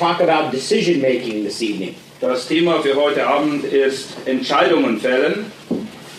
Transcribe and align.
Talk 0.00 0.20
about 0.20 0.50
decision 0.50 0.98
making 1.02 1.44
this 1.44 1.60
evening. 1.60 1.94
Das 2.20 2.48
Thema 2.48 2.80
für 2.82 2.94
heute 2.94 3.26
Abend 3.26 3.64
ist 3.64 4.16
Entscheidungen 4.24 4.98
fällen. 4.98 5.52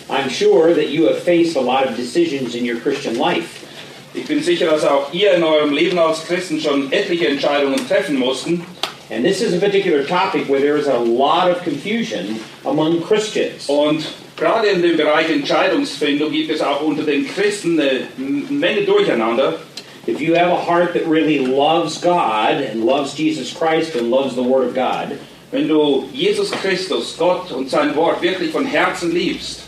I'm 0.07 0.29
sure 0.29 0.73
that 0.75 0.89
you 0.89 1.07
have 1.07 1.23
faced 1.23 1.57
a 1.57 1.61
lot 1.61 1.87
of 1.87 1.95
decisions 1.97 2.53
in 2.53 2.63
your 2.63 2.79
Christian 2.79 3.17
life. 3.17 3.65
Ich 4.13 4.27
bin 4.27 4.43
sicher, 4.43 4.67
dass 4.67 4.83
auch 4.83 5.11
ihr 5.13 5.33
in 5.33 5.43
eurem 5.43 5.73
Leben 5.73 5.97
als 5.97 6.23
Christen 6.27 6.59
schon 6.59 6.91
etliche 6.91 7.27
Entscheidungen 7.27 7.87
treffen 7.87 8.19
mussten. 8.19 8.63
And 9.09 9.25
this 9.25 9.41
is 9.41 9.53
a 9.53 9.59
particular 9.59 10.03
topic 10.05 10.47
where 10.47 10.61
there 10.61 10.77
is 10.77 10.87
a 10.87 10.99
lot 10.99 11.49
of 11.49 11.63
confusion 11.63 12.39
among 12.65 13.01
Christians. 13.01 13.67
Und 13.67 14.05
gerade 14.37 14.67
in 14.67 14.83
dem 14.83 14.95
Bereich 14.95 15.29
Entscheidungsfindung 15.31 16.31
gibt 16.31 16.51
es 16.51 16.61
auch 16.61 16.81
unter 16.81 17.03
den 17.03 17.27
Christen 17.27 17.79
eine 17.79 18.07
Menge 18.17 18.83
Durcheinander. 18.83 19.59
If 20.07 20.19
you 20.19 20.33
have 20.35 20.51
a 20.51 20.59
heart 20.59 20.93
that 20.93 21.05
really 21.05 21.45
loves 21.45 21.99
God 21.99 22.55
and 22.55 22.85
loves 22.85 23.13
Jesus 23.13 23.53
Christ 23.53 23.95
and 23.95 24.09
loves 24.09 24.35
the 24.35 24.43
Word 24.43 24.67
of 24.67 24.73
God, 24.73 25.19
Wenn 25.51 25.67
du 25.67 26.07
Jesus 26.13 26.49
Christus, 26.49 27.17
Gott 27.17 27.51
und 27.51 27.69
sein 27.69 27.93
Wort 27.95 28.21
wirklich 28.21 28.51
von 28.51 28.65
Herzen 28.65 29.11
liebst, 29.11 29.63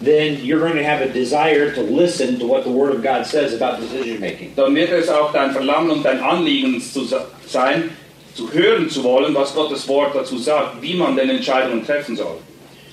then 0.00 0.36
you're 0.44 0.58
going 0.58 0.76
to 0.76 0.84
have 0.84 1.00
a 1.00 1.08
desire 1.12 1.72
to 1.72 1.80
listen 1.80 2.38
to 2.40 2.46
what 2.46 2.64
the 2.64 2.70
Word 2.70 2.92
of 2.92 3.02
God 3.02 3.24
says 3.24 3.54
about 3.54 3.80
decision 3.80 4.18
making. 4.20 4.52
dann 4.56 4.74
wird 4.74 4.90
es 4.90 5.08
auch 5.08 5.32
dein 5.32 5.52
Verlangen 5.52 5.90
und 5.90 6.04
dein 6.04 6.20
Anliegen 6.20 6.80
zu 6.80 7.04
sein, 7.04 7.90
zu 8.34 8.52
hören 8.52 8.90
zu 8.90 9.04
wollen, 9.04 9.34
was 9.34 9.54
Gottes 9.54 9.86
Wort 9.86 10.14
dazu 10.14 10.38
sagt, 10.38 10.82
wie 10.82 10.94
man 10.94 11.16
denn 11.16 11.30
Entscheidungen 11.30 11.86
treffen 11.86 12.16
soll. 12.16 12.38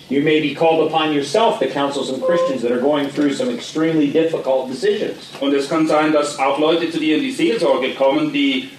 You 0.07 0.21
may 0.21 0.39
be 0.39 0.53
called 0.53 0.87
upon 0.87 1.13
yourself 1.13 1.57
to 1.59 1.67
counsel 1.67 2.03
some 2.03 2.21
Christians 2.21 2.61
that 2.61 2.71
are 2.71 2.79
going 2.79 3.09
through 3.09 3.33
some 3.33 3.49
extremely 3.49 4.11
difficult 4.11 4.69
decisions. 4.69 5.31
Und 5.41 5.53
es 5.55 5.67
kann 5.67 5.87
sein, 5.87 6.13
dass 6.13 6.37
auch 6.37 6.59
Leute 6.59 6.91
zu 6.91 6.99
dir 6.99 7.17
in 7.17 7.23
die 7.23 7.31
Seelsorge 7.31 7.95
kommen, 7.95 8.31
die 8.31 8.69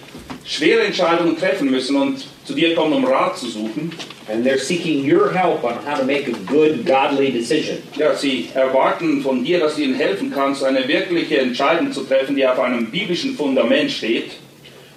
schwere 0.45 0.85
Entscheidungen 0.85 1.37
treffen 1.37 1.69
müssen 1.69 1.97
und 1.97 2.25
zu 2.45 2.53
dir 2.53 2.73
kommen, 2.75 2.93
um 2.93 3.05
Rat 3.05 3.37
zu 3.37 3.49
suchen. 3.49 3.91
And 4.29 4.45
they're 4.45 4.57
seeking 4.57 5.03
your 5.03 5.31
help 5.31 5.65
on 5.65 5.75
how 5.85 5.97
to 5.97 6.05
make 6.05 6.29
a 6.29 6.37
good, 6.45 6.85
godly 6.85 7.31
decision. 7.31 7.79
Ja, 7.97 8.15
sie 8.15 8.49
erwarten 8.53 9.21
von 9.21 9.43
dir, 9.43 9.59
dass 9.59 9.75
du 9.75 9.81
ihnen 9.81 9.95
helfen 9.95 10.31
kannst, 10.31 10.63
eine 10.63 10.87
wirkliche 10.87 11.39
Entscheidung 11.39 11.91
zu 11.91 12.05
treffen, 12.05 12.37
die 12.37 12.47
auf 12.47 12.59
einem 12.59 12.89
biblischen 12.89 13.35
Fundament 13.35 13.91
steht. 13.91 14.31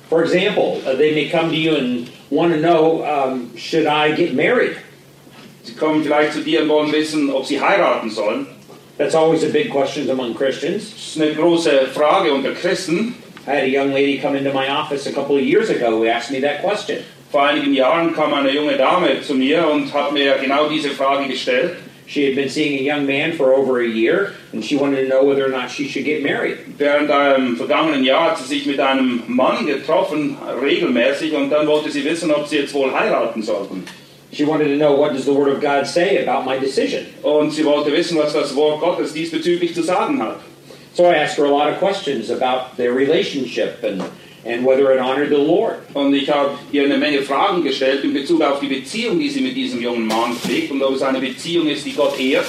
For 0.09 0.23
example, 0.23 0.81
uh, 0.87 0.97
they 0.97 1.13
may 1.13 1.29
come 1.29 1.51
to 1.51 1.57
you 1.57 1.75
and 1.75 2.09
want 2.31 2.53
to 2.53 2.61
know 2.61 3.05
um, 3.05 3.57
should 3.57 3.87
I 3.87 4.13
get 4.13 4.35
married? 4.35 4.77
Sie 5.63 5.75
kommen 5.75 6.03
vielleicht 6.03 6.33
zu 6.33 6.41
dir 6.41 6.63
und 6.63 6.69
wollen 6.69 6.93
wissen, 6.93 7.31
ob 7.31 7.45
sie 7.47 7.61
heiraten 7.61 8.11
sollen. 8.11 8.47
That's 8.99 9.15
always 9.15 9.45
a 9.45 9.49
big 9.49 9.71
question 9.71 10.11
among 10.11 10.35
Christians. 10.35 10.91
Das 10.91 11.17
ist 11.17 11.23
eine 11.23 11.35
große 11.35 11.89
Frage 11.95 12.33
unter 12.33 12.53
Christen. 12.53 13.15
I 13.47 13.51
had 13.53 13.65
a 13.65 13.67
young 13.67 13.93
lady 13.93 14.19
come 14.19 14.37
into 14.37 14.53
my 14.53 14.69
office 14.69 15.07
a 15.07 15.13
couple 15.13 15.37
of 15.37 15.43
years 15.43 15.71
ago 15.71 15.99
who 15.99 16.07
asked 16.07 16.31
me 16.31 16.41
that 16.41 16.63
question. 16.63 16.99
Vor 17.31 17.43
einigen 17.43 17.73
Jahren 17.73 18.15
kam 18.15 18.35
eine 18.35 18.51
junge 18.51 18.77
Dame 18.77 19.23
zu 19.23 19.35
mir 19.35 19.67
und 19.69 19.93
hat 19.95 20.13
mir 20.13 20.37
genau 20.39 20.69
diese 20.69 20.91
Frage 20.91 21.29
gestellt. 21.29 21.77
She 22.07 22.27
had 22.27 22.35
been 22.35 22.49
seeing 22.49 22.77
a 22.81 22.83
young 22.83 23.07
man 23.07 23.35
for 23.35 23.55
over 23.55 23.81
a 23.81 23.87
year, 23.87 24.35
and 24.53 24.65
she 24.65 24.77
wanted 24.77 25.03
to 25.03 25.09
know 25.09 25.25
whether 25.25 25.47
or 25.47 25.49
not 25.49 25.71
she 25.71 25.87
should 25.87 26.05
get 26.05 26.25
married. 26.25 26.59
Während 26.77 27.09
einem 27.09 27.57
vergangenen 27.57 28.03
Jahr 28.03 28.33
hat 28.33 28.39
sie 28.39 28.49
sich 28.49 28.67
mit 28.67 28.81
einem 28.81 29.23
Mann 29.29 29.65
getroffen, 29.65 30.37
regelmäßig, 30.61 31.35
und 31.35 31.51
dann 31.51 31.69
wollte 31.69 31.89
sie 31.89 32.05
wissen, 32.05 32.33
ob 32.33 32.49
sie 32.49 32.57
jetzt 32.57 32.75
wohl 32.75 32.93
heiraten 32.93 33.45
sollten. 33.45 33.85
She 34.33 34.45
wanted 34.45 34.69
to 34.69 34.77
know 34.77 34.95
what 34.95 35.13
does 35.13 35.25
the 35.25 35.35
Word 35.35 35.49
of 35.49 35.61
God 35.61 35.87
say 35.87 36.23
about 36.23 36.45
my 36.45 36.59
decision. 36.59 37.07
Und 37.23 37.53
sie 37.53 37.65
wollte 37.65 37.93
wissen, 37.93 38.17
was 38.17 38.33
das 38.33 38.55
Wort 38.55 38.81
Gottes 38.81 39.13
diesbezüglich 39.13 39.75
zu 39.75 39.83
sagen 39.83 40.21
hat. 40.23 40.41
So 40.95 41.07
I 41.07 41.17
asked 41.17 41.37
her 41.37 41.47
a 41.47 41.51
lot 41.51 41.73
of 41.73 41.79
questions 41.79 42.31
about 42.31 42.77
their 42.77 42.93
relationship 42.93 43.83
and, 43.83 44.03
and 44.45 44.65
whether 44.65 44.93
it 44.93 45.01
honored 45.01 45.31
the 45.31 45.39
Lord. 45.39 45.79
Und 45.95 46.15
ich 46.15 46.29
habe 46.31 46.59
ihr 46.73 46.85
eine 46.85 46.97
Menge 46.97 47.23
Fragen 47.23 47.65
gestellt 47.65 48.05
in 48.05 48.13
Bezug 48.13 48.43
auf 48.43 48.61
die 48.61 48.69
Beziehung, 48.69 49.19
die 49.19 49.31
sie 49.31 49.41
mit 49.41 49.57
diesem 49.57 49.81
jungen 49.81 50.07
Mann 50.07 50.35
pflegt 50.35 50.71
und 50.71 50.83
ob 50.83 50.95
es 50.95 51.03
eine 51.03 51.21
Beziehung 51.21 51.69
ist, 51.69 51.85
die 51.85 51.93
Gott 51.93 52.19
ehrt. 52.19 52.47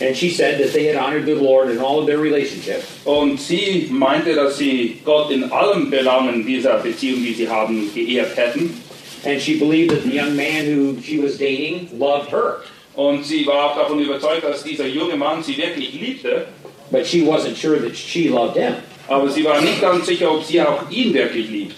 And 0.00 0.16
she 0.16 0.30
said 0.30 0.58
that 0.58 0.72
they 0.72 0.86
had 0.86 0.96
honored 0.96 1.24
the 1.24 1.36
Lord 1.36 1.70
in 1.70 1.78
all 1.78 2.00
of 2.00 2.06
their 2.06 2.18
relationship. 2.18 2.82
Und 3.04 3.40
sie 3.40 3.88
meinte, 3.90 4.34
dass 4.34 4.58
sie 4.58 5.00
Gott 5.04 5.30
in 5.30 5.44
allen 5.52 5.88
Belangen 5.88 6.44
dieser 6.44 6.78
Beziehung, 6.78 7.22
die 7.22 7.32
sie 7.32 7.48
haben, 7.48 7.88
geehrt 7.94 8.36
hätten. 8.36 8.82
And 9.26 9.40
she 9.40 9.58
believed 9.58 9.90
that 9.90 10.02
the 10.02 10.10
young 10.10 10.36
man 10.36 10.66
who 10.66 11.00
she 11.00 11.18
was 11.18 11.38
dating 11.38 11.98
loved 11.98 12.30
her. 12.30 12.62
Und 12.94 13.24
sie 13.24 13.44
war 13.46 13.70
auch 13.70 13.76
davon 13.76 13.98
überzeugt, 13.98 14.44
dass 14.44 14.62
dieser 14.62 14.86
junge 14.86 15.16
Mann 15.16 15.42
sie 15.42 15.56
wirklich 15.56 15.92
liebte. 15.94 16.46
But 16.90 17.06
she 17.06 17.22
wasn't 17.22 17.56
sure 17.56 17.78
that 17.80 17.96
she 17.96 18.28
loved 18.28 18.56
him. 18.56 18.76
Aber 19.08 19.28
sie 19.28 19.44
war 19.44 19.60
nicht 19.60 19.80
ganz 19.80 20.06
sicher, 20.06 20.30
ob 20.30 20.44
sie 20.44 20.60
auch 20.60 20.90
ihn 20.90 21.12
wirklich 21.12 21.48
liebt. 21.50 21.76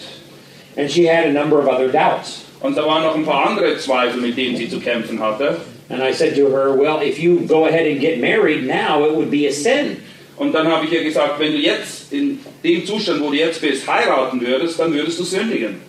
And 0.77 0.91
she 0.91 1.06
had 1.06 1.27
a 1.27 1.33
number 1.33 1.59
of 1.59 1.67
other 1.69 1.89
doubts. 1.89 2.45
Und 2.61 2.77
da 2.77 2.85
waren 2.85 3.03
noch 3.03 3.15
ein 3.15 3.25
paar 3.25 3.47
andere 3.49 3.79
Zweifel, 3.79 4.21
mit 4.21 4.37
denen 4.37 4.56
sie 4.56 4.69
zu 4.69 4.81
kämpfen 4.81 5.21
hatte. 5.21 5.61
And 5.89 6.03
I 6.03 6.12
said 6.12 6.35
to 6.37 6.49
her, 6.51 6.77
Well, 6.77 7.01
if 7.01 7.19
you 7.19 7.47
go 7.47 7.67
ahead 7.67 7.87
and 7.87 8.01
get 8.01 8.21
married 8.21 8.65
now, 8.65 9.05
it 9.05 9.15
would 9.15 9.31
be 9.31 9.47
a 9.47 9.53
sin. 9.53 9.99
Und 10.37 10.53
dann 10.53 10.69
habe 10.69 10.85
ich 10.85 10.93
ihr 10.93 11.03
gesagt, 11.03 11.39
wenn 11.39 11.53
du 11.53 11.59
jetzt 11.59 12.12
in 12.12 12.41
dem 12.62 12.85
Zustand, 12.85 13.23
wo 13.23 13.31
du 13.31 13.37
jetzt 13.37 13.61
bist, 13.61 13.87
heiraten 13.87 14.41
würdest, 14.41 14.79
dann 14.79 14.93
würdest 14.93 15.19
du 15.19 15.25
sündigen. 15.25 15.81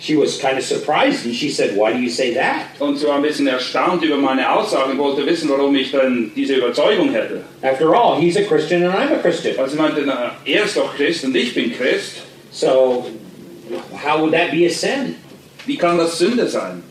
She 0.00 0.16
was 0.16 0.38
kind 0.38 0.56
of 0.56 0.64
surprised 0.64 1.26
and 1.26 1.34
she 1.34 1.50
said, 1.50 1.76
Why 1.76 1.92
do 1.92 1.98
you 1.98 2.08
say 2.08 2.32
that? 2.32 2.80
Und 2.80 2.96
sie 2.98 3.06
war 3.06 3.16
ein 3.16 3.22
bisschen 3.22 3.46
erstaunt 3.46 4.02
über 4.02 4.16
meine 4.16 4.50
Aussage 4.50 4.92
und 4.92 4.98
wollte 4.98 5.26
wissen, 5.26 5.50
warum 5.50 5.76
ich 5.76 5.92
dann 5.92 6.32
diese 6.34 6.54
Überzeugung 6.54 7.12
hätte. 7.12 7.44
After 7.62 7.94
all, 7.94 8.18
he's 8.18 8.36
a 8.36 8.44
Christian 8.44 8.82
and 8.82 8.94
I'm 8.94 9.12
a 9.12 9.18
Christian. 9.20 9.58
Also 9.58 9.76
meinte, 9.76 10.02
na, 10.06 10.36
er 10.46 10.64
ist 10.64 10.76
doch 10.76 10.96
Christ 10.96 11.24
und 11.24 11.36
ich 11.36 11.54
bin 11.54 11.70
Christ. 11.76 12.22
So, 12.50 13.10
how 13.92 14.20
would 14.20 14.32
that 14.32 14.52
be 14.52 14.64
a 14.64 14.70
sin? 14.70 15.16
Wie 15.66 15.76
kann 15.76 15.98
das 15.98 16.18
Sünde 16.18 16.48
sein? 16.48 16.82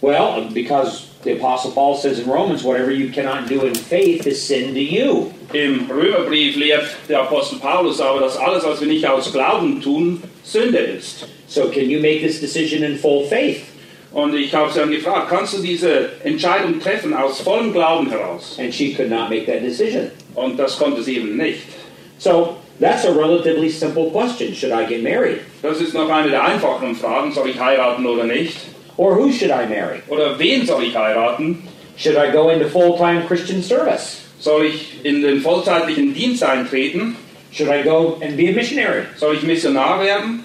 Well, 0.00 0.48
because 0.52 1.06
the 1.26 1.36
Apostle 1.36 1.72
Paul 1.72 1.96
says 1.96 2.20
in 2.20 2.28
Romans, 2.28 2.62
whatever 2.62 2.90
you 2.90 3.10
cannot 3.10 3.48
do 3.48 3.66
in 3.66 3.74
faith 3.74 4.26
is 4.26 4.40
sin 4.40 4.74
to 4.74 4.80
you. 4.80 5.32
Im 5.52 5.88
Römerbrief 5.88 6.56
lehrt 6.56 6.88
der 7.08 7.22
Apostel 7.22 7.58
Paulus 7.58 8.00
aber, 8.00 8.20
dass 8.20 8.36
alles, 8.36 8.64
was 8.64 8.80
wir 8.80 8.88
nicht 8.88 9.06
aus 9.06 9.32
Glauben 9.32 9.80
tun, 9.82 10.22
Sünde 10.44 10.78
ist. 10.78 11.26
So, 11.48 11.68
can 11.68 11.90
you 11.90 12.00
make 12.00 12.20
this 12.20 12.40
decision 12.40 12.82
in 12.82 12.96
full 12.96 13.26
faith? 13.26 13.62
Und 14.12 14.34
ich 14.34 14.54
habe 14.54 14.72
sie 14.72 14.78
dann 14.78 14.90
gefragt, 14.90 15.28
kannst 15.28 15.58
du 15.58 15.62
diese 15.62 16.10
Entscheidung 16.24 16.80
treffen 16.80 17.12
aus 17.12 17.40
vollem 17.40 17.72
Glauben 17.72 18.08
heraus? 18.08 18.56
And 18.58 18.72
she 18.72 18.94
could 18.94 19.10
not 19.10 19.28
make 19.28 19.46
that 19.46 19.62
decision. 19.62 20.10
Und 20.34 20.58
das 20.58 20.78
konnte 20.78 21.02
sie 21.02 21.16
eben 21.16 21.36
nicht. 21.36 21.62
So, 22.18 22.56
that's 22.80 23.04
a 23.04 23.12
relatively 23.12 23.68
simple 23.68 24.10
question. 24.10 24.54
Should 24.54 24.72
I 24.72 24.86
get 24.86 25.02
married? 25.02 25.40
Das 25.62 25.80
ist 25.80 25.92
noch 25.92 26.08
eine 26.08 26.30
der 26.30 26.44
einfacheren 26.44 26.94
Fragen, 26.94 27.32
soll 27.32 27.50
ich 27.50 27.58
heiraten 27.58 28.06
oder 28.06 28.24
nicht? 28.24 28.56
Or 28.96 29.14
who 29.14 29.32
should 29.32 29.50
I 29.50 29.66
marry? 29.66 30.02
Oder 30.08 30.38
wen 30.38 30.66
soll 30.66 30.82
ich 30.82 30.94
heiraten? 30.94 31.62
Should 31.96 32.16
I 32.16 32.30
go 32.30 32.50
into 32.50 32.68
full 32.68 32.96
time 32.96 33.26
Christian 33.26 33.62
service? 33.62 34.22
Soll 34.40 34.64
ich 34.64 35.04
in 35.04 35.22
den 35.22 35.40
vollzeitlichen 35.40 36.14
Dienst 36.14 36.42
eintreten? 36.42 37.16
Should 37.52 37.68
I 37.68 37.82
go 37.82 38.18
and 38.20 38.36
be 38.36 38.48
a 38.48 38.52
missionary? 38.52 39.06
Soll 39.16 39.34
ich 39.34 39.42
Missionar 39.42 40.00
werden? 40.00 40.44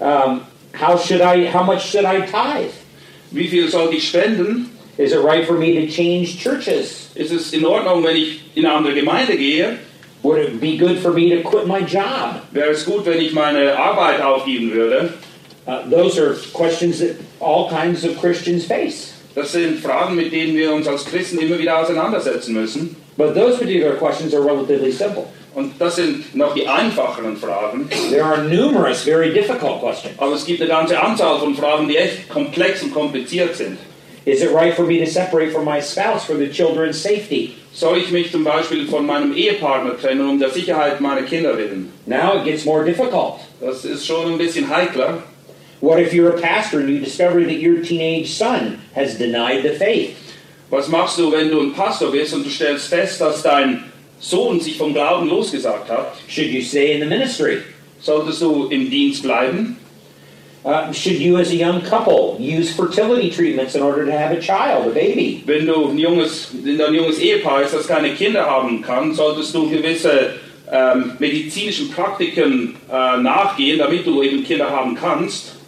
Um, 0.00 0.46
how 0.74 0.96
should 0.96 1.20
I? 1.20 1.46
How 1.46 1.62
much 1.62 1.82
should 1.82 2.04
I 2.04 2.26
tithe? 2.26 2.72
Wie 3.30 3.46
viel 3.46 3.68
soll 3.68 3.92
ich 3.92 4.08
spenden? 4.08 4.70
Is 4.98 5.12
it 5.12 5.20
right 5.20 5.46
for 5.46 5.54
me 5.54 5.74
to 5.74 5.86
change 5.86 6.38
churches? 6.38 7.10
Ist 7.14 7.32
es 7.32 7.52
in 7.52 7.64
Ordnung, 7.64 8.02
wenn 8.04 8.16
ich 8.16 8.40
in 8.54 8.66
eine 8.66 8.74
andere 8.74 8.94
Gemeinde 8.94 9.36
gehe? 9.36 9.78
Would 10.22 10.38
it 10.38 10.60
be 10.60 10.76
good 10.76 10.98
for 10.98 11.12
me 11.12 11.30
to 11.30 11.48
quit 11.48 11.66
my 11.66 11.80
job? 11.80 12.42
Wäre 12.52 12.70
es 12.70 12.84
gut, 12.84 13.06
wenn 13.06 13.20
ich 13.20 13.32
meine 13.32 13.78
Arbeit 13.78 14.20
aufgeben 14.20 14.72
würde? 14.72 15.14
Uh, 15.66 15.88
those 15.88 16.18
are 16.18 16.34
questions 16.52 16.98
that 16.98 17.16
all 17.40 17.68
kinds 17.68 18.04
of 18.04 18.18
Christians 18.18 18.64
face. 18.64 19.12
Das 19.34 19.52
sind 19.52 19.78
Fragen, 19.78 20.16
mit 20.16 20.32
denen 20.32 20.56
wir 20.56 20.72
uns 20.72 20.88
als 20.88 21.04
Christen 21.04 21.38
immer 21.38 21.58
wieder 21.58 21.78
auseinandersetzen 21.78 22.52
müssen. 22.54 22.96
But 23.16 23.34
those 23.34 23.58
particular 23.58 23.96
questions 23.96 24.34
are 24.34 24.42
relatively 24.42 24.90
simple. 24.90 25.26
Und 25.54 25.80
das 25.80 25.96
sind 25.96 26.34
noch 26.34 26.54
die 26.54 26.66
einfacheren 26.66 27.36
Fragen. 27.36 27.88
There 28.10 28.24
are 28.24 28.42
numerous 28.44 29.02
very 29.02 29.32
difficult 29.32 29.80
questions. 29.80 30.14
Aber 30.18 30.34
es 30.34 30.44
gibt 30.44 30.60
eine 30.60 30.70
ganze 30.70 31.00
Anzahl 31.00 31.38
von 31.38 31.54
Fragen, 31.54 31.88
die 31.88 31.96
echt 31.96 32.28
komplex 32.28 32.82
und 32.82 32.94
kompliziert 32.94 33.56
sind. 33.56 33.78
Is 34.26 34.42
it 34.42 34.52
right 34.52 34.74
for 34.74 34.84
me 34.84 34.98
to 34.98 35.06
separate 35.06 35.50
from 35.50 35.64
my 35.64 35.80
spouse 35.80 36.24
for 36.24 36.36
the 36.36 36.48
children's 36.48 37.02
safety? 37.02 37.54
Soll 37.72 37.98
ich 37.98 38.10
mich 38.10 38.30
zum 38.30 38.44
Beispiel 38.44 38.86
von 38.86 39.06
meinem 39.06 39.32
Ehepartner 39.32 39.98
trennen, 39.98 40.28
um 40.28 40.38
der 40.38 40.50
Sicherheit 40.50 41.00
meiner 41.00 41.22
Kinder 41.22 41.56
willen? 41.56 41.92
Now 42.06 42.36
it 42.36 42.44
gets 42.44 42.64
more 42.64 42.84
difficult. 42.84 43.40
Das 43.60 43.84
ist 43.84 44.06
schon 44.06 44.32
ein 44.32 44.38
bisschen 44.38 44.68
heikler. 44.68 45.22
What 45.80 45.98
if 45.98 46.12
you're 46.12 46.36
a 46.36 46.40
pastor 46.40 46.80
and 46.80 46.90
you 46.90 47.00
discover 47.00 47.42
that 47.42 47.54
your 47.54 47.82
teenage 47.82 48.34
son 48.34 48.82
has 48.94 49.16
denied 49.16 49.62
the 49.62 49.72
faith? 49.72 50.16
Was 50.70 50.88
machst 50.88 51.16
du, 51.16 51.32
wenn 51.32 51.50
du 51.50 51.60
ein 51.60 51.72
Pastor 51.72 52.12
bist 52.12 52.34
und 52.34 52.44
du 52.44 52.50
stellst 52.50 52.88
fest, 52.88 53.20
dass 53.20 53.42
dein 53.42 53.84
Sohn 54.20 54.60
sich 54.60 54.76
vom 54.76 54.92
Glauben 54.92 55.28
losgesagt 55.28 55.88
hat? 55.88 56.16
Should 56.28 56.48
you 56.48 56.60
stay 56.60 56.92
in 56.92 57.00
the 57.00 57.06
ministry? 57.06 57.62
Solltest 57.98 58.42
du 58.42 58.68
im 58.68 58.90
Dienst 58.90 59.22
bleiben? 59.22 59.76
Uh, 60.62 60.92
should 60.92 61.18
you, 61.18 61.38
as 61.38 61.50
a 61.50 61.56
young 61.56 61.80
couple, 61.80 62.36
use 62.38 62.70
fertility 62.70 63.30
treatments 63.30 63.74
in 63.74 63.80
order 63.80 64.04
to 64.04 64.12
have 64.12 64.30
a 64.30 64.38
child, 64.38 64.86
a 64.86 64.90
baby? 64.90 65.42
Wenn 65.46 65.64
du 65.64 65.88
ein 65.88 65.98
junges, 65.98 66.50
wenn 66.62 66.76
du 66.76 66.86
ein 66.86 66.94
junges 66.94 67.18
Ehepaar 67.18 67.62
ist, 67.62 67.72
das 67.72 67.88
keine 67.88 68.10
Kinder 68.10 68.44
haben 68.44 68.82
kann, 68.82 69.14
solltest 69.14 69.54
du 69.54 69.70
gewisse 69.70 70.34
ähm, 70.70 71.12
medizinischen 71.18 71.90
Praktiken 71.90 72.76
äh, 72.92 73.16
nachgehen, 73.16 73.78
damit 73.78 74.06
du 74.06 74.22
eben 74.22 74.44
Kinder 74.44 74.68
haben 74.68 74.94
kannst. 74.94 75.59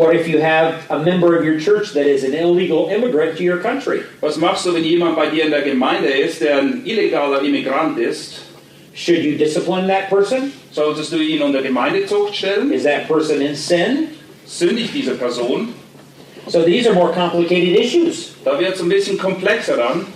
What 0.00 0.16
if 0.16 0.26
you 0.26 0.40
have 0.40 0.90
a 0.90 0.98
member 0.98 1.36
of 1.36 1.44
your 1.44 1.60
church 1.60 1.92
that 1.92 2.06
is 2.06 2.24
an 2.24 2.32
illegal 2.32 2.88
immigrant 2.88 3.36
to 3.36 3.44
your 3.44 3.58
country? 3.58 4.02
Was 4.22 4.38
machst 4.38 4.64
du, 4.64 4.72
wenn 4.72 4.82
jemand 4.82 5.14
bei 5.14 5.28
dir 5.28 5.44
in 5.44 5.50
der 5.50 5.60
Gemeinde 5.60 6.08
ist, 6.08 6.40
der 6.40 6.56
ein 6.56 6.86
illegaler 6.86 7.42
Immigrant 7.42 7.98
ist? 7.98 8.40
Should 8.94 9.22
you 9.22 9.36
discipline 9.36 9.88
that 9.88 10.08
person? 10.08 10.54
Solltest 10.72 11.12
du 11.12 11.18
ihn 11.18 11.42
unter 11.42 11.60
Gemeindezucht 11.60 12.34
stellen? 12.34 12.72
Is 12.72 12.84
that 12.84 13.08
person 13.08 13.42
in 13.42 13.54
sin? 13.54 14.08
Sündigt 14.46 14.94
diese 14.94 15.16
Person? 15.16 15.74
So 16.46 16.64
these 16.64 16.86
are 16.86 16.94
more 16.94 17.12
complicated 17.12 17.78
issues. 17.78 18.32
Da 18.42 18.58
wird 18.58 18.76
es 18.76 18.80
ein 18.80 18.88
bisschen 18.88 19.18
komplexer 19.18 19.76
dann. 19.76 20.06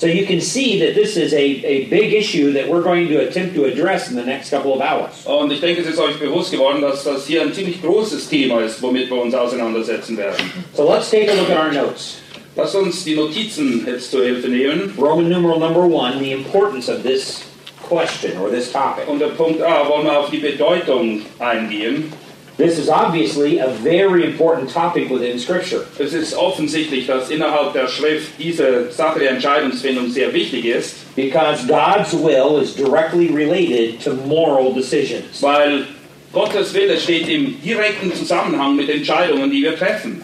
So 0.00 0.06
you 0.06 0.24
can 0.24 0.40
see 0.40 0.78
that 0.78 0.94
this 0.94 1.18
is 1.18 1.34
a, 1.34 1.44
a 1.62 1.84
big 1.90 2.14
issue 2.14 2.54
that 2.54 2.66
we're 2.66 2.82
going 2.82 3.08
to 3.08 3.18
attempt 3.18 3.54
to 3.56 3.66
address 3.66 4.08
in 4.08 4.16
the 4.16 4.24
next 4.24 4.48
couple 4.48 4.72
of 4.72 4.80
hours. 4.80 5.26
Und 5.26 5.52
ich 5.52 5.60
denke, 5.60 5.82
es 5.82 5.88
ist 5.88 5.98
euch 5.98 6.18
bewusst 6.18 6.50
geworden, 6.50 6.80
dass 6.80 7.04
das 7.04 7.26
hier 7.26 7.42
ein 7.42 7.52
ziemlich 7.52 7.82
großes 7.82 8.30
Thema 8.30 8.62
ist, 8.62 8.80
womit 8.80 9.10
wir 9.10 9.20
uns 9.20 9.34
auseinandersetzen 9.34 10.16
werden. 10.16 10.50
So 10.72 10.88
let's 10.90 11.10
take 11.10 11.30
a 11.30 11.34
look 11.34 11.50
at 11.50 11.58
our 11.58 11.70
notes. 11.70 12.16
Lass 12.56 12.74
uns 12.74 13.04
die 13.04 13.14
Notizen 13.14 13.84
jetzt 13.86 14.10
zur 14.10 14.24
Hilfe 14.24 14.48
nehmen. 14.48 14.94
Roman 14.96 15.28
numeral 15.28 15.58
number 15.58 15.84
one, 15.84 16.18
the 16.18 16.32
importance 16.32 16.88
of 16.88 17.02
this 17.02 17.42
question 17.86 18.38
or 18.38 18.48
this 18.48 18.72
topic. 18.72 19.06
Unter 19.06 19.28
Punkt 19.28 19.60
A 19.60 19.86
wollen 19.86 20.06
wir 20.06 20.18
auf 20.18 20.30
die 20.30 20.38
Bedeutung 20.38 21.20
eingehen. 21.38 22.10
This 22.60 22.78
is 22.78 22.90
obviously 22.90 23.58
a 23.58 23.68
very 23.68 24.22
important 24.26 24.68
topic 24.68 25.08
within 25.08 25.38
Scripture. 25.38 25.86
Es 25.98 26.12
ist 26.12 26.34
offensichtlich, 26.34 27.06
dass 27.06 27.30
innerhalb 27.30 27.72
der 27.72 27.88
Schrift 27.88 28.32
diese 28.38 28.92
Sache 28.92 29.18
der 29.18 29.30
Entscheidungsfindung 29.30 30.10
sehr 30.10 30.30
wichtig 30.34 30.66
ist, 30.66 30.96
Because 31.16 31.66
God's 31.66 32.12
will 32.12 32.58
is 32.60 32.74
directly 32.74 33.28
related 33.28 33.98
to 34.02 34.12
moral 34.26 34.74
decisions. 34.74 35.40
weil 35.40 35.86
Gottes 36.34 36.74
Wille 36.74 36.98
steht 36.98 37.30
im 37.30 37.58
direkten 37.62 38.12
Zusammenhang 38.12 38.76
mit 38.76 38.90
Entscheidungen, 38.90 39.50
die 39.50 39.62
wir 39.62 39.74
treffen. 39.78 40.22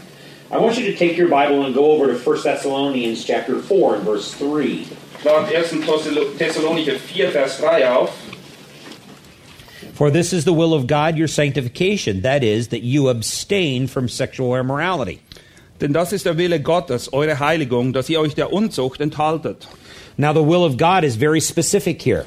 I 0.52 0.58
want 0.58 0.76
you 0.78 0.84
to 0.92 0.96
take 0.96 1.16
your 1.16 1.28
Bible 1.30 1.64
and 1.64 1.74
go 1.74 1.90
over 1.90 2.06
to 2.08 2.18
1 2.18 2.42
Thessalonians 2.42 3.24
chapter 3.24 3.60
4 3.60 3.94
and 3.94 4.04
verse 4.04 4.32
3. 4.38 4.84
Schlag 5.22 5.48
1. 5.50 5.70
Thessalonicher 6.36 6.96
4, 6.98 7.30
Vers 7.30 7.58
3 7.60 7.88
auf. 7.88 8.10
For 9.96 10.10
this 10.10 10.34
is 10.34 10.44
the 10.44 10.52
will 10.52 10.74
of 10.74 10.86
God, 10.86 11.16
your 11.16 11.26
sanctification, 11.26 12.20
that 12.20 12.44
is, 12.44 12.68
that 12.68 12.82
you 12.82 13.08
abstain 13.08 13.86
from 13.86 14.10
sexual 14.10 14.54
immorality. 14.54 15.20
Denn 15.80 15.94
das 15.94 16.12
ist 16.12 16.26
der 16.26 16.36
Wille 16.36 16.60
Gottes, 16.60 17.10
eure 17.14 17.38
Heiligung, 17.38 17.94
dass 17.94 18.10
ihr 18.10 18.20
euch 18.20 18.34
der 18.34 18.52
Unzucht 18.52 19.00
enthaltet. 19.00 19.66
Now, 20.18 20.34
the 20.34 20.42
will 20.42 20.64
of 20.64 20.76
God 20.76 21.02
is 21.02 21.16
very 21.16 21.40
specific 21.40 22.02
here. 22.02 22.26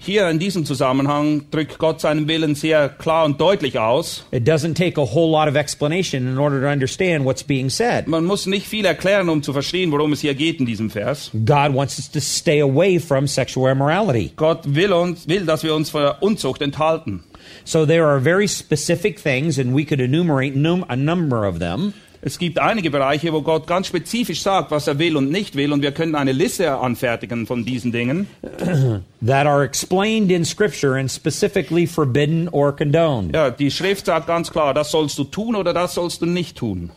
Hier 0.00 0.28
in 0.30 0.38
diesem 0.38 0.64
Zusammenhang 0.64 1.42
drückt 1.50 1.78
Gott 1.78 2.00
seinen 2.00 2.28
Willen 2.28 2.54
sehr 2.54 2.88
klar 2.88 3.24
und 3.24 3.40
deutlich 3.40 3.78
aus. 3.78 4.24
It 4.30 4.48
doesn't 4.48 4.74
take 4.74 5.00
a 5.00 5.04
whole 5.04 5.30
lot 5.30 5.48
of 5.48 5.56
explanation 5.56 6.26
in 6.28 6.38
order 6.38 6.60
to 6.60 6.68
understand 6.68 7.24
what's 7.24 7.42
being 7.42 7.68
said. 7.68 8.06
Man 8.06 8.24
muss 8.24 8.46
nicht 8.46 8.66
viel 8.66 8.84
erklären, 8.84 9.28
um 9.28 9.42
zu 9.42 9.52
verstehen, 9.52 9.90
worum 9.90 10.12
es 10.12 10.20
hier 10.20 10.34
geht 10.34 10.60
in 10.60 10.66
diesem 10.66 10.88
Vers. 10.88 11.30
God 11.44 11.74
wants 11.74 11.98
us 11.98 12.10
to 12.10 12.20
stay 12.20 12.60
away 12.60 12.98
from 12.98 13.26
sexual 13.26 13.70
immorality. 13.70 14.32
Gott 14.36 14.60
will 14.64 14.92
uns, 14.92 15.26
will, 15.28 15.44
dass 15.44 15.62
wir 15.64 15.74
uns 15.74 15.90
vor 15.90 16.00
der 16.00 16.22
Unzucht 16.22 16.62
enthalten. 16.62 17.24
So 17.64 17.84
there 17.84 18.06
are 18.06 18.20
very 18.20 18.46
specific 18.46 19.20
things, 19.20 19.58
and 19.58 19.74
we 19.74 19.84
could 19.84 20.00
enumerate 20.00 20.56
num- 20.56 20.84
a 20.88 20.96
number 20.96 21.46
of 21.46 21.58
them. 21.58 21.92
Es 22.20 22.38
gibt 22.38 22.58
einige 22.58 22.90
Bereiche, 22.90 23.32
wo 23.32 23.42
Gott 23.42 23.66
ganz 23.68 23.86
spezifisch 23.86 24.42
sagt, 24.42 24.72
was 24.72 24.88
er 24.88 24.98
will 24.98 25.16
und 25.16 25.30
nicht 25.30 25.54
will, 25.54 25.72
und 25.72 25.82
wir 25.82 25.92
können 25.92 26.16
eine 26.16 26.32
Liste 26.32 26.72
anfertigen 26.76 27.46
von 27.46 27.64
diesen 27.64 27.92
Dingen, 27.92 28.26
that 29.24 29.46
are 29.46 29.64
explained 29.64 30.30
in 30.32 30.44
Scripture 30.44 30.98
and 30.98 31.10
specifically 31.10 31.86
forbidden 31.86 32.48
or 32.48 32.74
condoned. 32.74 33.34
Ja, 33.34 33.50
die 33.50 33.70
Schrift 33.70 34.06
sagt 34.06 34.26
ganz 34.26 34.50
klar, 34.50 34.74
das 34.74 34.90
sollst 34.90 35.16
du 35.18 35.24
tun 35.24 35.54
oder 35.54 35.72
das 35.72 35.94
sollst 35.94 36.20
du 36.20 36.26
nicht 36.26 36.56
tun. 36.56 36.90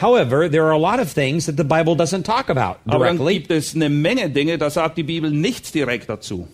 However, 0.00 0.50
there 0.50 0.64
are 0.64 0.72
a 0.72 0.78
lot 0.78 0.98
of 0.98 1.12
things 1.12 1.46
that 1.46 1.56
the 1.56 1.64
Bible 1.64 1.94
doesn't 1.94 2.24
talk 2.24 2.48
about 2.48 2.78
Aber 2.86 3.06
dann 3.06 3.18
directly. 3.18 3.34
gibt 3.34 3.50
es 3.50 3.74
eine 3.74 3.88
Menge 3.88 4.30
Dinge, 4.30 4.58
da 4.58 4.70
sagt 4.70 4.96
die 4.96 5.04
Bibel 5.04 5.30
nichts 5.30 5.72
direkt 5.72 6.08
dazu. 6.08 6.48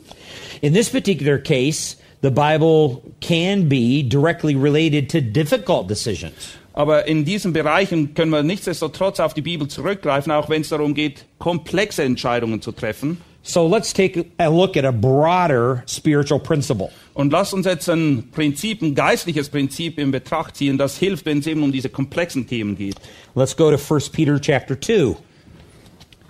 In 0.60 0.74
this 0.74 0.90
particular 0.90 1.38
case, 1.38 1.96
the 2.22 2.30
Bible 2.30 3.00
can 3.20 3.68
be 3.68 4.02
directly 4.02 4.54
related 4.54 5.10
to 5.10 5.20
difficult 5.20 5.88
decisions. 5.88 6.59
Aber 6.72 7.06
in 7.06 7.24
diesen 7.24 7.52
Bereichen 7.52 8.14
können 8.14 8.30
wir 8.30 8.42
nichtsdestotrotz 8.42 9.20
auf 9.20 9.34
die 9.34 9.42
Bibel 9.42 9.68
zurückgreifen, 9.68 10.30
auch 10.32 10.48
wenn 10.48 10.62
es 10.62 10.68
darum 10.68 10.94
geht, 10.94 11.26
komplexe 11.38 12.04
Entscheidungen 12.04 12.62
zu 12.62 12.72
treffen. 12.72 13.18
So 13.42 13.66
let's 13.66 13.92
take 13.92 14.26
a 14.38 14.48
look 14.48 14.76
at 14.76 14.84
a 14.84 14.90
broader 14.92 15.82
spiritual 15.86 16.38
principle. 16.38 16.90
Und 17.14 17.32
lasst 17.32 17.54
uns 17.54 17.66
jetzt 17.66 17.88
ein 17.88 18.28
Prinzip, 18.32 18.82
ein 18.82 18.94
geistliches 18.94 19.48
Prinzip 19.48 19.98
in 19.98 20.10
Betracht 20.10 20.56
ziehen, 20.56 20.78
das 20.78 20.98
hilft, 20.98 21.26
wenn 21.26 21.38
es 21.38 21.46
eben 21.46 21.62
um 21.62 21.72
diese 21.72 21.88
komplexen 21.88 22.46
Themen 22.46 22.76
geht. 22.76 22.96
Let's 23.34 23.56
go 23.56 23.74
to 23.74 23.94
1 23.94 24.10
Peter 24.10 24.38
chapter 24.40 24.78
2, 24.78 25.16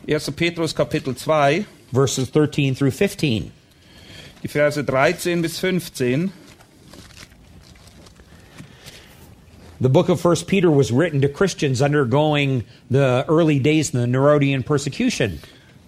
1. 0.09 0.31
Petrus 0.33 0.75
Kapitel 0.75 1.15
2, 1.15 1.65
verses 1.93 2.31
13 2.31 2.77
through 2.77 2.93
15. 2.93 3.51
die 4.43 4.49
Verse 4.49 4.83
13 4.83 5.43
bis 5.43 5.59
15. 5.59 6.33
The 9.82 9.88
book 9.88 10.11
of 10.11 10.23
1 10.23 10.44
Peter 10.47 10.71
was 10.71 10.93
written 10.93 11.23
to 11.23 11.29
Christians 11.29 11.81
undergoing 11.81 12.65
the 12.91 13.25
early 13.29 13.59
days 13.59 13.94
of 13.94 14.03
the 14.03 14.06
Nerodian 14.06 14.62
persecution. 14.62 15.41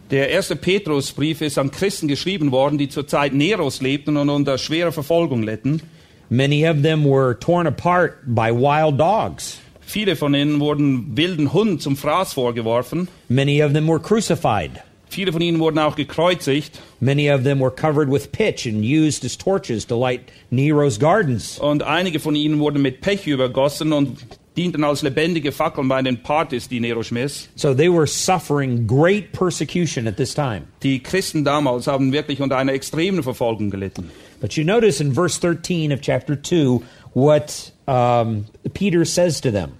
Der 0.08 0.30
erste 0.30 0.56
Petrusbrief 0.56 1.42
ist 1.42 1.58
an 1.58 1.70
Christen 1.70 2.08
geschrieben 2.08 2.52
worden, 2.52 2.78
die 2.78 2.88
zur 2.88 3.06
Zeit 3.06 3.34
Neros 3.34 3.82
lebten 3.82 4.16
und 4.16 4.30
unter 4.30 4.56
schwerer 4.56 4.92
Verfolgung 4.92 5.42
litten. 5.42 5.82
Many 6.30 6.64
of 6.64 6.80
them 6.80 7.04
were 7.04 7.34
torn 7.38 7.66
apart 7.66 8.34
by 8.34 8.50
wild 8.50 8.98
dogs. 8.98 9.58
Viele 9.82 10.16
von 10.16 10.34
ihnen 10.34 10.58
wurden 10.58 11.14
wilden 11.14 11.52
Hunden 11.52 11.78
zum 11.78 11.94
Fraß 11.94 12.32
vorgeworfen. 12.32 13.08
Many 13.28 13.62
of 13.62 13.74
them 13.74 13.86
were 13.88 14.00
crucified. 14.00 14.82
Viele 15.12 15.30
von 15.30 15.42
ihnen 15.42 15.58
wurden 15.58 15.78
auch 15.78 15.94
gekreuzigt. 15.94 16.80
Many 17.00 17.30
of 17.30 17.42
them 17.42 17.60
were 17.60 17.70
covered 17.70 18.10
with 18.10 18.32
pitch 18.32 18.66
and 18.66 18.82
used 18.82 19.26
as 19.26 19.36
torches 19.36 19.86
to 19.86 19.94
light 19.94 20.22
Nero's 20.50 20.98
gardens. 20.98 21.58
Und 21.58 21.82
einige 21.82 22.18
von 22.18 22.34
ihnen 22.34 22.58
wurden 22.60 22.80
mit 22.80 23.02
Pech 23.02 23.26
übergossen 23.26 23.92
und 23.92 24.16
dienten 24.56 24.84
als 24.84 25.02
lebendige 25.02 25.52
Fackeln 25.52 25.86
bei 25.86 26.00
den 26.00 26.22
Partys, 26.22 26.66
die 26.66 26.80
Nero 26.80 27.02
schmiss. 27.02 27.50
So 27.56 27.74
they 27.74 27.92
were 27.92 28.06
suffering 28.06 28.86
great 28.86 29.32
persecution 29.32 30.08
at 30.08 30.16
this 30.16 30.34
time. 30.34 30.62
Die 30.82 31.02
Christen 31.02 31.44
damals 31.44 31.86
haben 31.86 32.12
wirklich 32.12 32.40
unter 32.40 32.56
einer 32.56 32.72
extremen 32.72 33.22
Verfolgung 33.22 33.70
gelitten. 33.70 34.10
But 34.40 34.54
you 34.54 34.64
notice 34.64 34.98
in 34.98 35.12
verse 35.12 35.38
13 35.38 35.92
of 35.92 36.00
chapter 36.00 36.42
2 36.42 36.80
what 37.12 37.70
um, 37.86 38.46
Peter 38.72 39.04
says 39.04 39.42
to 39.42 39.50
them 39.50 39.72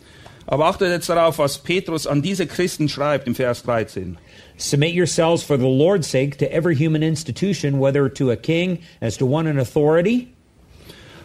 Aber 0.46 0.66
achtet 0.66 0.90
jetzt 0.90 1.08
darauf, 1.08 1.38
was 1.38 1.56
Petrus 1.56 2.06
an 2.06 2.20
diese 2.20 2.46
Christen 2.46 2.90
schreibt 2.90 3.26
im 3.26 3.34
Vers 3.34 3.62
13. 3.62 4.18
Submit 4.56 4.94
yourselves 4.94 5.42
for 5.42 5.56
the 5.56 5.66
Lord's 5.66 6.06
sake 6.06 6.36
to 6.38 6.52
every 6.52 6.74
human 6.74 7.02
institution, 7.02 7.78
whether 7.78 8.08
to 8.08 8.30
a 8.30 8.36
king 8.36 8.78
as 9.00 9.16
to 9.16 9.26
one 9.26 9.46
in 9.46 9.58
authority, 9.58 10.32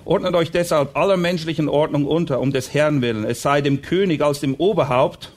Ordnet 0.08 0.36
euch 0.36 0.52
deshalb 0.52 0.96
aller 0.96 1.18
menschlichen 1.18 1.68
Ordnung 1.68 2.06
unter, 2.06 2.40
um 2.40 2.54
des 2.54 2.74
Herrn 2.74 3.02
willen, 3.02 3.26
es 3.26 3.42
sei 3.42 3.60
dem 3.60 3.82
König 3.82 4.22
als 4.22 4.40
dem 4.40 4.56
Oberhaupt, 4.58 5.28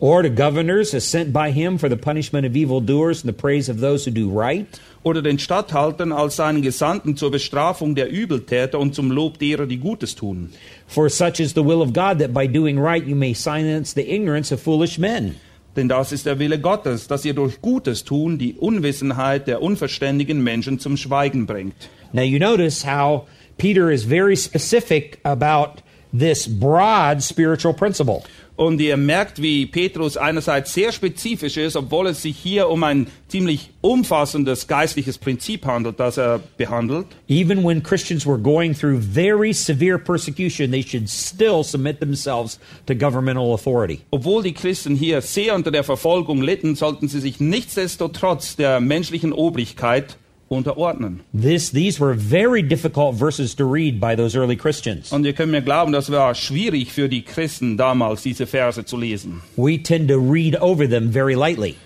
or 0.00 0.22
to 0.22 0.28
governors 0.28 0.92
as 0.92 1.04
sent 1.04 1.32
by 1.32 1.50
him 1.50 1.78
for 1.78 1.88
the 1.88 1.96
punishment 1.96 2.44
of 2.44 2.54
evildoers 2.54 3.22
and 3.22 3.28
the 3.28 3.32
praise 3.32 3.70
of 3.70 3.80
those 3.80 4.04
who 4.04 4.10
do 4.10 4.28
right. 4.28 4.66
oder 5.02 5.22
den 5.22 5.38
Statthaltern 5.38 6.12
als 6.12 6.36
seinen 6.36 6.60
Gesandten 6.60 7.16
zur 7.16 7.30
Bestrafung 7.30 7.94
der 7.94 8.10
Übeltäter 8.10 8.78
und 8.78 8.94
zum 8.94 9.10
Lob 9.10 9.38
derer, 9.38 9.64
die 9.66 9.78
Gutes 9.78 10.14
tun. 10.14 10.50
For 10.86 11.08
such 11.08 11.40
is 11.40 11.54
the 11.54 11.64
will 11.64 11.80
of 11.80 11.94
God 11.94 12.18
that 12.18 12.34
by 12.34 12.46
doing 12.46 12.78
right 12.78 13.06
you 13.06 13.16
may 13.16 13.32
silence 13.32 13.94
the 13.94 14.12
ignorance 14.12 14.52
of 14.52 14.60
foolish 14.60 14.98
men. 14.98 15.36
Denn 15.78 15.88
das 15.88 16.10
ist 16.10 16.26
der 16.26 16.40
Wille 16.40 16.58
Gottes, 16.58 17.06
dass 17.06 17.24
ihr 17.24 17.34
durch 17.34 17.62
Gutes 17.62 18.02
tun 18.02 18.36
die 18.36 18.54
Unwissenheit 18.54 19.46
der 19.46 19.62
unverständigen 19.62 20.42
Menschen 20.42 20.80
zum 20.80 20.96
Schweigen 20.96 21.46
bringt. 21.46 21.76
Now 22.12 22.22
you 22.22 22.40
notice 22.40 22.84
how 22.84 23.28
Peter 23.58 23.88
is 23.88 24.02
very 24.02 24.36
specific 24.36 25.20
about 25.22 25.80
this 26.12 26.48
broad 26.48 27.22
spiritual 27.22 27.72
principle. 27.72 28.24
Und 28.58 28.80
ihr 28.80 28.96
merkt, 28.96 29.40
wie 29.40 29.66
Petrus 29.66 30.16
einerseits 30.16 30.74
sehr 30.74 30.90
spezifisch 30.90 31.56
ist, 31.56 31.76
obwohl 31.76 32.08
es 32.08 32.22
sich 32.22 32.36
hier 32.36 32.68
um 32.68 32.82
ein 32.82 33.06
ziemlich 33.28 33.70
umfassendes 33.82 34.66
geistliches 34.66 35.16
Prinzip 35.16 35.64
handelt, 35.64 36.00
das 36.00 36.16
er 36.16 36.40
behandelt. 36.56 37.06
Even 37.28 37.64
when 37.64 37.84
Christians 37.84 38.26
were 38.26 38.36
going 38.36 38.74
through 38.74 38.98
very 39.00 39.52
severe 39.52 39.96
persecution, 39.96 40.72
they 40.72 40.82
should 40.82 41.08
still 41.08 41.62
submit 41.62 42.00
themselves 42.00 42.58
to 42.86 42.96
governmental 42.96 43.54
authority. 43.54 44.00
Obwohl 44.10 44.42
die 44.42 44.54
Christen 44.54 44.96
hier 44.96 45.22
sehr 45.22 45.54
unter 45.54 45.70
der 45.70 45.84
Verfolgung 45.84 46.42
litten, 46.42 46.74
sollten 46.74 47.06
sie 47.06 47.20
sich 47.20 47.38
nichtsdestotrotz 47.38 48.56
der 48.56 48.80
menschlichen 48.80 49.32
Obrigkeit 49.32 50.16
unterordnen. 50.48 51.20
This, 51.32 51.70
these 51.70 52.00
were 52.00 52.14
very 52.14 52.62
difficult 52.62 53.14
verses 53.14 53.54
to 53.56 53.64
read 53.64 54.00
by 54.00 54.16
those 54.16 54.36
early 54.36 54.56
Christians. 54.56 55.12
Und 55.12 55.24
ihr 55.24 55.32
könnt 55.32 55.52
mir 55.52 55.62
glauben, 55.62 55.92
das 55.92 56.10
war 56.10 56.34
schwierig 56.34 56.92
für 56.92 57.08
die 57.08 57.22
Christen 57.22 57.76
damals, 57.76 58.22
diese 58.22 58.46
Verse 58.46 58.84
zu 58.84 58.96
lesen. 58.96 59.42
We 59.56 59.78
tend 59.78 60.08
to 60.08 60.18
read 60.18 60.56
over 60.60 60.88
them 60.88 61.12
very 61.12 61.34
lightly. 61.34 61.76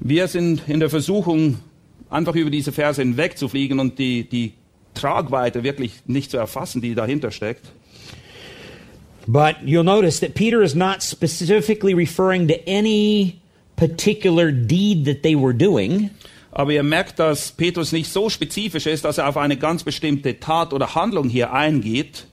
Wir 0.00 0.28
sind 0.28 0.62
in 0.68 0.80
der 0.80 0.90
Versuchung, 0.90 1.58
einfach 2.08 2.34
über 2.34 2.50
diese 2.50 2.72
Verse 2.72 3.00
hinwegzufliegen 3.00 3.78
und 3.78 3.98
die, 3.98 4.24
die 4.28 4.54
Tragweite 4.94 5.62
wirklich 5.62 5.92
nicht 6.06 6.30
zu 6.30 6.36
erfassen, 6.36 6.80
die 6.80 6.94
dahinter 6.94 7.30
steckt. 7.30 7.66
But 9.26 9.56
you'll 9.64 9.84
notice 9.84 10.20
that 10.20 10.34
Peter 10.34 10.62
is 10.62 10.74
not 10.74 11.02
specifically 11.02 11.94
referring 11.94 12.48
to 12.48 12.54
any 12.66 13.40
particular 13.76 14.50
deed 14.50 15.04
that 15.04 15.22
they 15.22 15.36
were 15.36 15.52
doing. 15.52 16.10
Aber 16.52 16.72
ihr 16.72 16.82
merkt, 16.82 17.18
dass 17.18 17.52
Petrus 17.52 17.92
nicht 17.92 18.12
so 18.12 18.28
spezifisch 18.28 18.86
ist, 18.86 19.04
dass 19.04 19.18
er 19.18 19.28
auf 19.28 19.36
eine 19.36 19.56
ganz 19.56 19.84
bestimmte 19.84 20.40
Tat 20.40 20.72
oder 20.72 20.94
Handlung 20.94 21.28
hier 21.28 21.52
eingeht. 21.52 22.26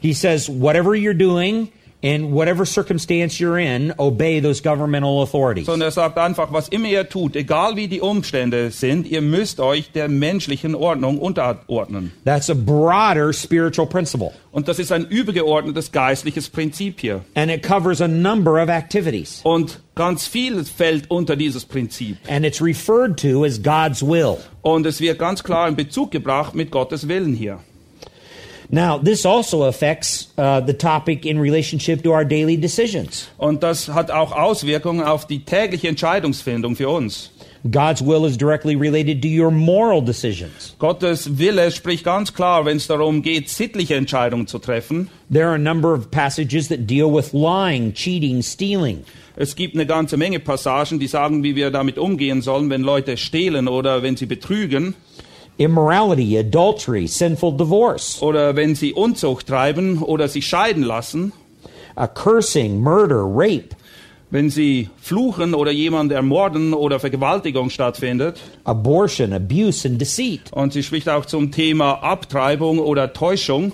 He 0.00 0.14
says, 0.14 0.48
whatever 0.48 0.92
you're 0.92 1.12
doing, 1.12 1.68
in 2.02 2.32
whatever 2.32 2.64
circumstance 2.64 3.38
you're 3.38 3.58
in, 3.58 3.92
obey 3.98 4.40
those 4.40 4.60
governmental 4.60 5.22
authorities. 5.22 5.66
Sondern 5.66 5.88
er 5.88 5.92
sagt 5.92 6.18
einfach, 6.18 6.52
was 6.52 6.68
immer 6.68 6.88
ihr 6.88 7.08
tut, 7.08 7.36
egal 7.36 7.76
wie 7.76 7.88
die 7.88 8.00
Umstände 8.00 8.70
sind, 8.70 9.06
ihr 9.06 9.20
müsst 9.20 9.60
euch 9.60 9.92
der 9.92 10.08
menschlichen 10.08 10.74
Ordnung 10.74 11.18
unterordnen. 11.18 12.12
That's 12.24 12.50
a 12.50 12.54
broader 12.54 13.32
spiritual 13.32 13.86
principle. 13.86 14.32
Und 14.52 14.66
das 14.66 14.78
ist 14.78 14.90
ein 14.90 15.06
übergeordnetes 15.06 15.92
geistliches 15.92 16.48
Prinzip 16.48 17.00
hier. 17.00 17.20
And 17.34 17.50
it 17.50 17.62
covers 17.62 18.00
a 18.00 18.08
number 18.08 18.62
of 18.62 18.68
activities. 18.68 19.40
Und 19.44 19.80
ganz 19.94 20.26
viel 20.26 20.64
fällt 20.64 21.10
unter 21.10 21.36
dieses 21.36 21.64
Prinzip. 21.64 22.16
And 22.28 22.44
it's 22.44 22.60
referred 22.60 23.18
to 23.20 23.44
as 23.44 23.62
God's 23.62 24.02
will. 24.02 24.38
Und 24.62 24.86
es 24.86 25.00
wird 25.00 25.18
ganz 25.18 25.44
klar 25.44 25.68
in 25.68 25.76
Bezug 25.76 26.10
gebracht 26.10 26.54
mit 26.54 26.70
Gottes 26.70 27.06
Willen 27.06 27.34
hier. 27.34 27.60
Now, 28.72 28.98
this 28.98 29.26
also 29.26 29.64
affects 29.64 30.28
uh, 30.38 30.60
the 30.60 30.72
topic 30.72 31.26
in 31.26 31.40
relationship 31.40 32.02
to 32.04 32.12
our 32.12 32.24
daily 32.24 32.56
decisions. 32.56 33.28
Und 33.36 33.62
das 33.64 33.88
hat 33.88 34.12
auch 34.12 34.30
Auswirkungen 34.30 35.02
auf 35.02 35.26
die 35.26 35.44
tägliche 35.44 35.88
Entscheidungsfindung 35.88 36.76
für 36.76 36.88
uns. 36.88 37.30
God's 37.68 38.00
will 38.00 38.24
is 38.24 38.38
directly 38.38 38.74
related 38.74 39.20
to 39.22 39.28
your 39.28 39.50
moral 39.50 40.00
decisions. 40.00 40.74
Gottes 40.78 41.38
Wille 41.38 41.70
spricht 41.72 42.04
ganz 42.04 42.32
klar, 42.32 42.64
wenn 42.64 42.78
es 42.78 42.86
darum 42.86 43.22
geht, 43.22 43.50
sittliche 43.50 43.96
Entscheidungen 43.96 44.46
zu 44.46 44.58
treffen. 44.58 45.10
There 45.30 45.46
are 45.46 45.56
a 45.56 45.58
number 45.58 45.92
of 45.92 46.10
passages 46.10 46.68
that 46.68 46.86
deal 46.86 47.12
with 47.12 47.34
lying, 47.34 47.92
cheating, 47.92 48.40
stealing. 48.42 49.04
Es 49.36 49.56
gibt 49.56 49.74
eine 49.74 49.86
ganze 49.86 50.16
Menge 50.16 50.38
Passagen, 50.38 51.00
die 51.00 51.06
sagen, 51.06 51.42
wie 51.42 51.54
wir 51.54 51.70
damit 51.70 51.98
umgehen 51.98 52.40
sollen, 52.40 52.70
wenn 52.70 52.82
Leute 52.82 53.16
stehlen 53.16 53.68
oder 53.68 54.02
wenn 54.02 54.16
sie 54.16 54.26
betrügen 54.26 54.94
immorality, 55.60 56.38
adultery, 56.38 57.06
sinful 57.06 57.52
divorce, 57.52 58.22
oder 58.22 58.56
wenn 58.56 58.74
sie 58.74 58.94
Unzucht 58.94 59.46
treiben 59.46 60.02
oder 60.02 60.26
sich 60.26 60.46
scheiden 60.46 60.82
lassen, 60.82 61.32
a 61.96 62.06
cursing, 62.06 62.80
murder, 62.80 63.24
rape, 63.26 63.76
wenn 64.30 64.48
sie 64.48 64.88
fluchen 65.02 65.54
oder 65.54 65.70
jemand 65.70 66.12
ermorden 66.12 66.72
oder 66.72 66.98
Vergewaltigung 66.98 67.68
stattfindet. 67.68 68.40
abortion, 68.64 69.34
abuse, 69.34 69.86
and 69.86 70.00
deceit. 70.00 70.50
Und 70.52 70.72
sie 70.72 70.82
spricht 70.82 71.10
auch 71.10 71.26
zum 71.26 71.52
Thema 71.52 72.02
Abtreibung 72.02 72.78
oder 72.78 73.12
Täuschung. 73.12 73.72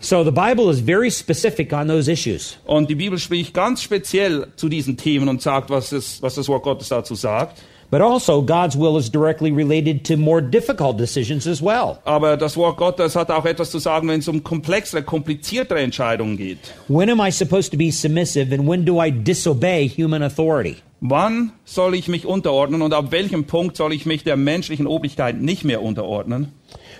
So 0.00 0.24
the 0.24 0.32
Bible 0.32 0.68
is 0.70 0.80
very 0.80 1.12
specific 1.12 1.72
on 1.72 1.86
those 1.86 2.10
issues. 2.10 2.56
Und 2.64 2.90
die 2.90 2.96
Bibel 2.96 3.20
spricht 3.20 3.54
ganz 3.54 3.80
speziell 3.80 4.48
zu 4.56 4.68
diesen 4.68 4.96
Themen 4.96 5.28
und 5.28 5.40
sagt, 5.40 5.70
was, 5.70 5.92
es, 5.92 6.20
was 6.20 6.34
das 6.34 6.48
Wort 6.48 6.64
Gottes 6.64 6.88
dazu 6.88 7.14
sagt. 7.14 7.62
But 7.92 8.00
also, 8.00 8.40
God's 8.40 8.74
will 8.74 8.96
is 8.96 9.10
directly 9.10 9.52
related 9.52 10.02
to 10.06 10.16
more 10.16 10.40
difficult 10.40 10.96
decisions 10.96 11.46
as 11.46 11.60
well. 11.60 11.98
Aber 12.06 12.38
das 12.38 12.56
Wort 12.56 12.78
Gottes 12.78 13.14
hat 13.14 13.30
auch 13.30 13.44
etwas 13.44 13.70
zu 13.70 13.78
sagen, 13.78 14.08
wenn 14.08 14.20
es 14.20 14.28
um 14.28 14.42
komplexere, 14.42 15.02
kompliziertere 15.02 15.80
Entscheidungen 15.80 16.38
geht. 16.38 16.56
When 16.88 17.10
am 17.10 17.20
I 17.20 17.30
supposed 17.30 17.70
to 17.72 17.76
be 17.76 17.92
submissive 17.92 18.50
and 18.50 18.66
when 18.66 18.86
do 18.86 18.98
I 18.98 19.10
disobey 19.10 19.90
human 19.90 20.22
authority? 20.22 20.76
Wann 21.02 21.52
soll 21.66 21.94
ich 21.94 22.08
mich 22.08 22.24
unterordnen 22.24 22.80
und 22.80 22.94
ab 22.94 23.10
welchem 23.10 23.44
Punkt 23.44 23.76
soll 23.76 23.92
ich 23.92 24.06
mich 24.06 24.24
der 24.24 24.38
menschlichen 24.38 24.86
Obrigkeit 24.86 25.38
nicht 25.38 25.62
mehr 25.64 25.82
unterordnen? 25.82 26.52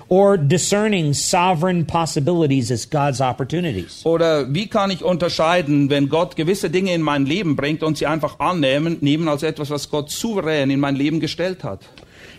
Or 0.09 0.37
discerning 0.37 1.14
sovereign 1.14 1.87
possibilities 1.87 2.71
as 2.71 2.88
God's 2.88 3.21
opportunities? 3.21 4.04
Oder 4.04 4.52
wie 4.52 4.66
kann 4.66 4.90
ich 4.90 5.02
unterscheiden, 5.02 5.88
wenn 5.90 6.09
Gott 6.09 6.37
gewisse 6.37 6.68
Dinge 6.71 6.92
in 6.92 7.02
mein 7.02 7.25
Leben 7.26 7.56
bringt 7.56 7.82
und 7.82 7.97
sie 7.97 8.06
einfach 8.06 8.38
annehmen, 8.40 8.99
nehmen 9.00 9.28
als 9.28 9.42
etwas, 9.42 9.71
was 9.71 9.88
Gott 9.90 10.11
souverän 10.11 10.71
in 10.71 10.80
mein 10.80 10.97
Leben 10.97 11.18
gestellt 11.21 11.64
hat? 11.64 11.80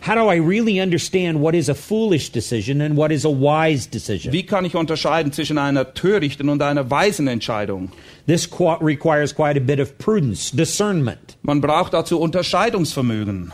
How 0.05 0.15
do 0.15 0.29
I 0.29 0.37
really 0.37 0.81
understand 0.81 1.39
what 1.39 1.55
is 1.55 1.69
a 1.69 1.73
foolish 1.73 2.29
decision 2.29 2.81
and 2.81 2.97
what 2.97 3.09
is 3.09 3.25
a 3.25 3.29
wise 3.29 3.87
decision? 3.89 4.33
Wie 4.33 4.43
kann 4.45 4.65
ich 4.65 4.75
unterscheiden 4.75 5.31
zwischen 5.31 5.57
einer 5.57 5.93
törichten 5.93 6.49
und 6.49 6.61
einer 6.61 6.91
weisen 6.91 7.27
Entscheidung? 7.29 7.89
This 8.27 8.45
qu- 8.51 8.77
requires 8.81 9.33
quite 9.33 9.55
a 9.57 9.63
bit 9.63 9.79
of 9.79 9.97
prudence, 9.97 10.51
discernment. 10.51 11.37
Man 11.41 11.61
braucht 11.61 11.93
dazu 11.93 12.19
Unterscheidungsvermögen. 12.19 13.53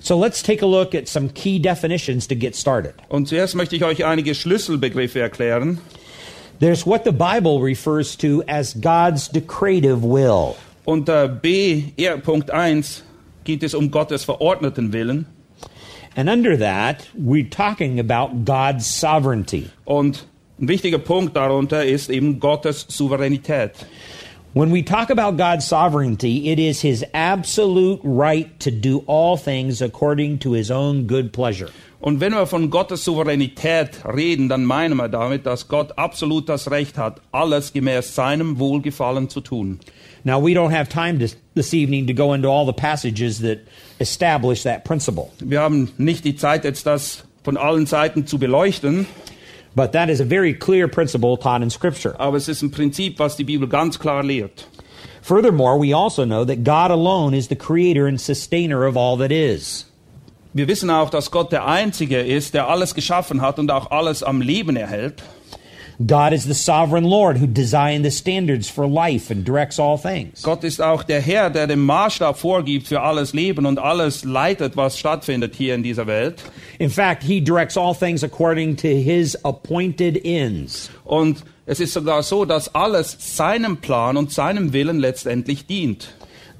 So 0.00 0.16
let's 0.16 0.42
take 0.42 0.62
a 0.62 0.66
look 0.66 0.94
at 0.94 1.08
some 1.08 1.28
key 1.28 1.58
definitions 1.58 2.26
to 2.28 2.34
get 2.34 2.54
started. 2.54 2.94
Und 3.08 3.28
zuerst 3.28 3.54
möchte 3.54 3.76
ich 3.76 3.84
euch 3.84 4.04
einige 4.04 4.34
Schlüsselbegriffe 4.34 5.20
erklären. 5.20 5.78
There's 6.60 6.84
what 6.84 7.04
the 7.04 7.12
Bible 7.12 7.60
refers 7.60 8.16
to 8.16 8.42
as 8.48 8.74
God's 8.74 9.28
decretive 9.28 10.02
will. 10.02 10.56
Unter 10.84 11.28
B, 11.28 11.92
R. 11.98 12.18
Punkt 12.18 12.50
1 12.50 13.02
geht 13.44 13.62
es 13.62 13.74
um 13.74 13.90
Gottes 13.90 14.24
verordneten 14.24 14.92
Willen. 14.92 15.26
And 16.16 16.28
under 16.28 16.56
that, 16.56 17.06
we're 17.14 17.48
talking 17.48 18.00
about 18.00 18.44
God's 18.44 18.86
sovereignty. 18.86 19.70
Und 19.84 20.26
ein 20.60 20.66
wichtiger 20.66 20.98
Punkt 20.98 21.36
darunter 21.36 21.84
ist 21.84 22.10
eben 22.10 22.40
Gottes 22.40 22.86
Souveränität. 22.88 23.72
When 24.54 24.70
we 24.70 24.82
talk 24.82 25.10
about 25.10 25.36
God's 25.36 25.66
sovereignty, 25.66 26.48
it 26.48 26.58
is 26.58 26.80
his 26.80 27.04
absolute 27.12 28.00
right 28.02 28.58
to 28.60 28.70
do 28.70 29.04
all 29.06 29.36
things 29.36 29.82
according 29.82 30.38
to 30.38 30.52
his 30.52 30.70
own 30.70 31.06
good 31.06 31.34
pleasure. 31.34 31.68
Und 32.00 32.20
wenn 32.20 32.32
wir 32.32 32.46
von 32.46 32.70
Gottes 32.70 33.04
Souveränität 33.04 34.04
reden, 34.06 34.48
dann 34.48 34.64
meinen 34.64 34.96
wir 34.96 35.08
damit, 35.08 35.44
dass 35.44 35.68
Gott 35.68 35.98
absolut 35.98 36.48
das 36.48 36.70
Recht 36.70 36.96
hat, 36.96 37.20
alles 37.30 37.74
gemäß 37.74 38.14
seinem 38.14 38.58
Wohlgefallen 38.58 39.28
zu 39.28 39.42
tun. 39.42 39.80
Now, 40.24 40.40
we 40.40 40.54
don't 40.54 40.72
have 40.72 40.88
time 40.88 41.18
this, 41.18 41.36
this 41.54 41.74
evening 41.74 42.06
to 42.06 42.14
go 42.14 42.32
into 42.32 42.48
all 42.48 42.64
the 42.64 42.72
passages 42.72 43.40
that 43.42 43.58
establish 43.98 44.62
that 44.62 44.84
principle, 44.84 45.30
Wir 45.40 45.60
haben 45.60 45.90
nicht 45.98 46.24
die 46.24 46.36
Zeit, 46.36 46.64
jetzt 46.64 46.86
das 46.86 47.24
von 47.44 47.58
allen 47.58 47.84
Seiten 47.84 48.26
zu 48.26 48.38
beleuchten, 48.38 49.06
but 49.78 49.92
that 49.92 50.10
is 50.10 50.20
a 50.20 50.24
very 50.24 50.52
clear 50.52 50.88
principle 50.88 51.36
taught 51.36 51.62
in 51.62 51.70
Scripture. 51.70 52.16
aber 52.18 52.36
es 52.36 52.48
ist 52.48 52.62
ein 52.62 52.72
Prinzip, 52.72 53.20
was 53.20 53.36
die 53.36 53.44
Bibel 53.44 53.68
ganz 53.68 53.96
klar 53.96 54.24
lehrt. 54.24 54.66
Furthermore, 55.22 55.78
we 55.78 55.94
also 55.94 56.24
know 56.24 56.44
that 56.44 56.64
God 56.64 56.90
alone 56.90 57.32
is 57.32 57.46
the 57.46 57.54
creator 57.54 58.08
and 58.08 58.20
sustainer 58.20 58.84
of 58.84 58.96
all 58.96 59.16
that 59.18 59.30
is. 59.30 59.86
Wir 60.52 60.66
wissen 60.66 60.90
auch, 60.90 61.10
dass 61.10 61.30
Gott 61.30 61.52
der 61.52 61.64
Einzige 61.66 62.18
ist, 62.18 62.54
der 62.54 62.68
alles 62.68 62.94
geschaffen 62.94 63.40
hat 63.40 63.60
und 63.60 63.70
auch 63.70 63.92
alles 63.92 64.24
am 64.24 64.40
Leben 64.40 64.74
erhält. 64.74 65.22
God 66.06 66.32
is 66.32 66.44
the 66.44 66.54
sovereign 66.54 67.02
Lord 67.02 67.38
who 67.38 67.48
designed 67.48 68.04
the 68.04 68.12
standards 68.12 68.70
for 68.70 68.86
life 68.86 69.32
and 69.32 69.44
directs 69.44 69.80
all 69.80 69.98
things. 69.98 70.42
Gott 70.42 70.62
ist 70.62 70.80
auch 70.80 71.02
der 71.02 71.20
Herr, 71.20 71.50
der 71.50 71.66
den 71.66 71.80
Maßstab 71.80 72.38
vorgibt 72.38 72.86
für 72.86 73.00
alles 73.00 73.32
Leben 73.32 73.66
und 73.66 73.80
alles 73.80 74.22
leitet, 74.22 74.76
was 74.76 74.96
stattfindet 74.96 75.56
hier 75.56 75.74
in 75.74 75.82
dieser 75.82 76.06
Welt. 76.06 76.40
In 76.78 76.88
fact, 76.88 77.24
he 77.24 77.40
directs 77.40 77.76
all 77.76 77.96
things 77.96 78.22
according 78.22 78.76
to 78.76 78.86
his 78.86 79.36
appointed 79.44 80.24
ends. 80.24 80.88
Und 81.04 81.42
es 81.66 81.80
ist 81.80 81.94
sogar 81.94 82.22
so, 82.22 82.44
dass 82.44 82.72
alles 82.76 83.16
seinem 83.18 83.78
Plan 83.78 84.16
und 84.16 84.30
seinem 84.30 84.72
Willen 84.72 85.00
letztendlich 85.00 85.66
dient. 85.66 86.14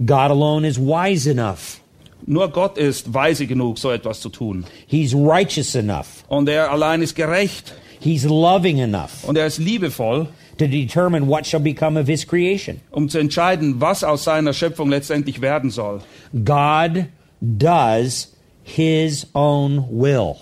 God 0.04 0.33
alone 0.33 0.66
is 0.66 0.80
wise 0.80 1.30
enough. 1.30 1.80
Nur 2.26 2.49
Gott 2.50 2.76
ist 2.76 3.14
weise 3.14 3.47
genug, 3.47 3.78
so 3.78 3.92
etwas 3.92 4.21
zu 4.21 4.30
tun. 4.30 4.64
He's 4.88 5.14
righteous 5.14 5.76
enough. 5.76 6.25
Und 6.26 6.49
er 6.49 6.73
allein 6.73 7.02
ist 7.02 7.14
gerecht 7.14 7.73
He's 8.00 8.25
loving 8.25 8.78
enough 8.78 9.25
und 9.25 9.37
er 9.37 9.47
ist 9.47 9.59
liebevoll, 9.59 10.28
to 10.59 10.67
determine 10.67 11.26
what 11.26 11.47
shall 11.47 11.61
become 11.61 11.97
of 11.97 12.07
his 12.07 12.25
creation. 12.25 12.81
um 12.90 13.09
zu 13.09 13.19
entscheiden, 13.19 13.81
was 13.81 14.05
aus 14.05 14.25
seiner 14.25 14.52
Schöpfung 14.52 14.90
letztendlich 14.90 15.40
werden 15.40 15.71
soll. 15.71 16.00
God 16.45 17.07
does 17.40 18.35
his 18.62 19.26
own 19.35 19.87
will. 19.90 20.37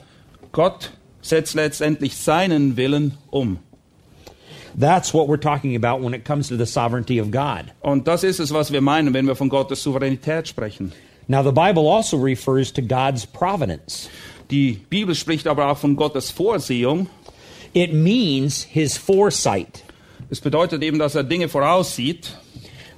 Gott 0.52 0.90
setzt 1.20 1.54
letztendlich 1.54 2.16
seinen 2.16 2.76
Willen 2.76 3.14
um. 3.30 3.58
That's 4.78 5.14
what 5.14 5.26
we're 5.28 5.40
talking 5.40 5.74
about 5.74 6.02
when 6.02 6.12
it 6.12 6.24
comes 6.26 6.48
to 6.48 6.56
the 6.56 6.66
sovereignty 6.66 7.18
of 7.18 7.30
God. 7.30 7.72
Und 7.80 8.06
das 8.06 8.22
ist 8.24 8.40
es, 8.40 8.52
was 8.52 8.70
wir 8.70 8.82
meinen, 8.82 9.14
wenn 9.14 9.26
wir 9.26 9.34
von 9.34 9.48
Gottes 9.48 9.82
Souveränität 9.82 10.48
sprechen. 10.48 10.92
Now, 11.28 11.42
the 11.42 11.50
Bible 11.50 11.88
also 11.88 12.16
refers 12.18 12.70
to 12.72 12.82
God's 12.82 13.26
providence. 13.26 14.08
Die 14.50 14.72
Bibel 14.90 15.14
spricht 15.14 15.46
aber 15.46 15.70
auch 15.70 15.78
von 15.78 15.96
Gottes 15.96 16.30
Vorsehung. 16.30 17.08
It 17.76 17.92
means 17.92 18.62
his 18.62 18.96
foresight, 18.96 19.82
Es 20.30 20.40
bedeutet 20.40 20.82
eben, 20.82 20.98
dass 20.98 21.14
er 21.14 21.24
Dinge 21.24 21.46
voraussieht. 21.48 22.34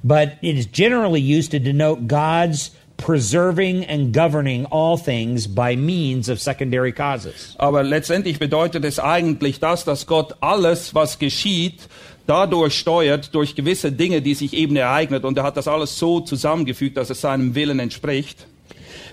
but 0.05 0.37
it 0.41 0.55
is 0.57 0.65
generally 0.71 1.19
used 1.19 1.51
to 1.51 1.59
denote 1.59 2.07
God's 2.07 2.71
preserving 2.95 3.83
and 3.85 4.13
governing 4.13 4.65
all 4.71 4.97
things 4.97 5.47
by 5.47 5.75
means 5.75 6.29
of 6.29 6.39
secondary 6.39 6.93
causes. 6.93 7.55
Aber 7.57 7.83
letztendlich 7.83 8.39
bedeutet 8.39 8.85
es 8.85 8.99
eigentlich 8.99 9.59
das, 9.59 9.83
dass 9.83 10.07
Gott 10.07 10.35
alles, 10.39 10.95
was 10.95 11.19
geschieht, 11.19 11.89
dadurch 12.25 12.77
steuert, 12.79 13.35
durch 13.35 13.55
gewisse 13.55 13.91
Dinge, 13.91 14.21
die 14.21 14.33
sich 14.33 14.53
eben 14.53 14.77
ereignet. 14.77 15.25
Und 15.25 15.37
er 15.37 15.43
hat 15.43 15.57
das 15.57 15.67
alles 15.67 15.99
so 15.99 16.21
zusammengefügt, 16.21 16.95
dass 16.95 17.09
es 17.09 17.19
seinem 17.19 17.53
Willen 17.53 17.79
entspricht. 17.79 18.45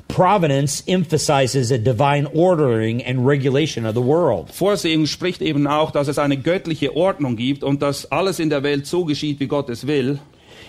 Providence 0.08 0.82
emphasizes 0.86 1.70
a 1.70 1.78
divine 1.78 2.26
ordering 2.34 3.02
and 3.04 3.26
regulation 3.26 3.84
of 3.86 3.94
the 3.94 4.02
world. 4.02 4.50
Vorsehung 4.52 5.06
spricht 5.06 5.42
eben 5.42 5.66
auch, 5.66 5.90
dass 5.90 6.08
es 6.08 6.18
eine 6.18 6.36
göttliche 6.36 6.94
Ordnung 6.96 7.36
gibt 7.36 7.62
und 7.64 7.82
dass 7.82 8.10
alles 8.10 8.38
in 8.38 8.50
der 8.50 8.62
Welt 8.62 8.86
so 8.86 9.04
geschieht, 9.04 9.40
wie 9.40 9.46
Gott 9.46 9.68
es 9.68 9.86
will. 9.86 10.18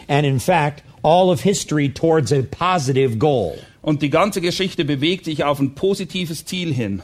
and 0.10 0.26
in 0.26 0.40
fact, 0.40 0.82
all 1.04 1.30
of 1.32 1.42
history 1.42 1.90
towards 1.90 2.32
a 2.32 2.42
positive 2.44 3.18
goal. 3.20 3.58
Und 3.82 4.02
die 4.02 4.10
ganze 4.10 4.42
Geschichte 4.42 4.84
bewegt 4.86 5.26
sich 5.26 5.44
auf 5.44 5.60
ein 5.60 5.76
positives 5.76 6.44
Ziel 6.46 6.74
hin. 6.74 7.02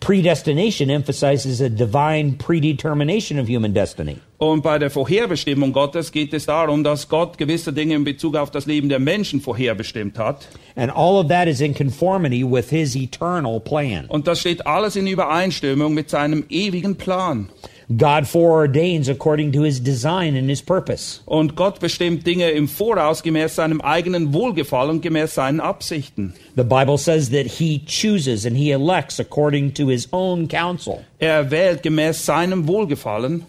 Predestination 0.00 0.88
emphasizes 0.88 1.60
a 1.60 1.68
divine 1.68 2.36
predetermination 2.38 3.38
of 3.38 3.48
human 3.48 3.74
destiny. 3.74 4.16
Und 4.38 4.62
bei 4.62 4.78
der 4.78 4.90
Vorherbestimmung 4.90 5.74
Gottes 5.74 6.10
geht 6.10 6.32
es 6.32 6.46
darum, 6.46 6.82
dass 6.82 7.10
Gott 7.10 7.36
gewisse 7.36 7.74
Dinge 7.74 7.94
in 7.94 8.04
Bezug 8.04 8.36
auf 8.36 8.50
das 8.50 8.64
Leben 8.64 8.88
der 8.88 8.98
Menschen 8.98 9.42
vorherbestimmt 9.42 10.18
hat. 10.18 10.48
And 10.74 10.90
all 10.90 11.18
of 11.18 11.28
that 11.28 11.46
is 11.46 11.60
in 11.60 11.74
conformity 11.74 12.42
with 12.42 12.70
his 12.70 12.96
eternal 12.96 13.60
plan. 13.60 14.06
Und 14.08 14.26
das 14.26 14.40
steht 14.40 14.66
alles 14.66 14.96
in 14.96 15.06
Übereinstimmung 15.06 15.92
mit 15.92 16.08
seinem 16.08 16.44
ewigen 16.48 16.96
Plan. 16.96 17.50
God 17.96 18.24
foreordains 18.24 19.08
according 19.08 19.52
to 19.52 19.62
his 19.62 19.80
design 19.80 20.36
and 20.36 20.48
his 20.48 20.62
purpose. 20.62 21.20
Und 21.26 21.56
Gott 21.56 21.80
bestimmt 21.80 22.24
Dinge 22.24 22.50
im 22.50 22.68
Voraus 22.68 23.22
gemäß 23.22 23.56
seinem 23.56 23.80
eigenen 23.80 24.32
Wohlgefallen 24.32 24.90
und 24.90 25.02
gemäß 25.02 25.34
seinen 25.34 25.60
Absichten. 25.60 26.34
The 26.54 26.62
Bible 26.62 26.98
says 26.98 27.30
that 27.30 27.46
he 27.46 27.80
chooses 27.84 28.46
and 28.46 28.56
he 28.56 28.70
elects 28.70 29.18
according 29.18 29.74
to 29.74 29.88
his 29.88 30.08
own 30.12 30.46
counsel. 30.46 31.04
Er 31.18 31.50
wählt 31.50 31.82
gemäß 31.82 32.24
seinem 32.24 32.68
Wohlgefallen. 32.68 33.44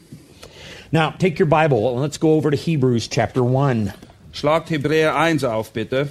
Now, 0.92 1.14
take 1.20 1.40
your 1.40 1.48
Bible 1.48 1.88
and 1.90 2.02
let's 2.02 2.20
go 2.20 2.34
over 2.34 2.50
to 2.50 2.58
Hebrews 2.58 3.08
chapter 3.08 3.44
1. 3.44 3.92
Schlagt 4.34 4.70
Hebräer 4.72 5.16
1 5.16 5.44
auf, 5.44 5.72
bitte. 5.72 6.10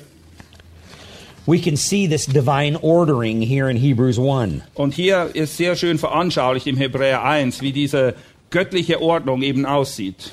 We 1.46 1.58
can 1.60 1.76
see 1.76 2.06
this 2.06 2.26
divine 2.26 2.76
ordering 2.82 3.40
here 3.40 3.70
in 3.70 3.76
Hebrews 3.76 4.18
1. 4.18 4.62
Und 4.74 4.94
hier 4.94 5.30
ist 5.34 5.56
sehr 5.56 5.74
schön 5.74 5.98
veranschaulicht 5.98 6.66
im 6.66 6.76
Hebräer 6.76 7.24
1, 7.24 7.62
wie 7.62 7.72
diese 7.72 8.14
göttliche 8.50 9.00
Ordnung 9.00 9.42
eben 9.42 9.64
aussieht. 9.64 10.32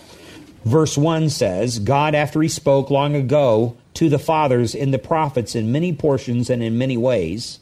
Verse 0.66 0.98
1 0.98 1.30
says, 1.30 1.80
God, 1.80 2.14
after 2.14 2.42
he 2.42 2.50
spoke 2.50 2.92
long 2.92 3.16
ago 3.16 3.76
to 3.94 4.10
the 4.10 4.20
fathers 4.20 4.76
in 4.76 4.92
the 4.92 4.98
prophets 4.98 5.56
in 5.56 5.72
many 5.72 5.94
portions 5.94 6.50
and 6.50 6.62
in 6.62 6.78
many 6.78 6.98
ways, 6.98 7.60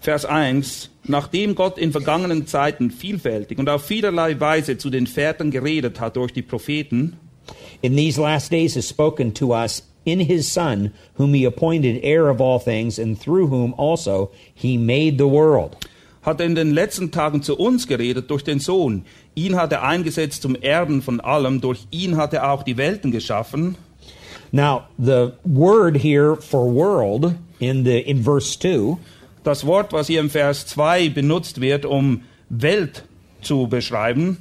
Vers 0.00 0.24
1. 0.24 0.90
Nachdem 1.04 1.54
Gott 1.54 1.78
in 1.78 1.92
vergangenen 1.92 2.46
Zeiten 2.46 2.90
vielfältig 2.90 3.58
und 3.58 3.68
auf 3.68 3.84
vielerlei 3.84 4.38
Weise 4.38 4.76
zu 4.76 4.90
den 4.90 5.06
Vätern 5.06 5.50
geredet 5.50 6.00
hat 6.00 6.16
durch 6.16 6.32
die 6.32 6.42
Propheten, 6.42 7.16
in 7.80 7.96
these 7.96 8.20
last 8.20 8.52
days 8.52 8.76
has 8.76 8.88
spoken 8.88 9.32
to 9.32 9.54
us 9.54 9.82
in 10.08 10.20
his 10.20 10.50
Son, 10.50 10.92
whom 11.14 11.34
he 11.34 11.44
appointed 11.44 12.00
heir 12.02 12.28
of 12.28 12.40
all 12.40 12.58
things, 12.58 12.98
and 12.98 13.20
through 13.20 13.48
whom 13.48 13.74
also 13.76 14.30
he 14.54 14.76
made 14.76 15.18
the 15.18 15.28
world. 15.28 15.76
hat 16.28 16.40
er 16.40 16.46
in 16.46 16.54
den 16.54 16.74
letzten 16.74 17.10
Tagen 17.10 17.42
zu 17.42 17.56
uns 17.56 17.86
geredet 17.86 18.30
durch 18.30 18.44
den 18.44 18.60
Sohn. 18.60 19.04
Ihn 19.34 19.56
hat 19.56 19.72
er 19.72 19.82
eingesetzt 19.82 20.42
zum 20.42 20.54
Erben 20.56 21.00
von 21.00 21.20
allem, 21.20 21.60
durch 21.60 21.86
ihn 21.90 22.16
hat 22.16 22.34
er 22.34 22.50
auch 22.50 22.62
die 22.62 22.76
Welten 22.76 23.10
geschaffen. 23.10 23.76
Now, 24.50 24.84
the 24.98 25.32
word 25.44 25.96
here 25.96 26.36
for 26.36 26.64
world 26.66 27.34
in 27.60 27.84
the 27.84 27.98
in 27.98 28.22
verse 28.22 28.58
2 28.58 28.98
Das 29.44 29.64
Wort, 29.64 29.92
was 29.92 30.08
hier 30.08 30.20
im 30.20 30.30
Vers 30.30 30.66
2 30.66 31.10
benutzt 31.10 31.60
wird, 31.60 31.86
um 31.86 32.22
Welt 32.50 33.04
zu 33.40 33.66
beschreiben, 33.68 34.38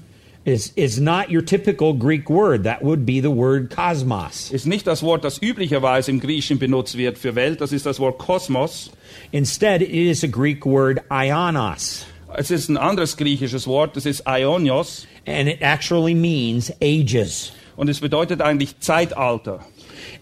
is, 0.48 0.72
is 0.76 1.00
not 1.00 1.30
your 1.30 1.42
typical 1.42 1.94
Greek 1.94 2.30
word. 2.30 2.64
That 2.64 2.82
would 2.82 3.06
be 3.06 3.20
the 3.20 3.30
word 3.30 3.70
cosmos. 3.70 4.50
ist 4.52 4.66
nicht 4.66 4.88
das 4.88 5.04
Wort, 5.04 5.24
das 5.24 5.40
üblicherweise 5.42 6.10
im 6.10 6.20
Griechischen 6.20 6.58
benutzt 6.58 6.98
wird 6.98 7.18
für 7.18 7.36
Welt, 7.36 7.60
das 7.60 7.74
ist 7.74 7.86
das 7.86 8.00
Wort 8.00 8.18
Kosmos. 8.18 8.90
Instead, 9.32 9.82
it 9.82 9.90
is 9.90 10.24
a 10.24 10.28
Greek 10.28 10.66
word 10.66 11.02
ionos, 11.12 12.06
Es 12.36 12.50
ist 12.50 12.70
ein 12.70 12.78
anderes 12.78 13.18
griechisches 13.18 13.68
Wort, 13.68 13.96
das 13.96 14.06
ist 14.06 14.26
Aionios 14.26 15.06
and 15.26 15.50
it 15.50 15.62
actually 15.62 16.16
means 16.16 16.72
ages. 16.82 17.52
und 17.76 17.90
es 17.90 18.00
bedeutet 18.00 18.42
eigentlich 18.42 18.80
Zeitalter. 18.80 19.60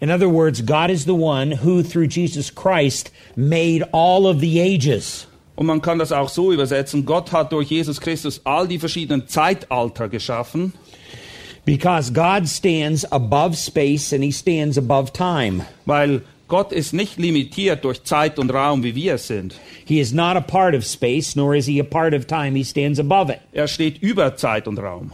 In 0.02 0.10
other 0.10 0.28
words, 0.30 0.62
God 0.66 0.90
is 0.90 1.06
the 1.06 1.14
one 1.14 1.52
who, 1.64 1.84
through 1.84 2.08
Jesus 2.08 2.50
Christ, 2.50 3.12
made 3.36 3.84
all 3.94 4.26
of 4.26 4.40
the 4.40 4.60
ages. 4.60 5.28
Und 5.56 5.66
man 5.68 5.82
kann 5.82 6.00
das 6.00 6.12
auch 6.12 6.30
so 6.30 6.52
übersetzen, 6.52 7.06
Gott 7.06 7.32
hat 7.32 7.52
durch 7.54 7.70
Jesus 7.70 8.02
Christus 8.02 8.42
all 8.44 8.68
die 8.68 8.80
verschiedenen 8.80 9.28
Zeitalter 9.28 10.10
geschaffen, 10.10 10.74
Because 11.66 12.14
God 12.14 12.48
stands 12.48 13.06
above 13.12 13.56
space 13.56 14.14
and 14.14 14.24
he 14.24 14.32
stands 14.32 14.78
above 14.78 15.12
time. 15.14 15.66
weil 15.86 16.22
Gott 16.48 16.72
ist 16.72 16.94
nicht 16.94 17.18
limitiert 17.18 17.84
durch 17.84 18.04
Zeit 18.04 18.38
und 18.38 18.54
Raum, 18.54 18.84
wie 18.84 18.94
wir 18.94 19.16
es 19.16 19.26
sind. 19.26 19.56
He 19.86 20.00
is 20.00 20.14
not 20.14 20.36
a 20.36 20.42
part 20.42 20.76
of 20.76 20.86
space, 20.86 21.36
nor 21.36 21.56
is 21.56 21.66
he 21.66 21.80
a 21.80 21.84
part 21.84 22.14
of 22.14 22.28
time. 22.28 22.56
He 22.56 22.64
stands 22.64 23.00
above 23.00 23.32
it. 23.32 23.40
Er 23.52 23.68
steht 23.68 23.98
über 24.04 24.36
Zeit 24.36 24.68
und 24.68 24.78
Raum. 24.78 25.12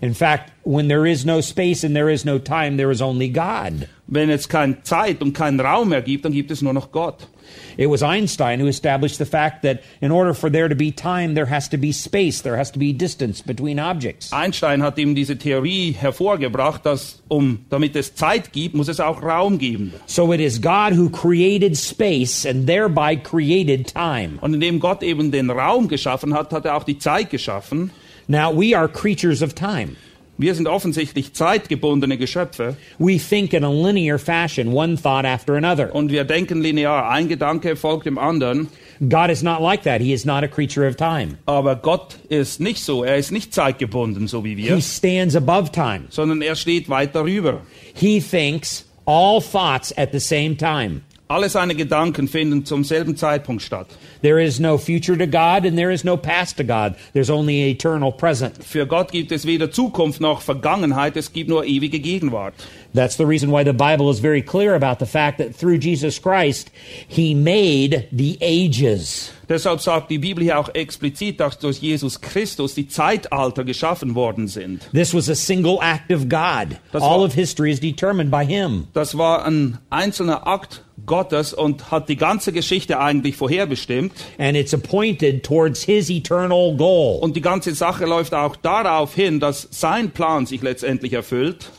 In 0.00 0.14
fact, 0.14 0.50
when 0.64 0.88
there 0.88 1.06
is 1.06 1.26
no 1.26 1.42
space 1.42 1.84
and 1.84 1.94
there 1.94 2.10
is 2.10 2.24
no 2.24 2.38
time, 2.38 2.78
there 2.78 2.90
is 2.90 3.02
only 3.02 3.28
God. 3.28 3.86
Wenn 4.06 4.30
es 4.30 4.48
keine 4.48 4.82
Zeit 4.82 5.20
und 5.20 5.34
keinen 5.34 5.60
Raum 5.60 5.90
mehr 5.90 6.00
gibt, 6.00 6.24
dann 6.24 6.32
gibt 6.32 6.50
es 6.50 6.62
nur 6.62 6.72
noch 6.72 6.90
Gott. 6.92 7.28
It 7.76 7.88
was 7.88 8.02
Einstein 8.02 8.60
who 8.60 8.66
established 8.66 9.18
the 9.18 9.24
fact 9.24 9.62
that 9.62 9.80
in 10.00 10.10
order 10.10 10.34
for 10.34 10.50
there 10.50 10.68
to 10.68 10.74
be 10.74 10.92
time, 10.92 11.34
there 11.34 11.46
has 11.46 11.68
to 11.70 11.78
be 11.78 11.92
space, 11.92 12.42
there 12.42 12.56
has 12.56 12.70
to 12.72 12.78
be 12.78 12.92
distance 12.92 13.42
between 13.42 13.78
objects. 13.78 14.32
Einstein 14.32 14.82
hat 14.82 14.98
eben 14.98 15.14
diese 15.14 15.36
Theorie 15.36 15.92
hervorgebracht, 15.92 16.84
dass 16.84 17.22
um, 17.28 17.64
damit 17.70 17.96
es 17.96 18.14
Zeit 18.14 18.52
gibt, 18.52 18.74
muss 18.74 18.88
es 18.88 19.00
auch 19.00 19.22
Raum 19.22 19.58
geben. 19.58 19.92
So 20.06 20.32
it 20.32 20.40
is 20.40 20.60
God 20.60 20.92
who 20.96 21.08
created 21.08 21.76
space 21.76 22.44
and 22.44 22.66
thereby 22.66 23.16
created 23.16 23.86
time. 23.86 24.38
Und 24.40 24.54
indem 24.54 24.80
Gott 24.80 25.02
eben 25.02 25.30
den 25.30 25.50
Raum 25.50 25.88
geschaffen 25.88 26.34
hat, 26.34 26.52
hat 26.52 26.64
er 26.64 26.76
auch 26.76 26.84
die 26.84 26.98
Zeit 26.98 27.30
geschaffen. 27.30 27.90
Now, 28.28 28.52
we 28.52 28.76
are 28.76 28.86
creatures 28.86 29.42
of 29.42 29.54
time. 29.54 29.96
Wir 30.40 30.54
sind 30.54 30.66
offensichtlich 30.66 31.34
zeitgebundene 31.34 32.16
Geschöpfe 32.16 32.74
We 32.98 33.18
think 33.18 33.52
in 33.52 33.62
a 33.62 33.70
linear 33.70 34.18
fashion, 34.18 34.68
one 34.72 34.96
thought 34.96 35.26
after 35.26 35.54
another. 35.54 35.94
und 35.94 36.10
wir 36.10 36.24
denken 36.24 36.62
linear. 36.62 37.10
Ein 37.10 37.28
Gedanke 37.28 37.76
folgt 37.76 38.06
dem 38.06 38.16
anderen. 38.16 38.68
God 39.08 39.28
is 39.30 39.42
not 39.42 39.60
like 39.60 39.82
that. 39.82 40.00
He 40.00 40.12
is 40.14 40.24
not 40.24 40.42
a 40.42 40.48
creature 40.48 40.86
of 40.88 40.96
time. 40.96 41.38
Aber 41.46 41.76
Gott 41.76 42.16
ist 42.30 42.58
nicht 42.60 42.82
so. 42.82 43.04
Er 43.04 43.16
ist 43.16 43.32
nicht 43.32 43.52
zeitgebunden, 43.52 44.28
so 44.28 44.42
wie 44.44 44.56
wir, 44.56 44.74
He 44.76 44.80
stands 44.82 45.36
above 45.36 45.72
time. 45.72 46.04
sondern 46.08 46.40
er 46.40 46.54
steht 46.56 46.88
weit 46.88 47.14
darüber. 47.14 47.60
He 47.94 48.20
thinks 48.20 48.86
all 49.04 49.42
thoughts 49.42 49.92
at 49.98 50.10
the 50.12 50.20
same 50.20 50.56
time. 50.56 51.02
Alle 51.30 51.48
seine 51.48 51.76
Gedanken 51.76 52.26
finden 52.26 52.64
zum 52.64 52.82
selben 52.82 53.14
Zeitpunkt 53.16 53.62
statt. 53.62 53.86
There 54.20 54.42
is 54.42 54.58
no 54.58 54.76
future 54.76 55.16
to 55.16 55.26
God 55.28 55.64
and 55.64 55.76
there 55.76 55.92
is 55.92 56.02
no 56.02 56.16
past 56.16 56.56
to 56.56 56.64
God. 56.64 56.96
There's 57.12 57.30
only 57.30 57.70
eternal 57.70 58.10
present. 58.10 58.64
Für 58.64 58.84
Gott 58.84 59.12
gibt 59.12 59.30
es 59.30 59.46
weder 59.46 59.70
Zukunft 59.70 60.20
noch 60.20 60.40
Vergangenheit, 60.42 61.16
es 61.16 61.32
gibt 61.32 61.48
nur 61.48 61.64
ewige 61.64 62.00
Gegenwart. 62.00 62.54
That's 62.92 63.16
the 63.16 63.24
reason 63.24 63.52
why 63.52 63.62
the 63.62 63.72
Bible 63.72 64.10
is 64.10 64.18
very 64.18 64.42
clear 64.42 64.74
about 64.74 64.96
the 64.98 65.06
fact 65.06 65.38
that 65.38 65.54
through 65.56 65.78
Jesus 65.78 66.20
Christ, 66.20 66.72
He 67.06 67.32
made 67.36 68.08
the 68.10 68.36
ages. 68.42 69.30
Deshalb 69.48 69.80
sagt 69.80 70.10
die 70.10 70.18
Bibel 70.18 70.42
hier 70.42 70.58
auch 70.58 70.68
explizit, 70.74 71.38
dass 71.38 71.58
durch 71.60 71.78
Jesus 71.78 72.20
Christus 72.20 72.74
die 72.74 72.88
Zeitalter 72.88 73.62
geschaffen 73.62 74.16
worden 74.16 74.48
sind. 74.48 74.82
This 74.92 75.14
was 75.14 75.28
a 75.30 75.36
single 75.36 75.78
act 75.80 76.10
of 76.12 76.28
God. 76.28 76.76
Das 76.92 77.02
All 77.02 77.18
war- 77.20 77.24
of 77.26 77.34
history 77.34 77.70
is 77.70 77.78
determined 77.78 78.32
by 78.32 78.44
Him. 78.44 78.88
Das 78.94 79.16
war 79.16 79.44
ein 79.46 79.78
einzelner 79.90 80.48
Akt 80.48 80.82
Gottes 81.06 81.52
und 81.52 81.90
hat 81.90 82.08
die 82.08 82.16
ganze 82.16 82.52
Geschichte 82.52 82.98
eigentlich 83.00 83.36
vorherbestimmt. 83.36 84.12
And 84.38 84.56
it's 84.56 84.74
appointed 84.74 85.42
towards 85.42 85.82
His 85.82 86.10
eternal 86.10 86.76
goal. 86.76 87.18
Und 87.20 87.36
die 87.36 87.40
ganze 87.40 87.74
Sache 87.74 88.06
läuft 88.06 88.34
auch 88.34 88.56
darauf 88.56 89.14
hin, 89.14 89.40
dass 89.40 89.68
sein 89.70 90.10
Plan 90.10 90.46
sich 90.46 90.62
letztendlich 90.62 91.12
erfüllt. 91.12 91.70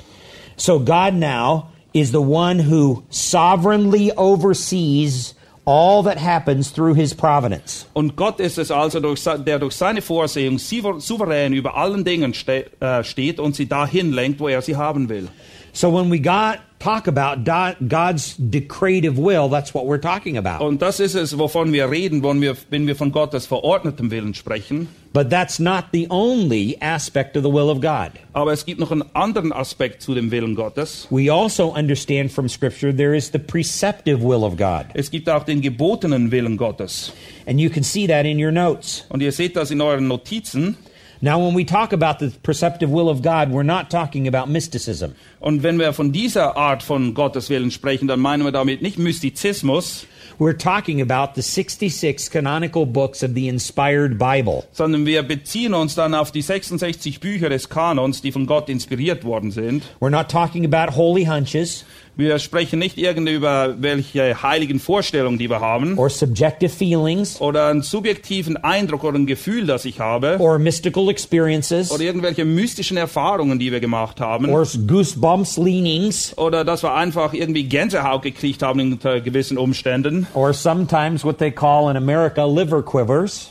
So 0.58 0.80
God 0.80 1.14
now 1.14 1.68
is 1.94 2.12
the 2.12 2.18
one 2.18 2.70
who 2.70 3.04
sovereignly 3.10 4.12
oversees 4.16 5.36
all 5.66 6.04
that 6.04 6.18
happens 6.18 6.72
through 6.72 6.96
his 6.96 7.14
providence. 7.14 7.86
Und 7.94 8.16
Gott 8.16 8.40
ist 8.40 8.58
es 8.58 8.72
also, 8.72 9.00
durch, 9.00 9.24
der 9.24 9.60
durch 9.60 9.76
seine 9.76 10.02
Vorsehung 10.02 10.58
souver- 10.58 11.00
souverän 11.00 11.54
über 11.54 11.78
allen 11.78 12.04
Dingen 12.04 12.34
ste 12.34 12.66
äh, 12.80 13.04
steht 13.04 13.40
und 13.40 13.56
sie 13.56 13.68
dahin 13.68 14.12
lenkt, 14.12 14.40
wo 14.40 14.48
er 14.48 14.62
sie 14.62 14.76
haben 14.76 15.10
will. 15.10 15.28
So 15.74 15.94
when 15.94 16.12
we 16.12 16.20
got, 16.20 16.60
talk 16.82 17.08
about 17.08 17.44
God's 17.46 18.36
decretive 18.38 19.18
will, 19.18 19.50
that's 19.50 19.74
what 19.74 19.86
we're 19.86 20.02
talking 20.02 20.38
about. 20.38 20.66
Und 20.66 20.82
das 20.82 21.00
ist 21.00 21.16
es, 21.16 21.38
wovon 21.38 21.72
wir 21.72 21.90
reden, 21.90 22.24
wenn 22.24 22.42
wir, 22.42 22.56
wenn 22.70 22.88
wir 22.88 22.96
von 22.96 23.12
Gottes 23.12 23.46
verordnetem 23.46 24.10
Willen 24.12 24.34
sprechen. 24.34 24.88
But 25.14 25.30
that's 25.30 25.60
not 25.60 25.86
the 25.92 26.08
only 26.10 26.78
aspect 26.82 27.36
of 27.36 27.44
the 27.44 27.52
will 27.52 27.70
of 27.70 27.82
God. 27.82 28.12
Aber 28.34 28.54
es 28.54 28.66
gibt 28.66 28.80
noch 28.80 28.92
einen 28.92 29.04
anderen 29.14 29.52
Aspekt 29.52 30.02
zu 30.02 30.16
dem 30.16 30.32
Willen 30.32 30.56
Gottes. 30.56 31.08
We 31.10 31.32
also 31.32 31.74
understand 31.76 32.32
from 32.32 32.48
Scripture 32.48 32.96
there 32.96 33.16
is 33.16 33.32
the 33.32 33.40
preceptive 33.40 34.24
will 34.24 34.44
of 34.44 34.56
God. 34.58 34.86
Es 34.94 35.12
gibt 35.12 35.30
auch 35.30 35.44
den 35.44 35.62
gebotenen 35.62 36.32
Willen 36.32 36.58
Gottes. 36.58 37.12
And 37.46 37.60
you 37.60 37.70
can 37.70 37.84
see 37.84 38.08
that 38.08 38.26
in 38.26 38.42
your 38.44 38.52
notes. 38.52 39.06
Und 39.10 39.22
ihr 39.22 39.32
seht 39.32 39.56
das 39.56 39.72
in 39.72 39.82
euren 39.82 40.08
Notizen. 40.08 40.78
Now, 41.24 41.40
when 41.40 41.54
we 41.54 41.64
talk 41.66 41.94
about 41.94 42.18
the 42.18 42.32
preceptive 42.42 42.90
will 42.90 43.08
of 43.08 43.22
God, 43.22 43.52
we're 43.52 43.62
not 43.62 43.92
talking 43.92 44.28
about 44.28 44.50
mysticism. 44.52 45.14
Und 45.40 45.62
wenn 45.62 45.78
wir 45.78 45.94
von 45.94 46.12
dieser 46.12 46.58
Art 46.58 46.82
von 46.82 47.14
Gottes 47.14 47.50
Willen 47.50 47.70
sprechen, 47.70 48.08
dann 48.08 48.20
meinen 48.20 48.44
wir 48.44 48.52
damit 48.52 48.82
nicht 48.82 48.98
Mystizismus, 48.98 50.08
We're 50.40 50.58
talking 50.58 51.02
about 51.02 51.36
the 51.36 51.44
66 51.44 52.32
canonical 52.32 52.88
books 52.88 53.22
of 53.22 53.36
the 53.36 53.48
inspired 53.48 54.18
Bible. 54.18 54.64
sondern 54.72 55.06
wir 55.06 55.22
beziehen 55.22 55.76
uns 55.76 55.94
dann 55.94 56.16
auf 56.16 56.32
die 56.32 56.42
66 56.42 57.20
Bücher 57.20 57.50
des 57.50 57.70
Kanons, 57.70 58.24
die 58.24 58.32
von 58.32 58.48
Gott 58.48 58.68
inspiriert 58.68 59.24
worden 59.24 59.52
sind. 59.52 59.84
We're 60.00 60.10
not 60.10 60.30
talking 60.30 60.66
about 60.66 60.96
holy 60.96 61.26
hunches 61.26 61.86
Wir 62.18 62.40
sprechen 62.40 62.78
nicht 62.80 62.98
irgendwie 62.98 63.34
über 63.34 63.76
welche 63.80 64.44
heiligen 64.44 64.80
Vorstellungen, 64.80 65.38
die 65.38 65.50
wir 65.50 65.62
haben, 65.62 65.98
or 65.98 66.10
subjective 66.10 66.70
feelings. 66.70 67.40
Oder 67.40 67.68
einen 67.68 67.82
subjektiven 67.84 68.58
Eindruck 68.58 69.04
oder 69.06 69.18
ein 69.18 69.26
Gefühl, 69.26 69.66
das 69.66 69.86
ich 69.86 70.00
habe, 70.02 70.36
or 70.40 70.60
mystical 70.60 71.10
experiences. 71.10 71.90
Oder 71.90 72.04
irgendwelche 72.04 72.44
mystischen 72.44 72.98
Erfahrungen, 72.98 73.60
die 73.60 73.72
wir 73.72 73.80
gemacht 73.80 74.20
haben, 74.20 74.50
or 74.50 74.68
goosebumps 74.88 75.58
leanings. 75.58 76.38
Oder 76.38 76.66
dass 76.66 76.84
wir 76.84 76.94
einfach 76.94 77.34
irgendwie 77.34 77.64
Gänsehaut 77.64 78.24
gekriegt 78.24 78.62
haben 78.62 78.82
unter 78.82 79.22
gewissen 79.22 79.58
Umständen. 79.58 80.28
or 80.34 80.54
sometimes 80.54 81.24
what 81.24 81.38
they 81.38 81.52
call 81.52 81.90
in 81.90 81.96
America 81.96 82.46
liver 82.46 82.84
quivers. 82.84 83.51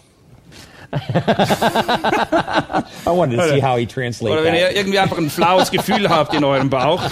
I 0.92 2.82
wanted 3.06 3.36
to 3.36 3.48
see 3.48 3.60
how 3.60 3.76
he 3.76 3.86
translates 3.86 4.32
Oder 4.32 4.42
wenn 4.44 4.54
that. 4.54 4.72
ihr 4.72 4.76
irgendwie 4.76 4.98
einfach 4.98 5.18
ein 5.18 5.30
flaues 5.30 5.70
Gefühl 5.70 6.08
habt 6.08 6.34
in 6.34 6.42
eurem 6.44 6.68
Bauch. 6.70 7.00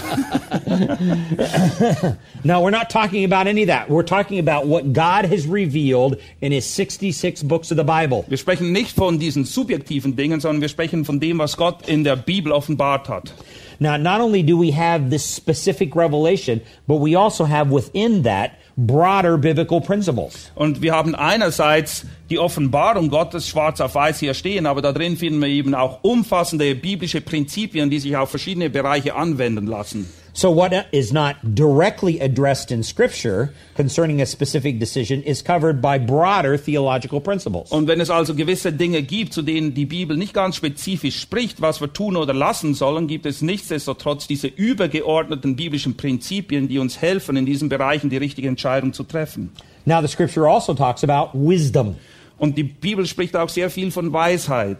No, 2.45 2.61
we're 2.62 2.71
not 2.71 2.88
talking 2.88 3.25
about 3.25 3.49
any 3.49 3.62
of 3.62 3.69
that. 3.69 3.88
We're 3.91 4.05
talking 4.05 4.38
about 4.38 4.67
what 4.67 4.93
God 4.93 5.25
has 5.27 5.47
revealed 5.47 6.21
in 6.41 6.53
his 6.53 6.64
66 6.67 7.43
books 7.43 7.71
of 7.71 7.77
the 7.77 7.85
Bible. 7.85 8.25
Wir 8.29 8.38
sprechen 8.38 8.73
nicht 8.73 8.95
von 8.97 9.19
diesen 9.19 9.45
subjektiven 9.45 10.14
Dingen, 10.17 10.41
sondern 10.41 10.61
wir 10.61 10.69
sprechen 10.69 11.05
von 11.05 11.19
dem, 11.21 11.38
was 11.38 11.57
Gott 11.57 11.88
in 11.88 12.05
der 12.05 12.17
Bibel 12.17 12.53
offenbart 12.53 13.09
hat. 13.09 13.33
Now, 13.81 13.97
not 13.97 14.21
only 14.21 14.43
do 14.43 14.59
we 14.59 14.73
have 14.73 15.11
this 15.11 15.25
specific 15.25 15.95
revelation, 15.95 16.61
but 16.88 16.97
we 16.97 17.14
also 17.14 17.45
have 17.45 17.71
within 17.71 18.25
that 18.25 18.59
broader 18.77 19.38
biblical 19.38 19.81
principles. 19.81 20.51
Und 20.57 20.83
wir 20.83 20.93
haben 20.93 21.14
einerseits 21.14 22.05
die 22.29 22.38
Offenbarung 22.38 23.09
Gottes 23.09 23.49
schwarz 23.49 23.81
auf 23.81 23.95
weiß 23.95 24.19
hier 24.19 24.35
stehen, 24.35 24.67
aber 24.67 24.83
da 24.83 24.93
drin 24.93 25.17
finden 25.17 25.41
wir 25.41 25.49
eben 25.49 25.75
auch 25.75 26.01
umfassende 26.03 26.75
biblische 26.75 27.21
Prinzipien, 27.21 27.88
die 27.88 28.01
sich 28.01 28.17
auf 28.17 28.31
verschiedene 28.31 28.69
Bereiche 28.69 29.14
anwenden 29.14 29.67
lassen. 29.67 30.09
So, 30.38 30.53
what 30.53 30.72
is 30.92 31.12
not 31.12 31.57
directly 31.57 32.20
addressed 32.20 32.70
in 32.70 32.85
Scripture 32.85 33.53
concerning 33.74 34.20
a 34.22 34.24
specific 34.24 34.79
decision 34.79 35.20
is 35.24 35.42
covered 35.42 35.83
by 35.83 35.98
broader 35.98 36.57
theological 36.57 37.20
principles. 37.20 37.72
Und 37.72 37.88
wenn 37.88 38.01
es 38.01 38.09
also 38.09 38.37
gewisse 38.37 38.72
Dinge 38.72 39.03
gibt, 39.03 39.33
zu 39.35 39.42
denen 39.42 39.74
die 39.74 39.85
Bibel 39.85 40.16
nicht 40.16 40.35
ganz 40.35 40.55
spezifisch 40.55 41.18
spricht, 41.18 41.61
was 41.61 41.81
wir 41.81 41.92
tun 41.92 42.16
oder 42.16 42.35
lassen 42.35 42.74
sollen, 42.74 43.09
gibt 43.09 43.27
es 43.27 43.42
nichtsdestotrotz 43.42 44.29
diese 44.29 44.46
übergeordneten 44.46 45.57
biblischen 45.57 45.96
Prinzipien, 45.96 46.68
die 46.68 46.79
uns 46.79 47.03
helfen, 47.03 47.37
in 47.37 47.44
diesen 47.44 47.68
Bereichen 47.68 48.09
die 48.09 48.18
richtige 48.18 48.46
Entscheidung 48.46 48.92
zu 48.92 49.03
treffen. 49.03 49.51
Now, 49.87 50.01
the 50.01 50.07
Scripture 50.07 50.48
also 50.48 50.72
talks 50.72 51.03
about 51.03 51.37
wisdom. 51.37 51.96
Und 52.38 52.57
die 52.57 52.62
Bibel 52.62 53.07
spricht 53.07 53.35
auch 53.35 53.48
sehr 53.48 53.70
viel 53.70 53.90
von 53.90 54.12
Weisheit. 54.12 54.79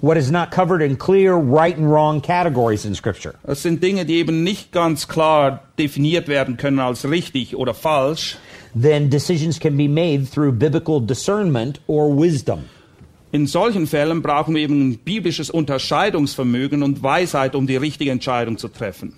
What 0.00 0.16
is 0.16 0.30
not 0.30 0.52
covered 0.52 0.80
in 0.80 0.96
clear 0.96 1.34
right 1.34 1.76
and 1.76 1.90
wrong 1.90 2.20
categories 2.20 2.84
in 2.84 2.94
Scripture. 2.94 3.34
Das 3.44 3.62
sind 3.62 3.82
Dinge, 3.82 4.04
die 4.04 4.14
eben 4.14 4.44
nicht 4.44 4.70
ganz 4.70 5.08
klar 5.08 5.64
definiert 5.76 6.28
werden 6.28 6.56
können 6.56 6.78
als 6.78 7.04
richtig 7.04 7.56
oder 7.56 7.74
falsch. 7.74 8.36
Then 8.80 9.10
decisions 9.10 9.58
can 9.58 9.76
be 9.76 9.88
made 9.88 10.26
through 10.26 10.52
biblical 10.52 11.00
discernment 11.00 11.80
or 11.88 12.16
wisdom. 12.16 12.66
In 13.32 13.46
solchen 13.46 13.86
Fällen 13.86 14.22
brauchen 14.22 14.54
wir 14.54 14.62
eben 14.62 14.88
ein 14.88 14.98
biblisches 14.98 15.50
Unterscheidungsvermögen 15.50 16.82
und 16.82 17.02
Weisheit, 17.02 17.54
um 17.54 17.66
die 17.66 17.76
richtige 17.76 18.12
Entscheidung 18.12 18.56
zu 18.56 18.68
treffen. 18.68 19.14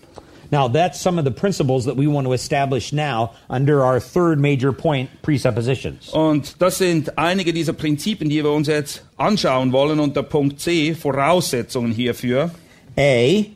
Now, 0.52 0.66
that's 0.66 1.00
some 1.00 1.18
of 1.18 1.24
the 1.24 1.30
principles 1.30 1.84
that 1.84 1.96
we 1.96 2.08
want 2.08 2.26
to 2.26 2.32
establish 2.32 2.92
now 2.92 3.34
under 3.48 3.84
our 3.84 4.00
third 4.00 4.40
major 4.40 4.72
point 4.72 5.08
presuppositions. 5.22 6.10
Und 6.12 6.56
das 6.58 6.78
sind 6.78 7.16
einige 7.16 7.52
dieser 7.52 7.72
Prinzipien, 7.72 8.28
die 8.28 8.42
wir 8.42 8.50
uns 8.50 8.66
jetzt 8.66 9.04
anschauen 9.16 9.72
wollen 9.72 10.00
unter 10.00 10.24
Punkt 10.24 10.60
C, 10.60 10.94
Voraussetzungen 10.94 11.92
hierfür. 11.92 12.50
A, 12.98 13.46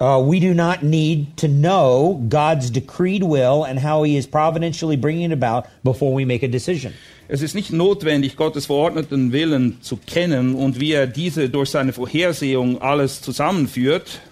uh, 0.00 0.18
we 0.18 0.40
do 0.40 0.54
not 0.54 0.82
need 0.82 1.36
to 1.36 1.48
know 1.48 2.24
God's 2.30 2.70
decreed 2.70 3.22
will 3.22 3.64
and 3.64 3.78
how 3.78 4.04
He 4.04 4.16
is 4.16 4.26
providentially 4.26 4.96
bringing 4.96 5.30
it 5.30 5.32
about 5.32 5.68
before 5.84 6.14
we 6.14 6.24
make 6.24 6.42
a 6.42 6.48
decision. 6.48 6.94
Es 7.30 7.42
ist 7.42 7.54
nicht 7.54 7.74
notwendig, 7.74 8.36
Gottes 8.36 8.64
verordneten 8.66 9.32
Willen 9.32 9.82
zu 9.82 9.98
kennen 9.98 10.54
und 10.54 10.80
wie 10.80 10.92
er 10.92 11.06
diese 11.06 11.50
durch 11.50 11.68
seine 11.68 11.92
Vorhersehung 11.92 12.80
alles 12.80 13.20
zusammenführt. 13.20 14.22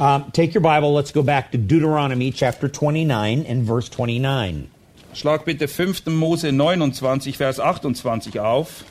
Um, 0.00 0.30
take 0.32 0.54
your 0.54 0.62
Bible, 0.62 0.94
let's 0.94 1.12
go 1.12 1.22
back 1.22 1.52
to 1.52 1.58
Deuteronomy 1.58 2.30
chapter 2.32 2.70
29 2.70 3.44
and 3.44 3.62
verse 3.64 3.86
29. 3.90 4.70
Schlag 5.12 5.44
bitte 5.44 5.68
5. 5.68 6.06
Mose 6.06 6.50
29, 6.50 7.36
Vers 7.36 7.58
28 7.58 8.38
auf. 8.38 8.84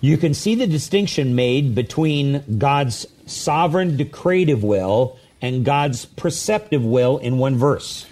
You 0.00 0.16
can 0.16 0.32
see 0.32 0.54
the 0.54 0.66
distinction 0.66 1.34
made 1.34 1.74
between 1.74 2.42
God's 2.58 3.06
sovereign 3.26 3.98
decretive 3.98 4.62
will 4.62 5.18
and 5.42 5.62
God's 5.62 6.06
preceptive 6.06 6.82
will 6.82 7.18
in 7.18 7.36
one 7.36 7.58
verse. 7.58 8.06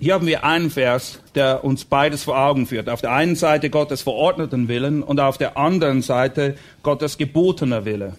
Hier 0.00 0.14
haben 0.14 0.26
wir 0.26 0.42
einen 0.42 0.70
Vers, 0.70 1.20
der 1.36 1.62
uns 1.62 1.84
beides 1.84 2.24
vor 2.24 2.36
Augen 2.36 2.66
führt. 2.66 2.88
Auf 2.88 3.00
der 3.00 3.12
einen 3.12 3.36
Seite 3.36 3.70
Gottes 3.70 4.02
verordneten 4.02 4.66
Willen 4.66 5.04
und 5.04 5.20
auf 5.20 5.38
der 5.38 5.56
anderen 5.56 6.02
Seite 6.02 6.56
Gottes 6.82 7.16
gebotener 7.16 7.84
Wille. 7.84 8.14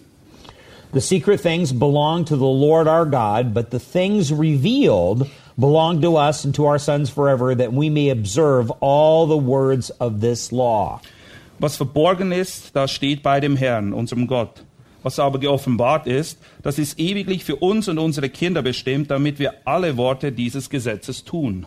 The 0.90 1.00
secret 1.02 1.40
things 1.40 1.72
belong 1.72 2.24
to 2.26 2.36
the 2.36 2.46
Lord 2.46 2.88
our 2.88 3.04
God, 3.04 3.52
but 3.52 3.70
the 3.70 3.78
things 3.78 4.32
revealed 4.32 5.28
belong 5.58 6.00
to 6.00 6.16
us 6.16 6.44
and 6.44 6.54
to 6.54 6.64
our 6.64 6.78
sons 6.78 7.10
forever, 7.10 7.54
that 7.54 7.74
we 7.74 7.90
may 7.90 8.08
observe 8.08 8.70
all 8.80 9.26
the 9.26 9.36
words 9.36 9.90
of 10.00 10.20
this 10.20 10.50
law. 10.50 11.02
Was 11.60 11.76
verborgen 11.76 12.32
ist, 12.32 12.74
das 12.74 12.90
steht 12.90 13.22
bei 13.22 13.40
dem 13.40 13.56
Herrn, 13.56 13.92
unserem 13.92 14.26
Gott. 14.26 14.62
Was 15.02 15.18
aber 15.18 15.38
geoffenbart 15.38 16.06
ist, 16.06 16.38
das 16.62 16.78
ist 16.78 16.98
ewiglich 16.98 17.44
für 17.44 17.56
uns 17.56 17.88
und 17.88 17.98
unsere 17.98 18.30
Kinder 18.30 18.62
bestimmt, 18.62 19.10
damit 19.10 19.38
wir 19.38 19.54
alle 19.66 19.96
Worte 19.96 20.32
dieses 20.32 20.70
Gesetzes 20.70 21.24
tun. 21.24 21.66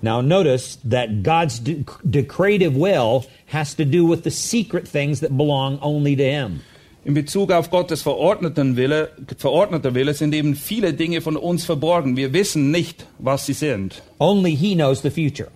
Now, 0.00 0.20
notice 0.20 0.78
that 0.84 1.22
God's 1.22 1.60
de- 1.60 1.84
decretive 2.08 2.74
will 2.74 3.26
has 3.46 3.74
to 3.74 3.84
do 3.84 4.04
with 4.06 4.24
the 4.24 4.30
secret 4.30 4.86
things 4.86 5.20
that 5.20 5.36
belong 5.36 5.78
only 5.80 6.16
to 6.16 6.24
Him. 6.24 6.62
In 7.06 7.12
Bezug 7.12 7.52
auf 7.52 7.70
Gottes 7.70 8.00
verordneten 8.00 8.76
Wille, 8.76 9.10
verordneter 9.36 9.94
Wille 9.94 10.14
sind 10.14 10.34
eben 10.34 10.54
viele 10.54 10.94
Dinge 10.94 11.20
von 11.20 11.36
uns 11.36 11.66
verborgen. 11.66 12.16
Wir 12.16 12.32
wissen 12.32 12.70
nicht, 12.70 13.06
was 13.18 13.44
sie 13.44 13.52
sind. 13.52 14.02
Only 14.18 14.56
He 14.56 14.74
knows 14.74 15.02
the 15.02 15.10
future. 15.10 15.48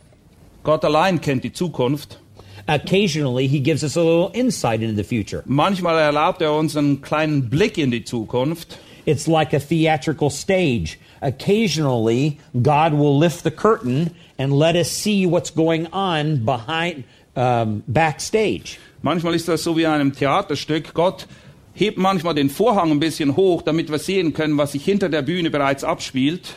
Gott 0.62 0.84
allein 0.84 1.22
kennt 1.22 1.44
die 1.44 1.52
Zukunft. 1.52 2.18
Occasionally, 2.66 3.48
He 3.48 3.60
gives 3.60 3.82
us 3.82 3.96
a 3.96 4.02
little 4.02 4.30
insight 4.34 4.82
into 4.82 4.94
the 4.94 5.04
future. 5.04 5.42
Manchmal 5.46 5.98
erlaubt 5.98 6.42
er 6.42 6.52
uns 6.52 6.76
einen 6.76 7.00
kleinen 7.00 7.48
Blick 7.48 7.78
in 7.78 7.90
die 7.90 8.04
Zukunft. 8.04 8.78
It's 9.06 9.26
like 9.26 9.54
a 9.54 9.58
theatrical 9.58 10.28
stage. 10.28 10.98
Occasionally, 11.22 12.36
God 12.62 12.92
will 12.92 13.18
lift 13.18 13.42
the 13.42 13.50
curtain 13.50 14.10
and 14.38 14.52
let 14.52 14.76
us 14.76 14.90
see 14.90 15.24
what's 15.24 15.50
going 15.50 15.86
on 15.94 16.44
behind, 16.44 17.04
um, 17.34 17.82
backstage. 17.86 18.78
Manchmal 19.02 19.34
ist 19.34 19.48
das 19.48 19.62
so 19.62 19.76
wie 19.76 19.82
in 19.82 19.90
einem 19.90 20.12
Theaterstück. 20.14 20.94
Gott 20.94 21.26
hebt 21.74 21.98
manchmal 21.98 22.34
den 22.34 22.50
Vorhang 22.50 22.90
ein 22.90 23.00
bisschen 23.00 23.36
hoch, 23.36 23.62
damit 23.62 23.90
wir 23.90 23.98
sehen 23.98 24.32
können, 24.32 24.58
was 24.58 24.72
sich 24.72 24.84
hinter 24.84 25.08
der 25.08 25.22
Bühne 25.22 25.50
bereits 25.50 25.84
abspielt. 25.84 26.54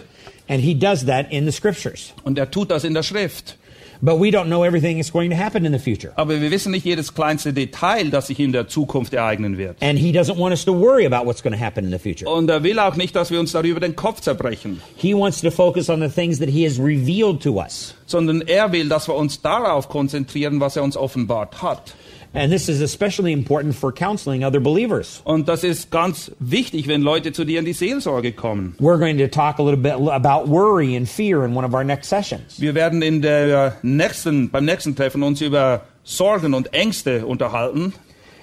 And 0.47 0.61
He 0.61 0.73
does 0.73 1.05
that 1.05 1.31
in 1.31 1.45
the 1.45 1.51
scriptures. 1.51 2.13
Und 2.23 2.37
er 2.37 2.49
tut 2.49 2.71
das 2.71 2.83
in 2.83 2.93
der 2.93 3.03
Schrift. 3.03 3.57
But 4.03 4.19
we 4.19 4.29
don't 4.31 4.47
know 4.47 4.65
everything 4.65 4.97
that's 4.97 5.11
going 5.11 5.29
to 5.29 5.37
happen 5.37 5.63
in 5.63 5.73
the 5.73 5.77
future. 5.77 6.11
Aber 6.15 6.41
wir 6.41 6.49
wissen 6.49 6.71
nicht 6.71 6.83
jedes 6.83 7.13
kleinste 7.13 7.53
Detail, 7.53 8.09
das 8.09 8.25
sich 8.27 8.39
in 8.39 8.51
der 8.51 8.67
Zukunft 8.67 9.13
ereignen 9.13 9.59
wird. 9.59 9.77
And 9.79 9.99
he 9.99 10.11
doesn't 10.11 10.39
want 10.39 10.51
us 10.53 10.65
to 10.65 10.73
worry 10.73 11.05
about 11.05 11.27
what's 11.27 11.43
going 11.43 11.53
to 11.53 11.63
happen 11.63 11.85
in 11.85 11.91
the 11.91 11.99
future. 11.99 12.27
Und 12.27 12.49
er 12.49 12.63
will 12.63 12.79
auch 12.79 12.95
nicht, 12.95 13.15
dass 13.15 13.29
wir 13.29 13.39
uns 13.39 13.51
darüber 13.51 13.79
den 13.79 13.95
Kopf 13.95 14.21
zerbrechen, 14.21 14.81
He 14.97 15.13
wants 15.13 15.39
to 15.41 15.51
focus 15.51 15.87
on 15.87 16.01
the 16.01 16.09
things 16.09 16.39
that 16.39 16.49
he 16.49 16.65
has 16.65 16.79
revealed 16.79 17.43
to 17.43 17.61
us. 17.61 17.93
sondern 18.07 18.41
er 18.41 18.71
will, 18.71 18.89
dass 18.89 19.07
wir 19.07 19.13
uns 19.13 19.39
darauf 19.43 19.87
konzentrieren, 19.87 20.59
was 20.59 20.75
er 20.77 20.81
uns 20.81 20.97
offenbart 20.97 21.61
hat. 21.61 21.93
And 22.33 22.49
this 22.51 22.69
is 22.69 22.81
especially 22.81 23.33
important 23.33 23.75
for 23.75 23.91
counseling 23.91 24.45
other 24.45 24.61
believers. 24.61 25.21
Und 25.25 25.49
das 25.49 25.65
ist 25.65 25.91
ganz 25.91 26.31
wichtig, 26.39 26.87
wenn 26.87 27.01
Leute 27.01 27.33
zu 27.33 27.43
dir 27.43 27.59
in 27.59 27.65
die 27.65 27.73
Seelsorge 27.73 28.31
kommen. 28.31 28.75
We're 28.79 28.99
going 28.99 29.17
to 29.17 29.27
talk 29.27 29.59
a 29.59 29.63
little 29.63 29.81
bit 29.81 29.93
about 29.93 30.47
worry 30.47 30.95
and 30.95 31.09
fear 31.09 31.43
in 31.43 31.53
one 31.53 31.65
of 31.65 31.73
our 31.73 31.83
next 31.83 32.07
sessions. 32.07 32.59
Wir 32.59 32.73
werden 32.73 33.01
in 33.01 33.21
der 33.21 33.77
nächsten, 33.81 34.49
beim 34.49 34.63
nächsten 34.63 34.95
Treffen 34.95 35.23
uns 35.23 35.41
über 35.41 35.81
Sorgen 36.03 36.53
und 36.53 36.73
Ängste 36.73 37.25
unterhalten. 37.25 37.93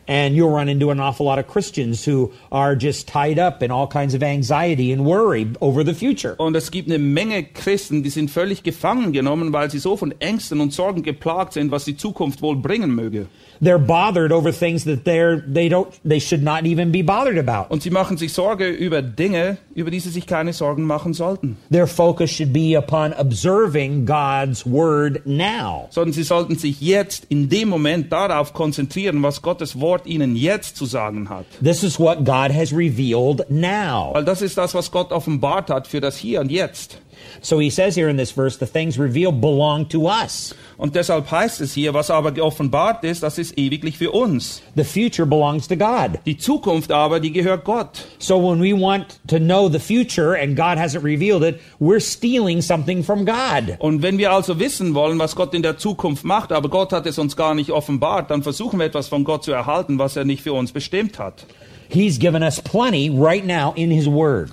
And 0.07 0.35
you'll 0.35 0.51
run 0.51 0.69
into 0.69 0.91
an 0.91 1.01
awful 1.01 1.27
lot 1.27 1.39
of 1.39 1.47
Christians 1.47 2.07
who 2.07 2.33
are 2.51 2.75
just 2.75 3.09
tied 3.09 3.39
up 3.39 3.63
in 3.63 3.71
all 3.71 3.87
kinds 3.87 4.15
of 4.15 4.23
anxiety 4.23 4.91
and 4.91 5.05
worry 5.05 5.47
over 5.61 5.85
the 5.85 5.93
future. 5.93 6.35
Und 6.39 6.57
es 6.57 6.71
gibt 6.71 6.89
eine 6.89 6.99
Menge 6.99 7.45
Christen, 7.45 8.03
die 8.03 8.09
sind 8.09 8.31
völlig 8.31 8.63
gefangen 8.63 9.13
genommen, 9.13 9.53
weil 9.53 9.71
sie 9.71 9.79
so 9.79 9.99
von 9.99 10.15
Ängsten 10.19 10.61
und 10.61 10.73
Sorgen 10.73 11.03
geplagt 11.03 11.53
sind, 11.53 11.71
was 11.71 11.85
die 11.85 11.97
Zukunft 11.97 12.41
wohl 12.41 12.57
bringen 12.57 12.95
möge. 12.95 13.27
They're 13.61 13.79
bothered 13.79 14.33
over 14.33 14.53
things 14.53 14.85
that 14.85 15.05
they're 15.05 15.41
they 15.41 15.69
don't 15.69 15.89
they 16.05 16.21
should 16.21 16.43
not 16.43 16.65
even 16.65 16.93
be 16.93 17.03
bothered 17.03 17.39
about. 17.39 17.71
Und 17.71 17.83
sie 17.83 17.91
machen 17.91 18.17
sich 18.17 18.33
Sorge 18.33 18.69
über 18.69 19.03
Dinge, 19.03 19.59
über 19.75 19.91
die 19.91 20.01
sie 20.01 20.11
sich 20.11 20.27
keine 20.27 20.53
Sorgen 20.53 20.85
machen 20.85 21.15
sollten. 21.15 21.57
Their 21.71 21.87
focus 21.87 22.31
should 22.31 22.53
be 22.53 22.77
upon 22.77 23.13
observing 23.15 24.07
God's 24.07 24.65
word 24.65 25.27
now. 25.27 25.89
Sondern 25.91 26.13
sie 26.13 26.23
sollten 26.23 26.57
sich 26.57 26.81
jetzt 26.81 27.27
in 27.29 27.49
dem 27.49 27.69
Moment 27.69 28.13
darauf 28.13 28.53
konzentrieren, 28.53 29.23
was 29.23 29.43
Gottes 29.43 29.81
Wort 29.81 30.07
ihnen 30.07 30.37
jetzt 30.37 30.77
zu 30.77 30.87
sagen 30.87 31.29
hat. 31.29 31.47
This 31.63 31.83
is 31.83 31.99
what 31.99 32.25
God 32.25 32.53
has 32.53 32.73
revealed 32.73 33.51
now. 33.51 34.13
Weil 34.15 34.25
das 34.25 34.43
ist 34.43 34.57
das, 34.59 34.75
was 34.75 34.91
Gott 34.91 35.13
offenbart 35.13 35.71
hat 35.71 35.87
für 35.87 36.01
das 36.01 36.17
Hier 36.17 36.41
und 36.41 36.51
Jetzt. 36.51 37.01
So 37.41 37.61
he 37.61 37.71
says 37.71 37.97
here 37.97 38.09
in 38.09 38.17
this 38.17 38.33
verse, 38.33 38.59
the 38.59 38.67
things 38.67 38.99
revealed 38.99 39.41
belong 39.41 39.89
to 39.91 40.09
us. 40.09 40.55
Und 40.77 40.95
deshalb 40.95 41.31
heißt 41.31 41.61
es 41.61 41.75
hier, 41.75 41.95
was 41.95 42.11
aber 42.11 42.33
geoffenbart 42.33 43.05
ist, 43.05 43.23
das 43.23 43.39
ist 43.39 43.59
ewiglich 43.59 43.99
für 43.99 44.13
uns. 44.13 44.63
The 44.77 44.85
future 44.85 45.27
belongs 45.27 45.67
to 45.69 45.77
God. 45.77 46.21
Die 46.25 46.37
Zukunft 46.37 46.93
aber, 46.93 47.21
die 47.21 47.33
gehört 47.33 47.65
Gott. 47.65 48.07
So 48.19 48.39
when 48.39 48.61
we 48.61 48.73
want 48.73 49.21
to 49.27 49.39
know 49.39 49.69
the 49.69 49.79
future 49.79 50.37
and 50.37 50.57
God 50.57 50.79
hasn't 50.79 51.03
revealed 51.03 51.43
it, 51.43 51.61
we're 51.81 52.01
stealing 52.01 52.61
something 52.61 53.03
from 53.03 53.25
God. 53.25 53.77
Und 53.79 54.03
wenn 54.03 54.19
wir 54.19 54.33
also 54.33 54.59
wissen 54.59 54.95
wollen, 54.95 55.19
was 55.19 55.35
Gott 55.35 55.55
in 55.55 55.63
der 55.63 55.79
Zukunft 55.79 56.25
macht, 56.25 56.53
aber 56.53 56.69
Gott 56.69 56.93
hat 56.93 57.07
es 57.07 57.19
uns 57.19 57.37
gar 57.37 57.55
nicht 57.55 57.71
offenbart, 57.71 58.31
dann 58.31 58.43
versuchen 58.43 58.79
wir 58.79 58.87
etwas 58.87 59.09
von 59.09 59.25
Gott 59.25 59.45
zu 59.45 59.53
erhalten, 59.53 59.99
was 59.99 60.17
er 60.17 60.25
nicht 60.25 60.43
für 60.43 60.53
uns 60.53 60.73
bestimmt 60.73 61.19
hat. 61.19 61.47
He's 61.89 62.19
given 62.19 62.43
us 62.43 62.61
plenty 62.61 63.09
right 63.09 63.47
now 63.47 63.73
in 63.75 63.91
his 63.91 64.07
word. 64.07 64.51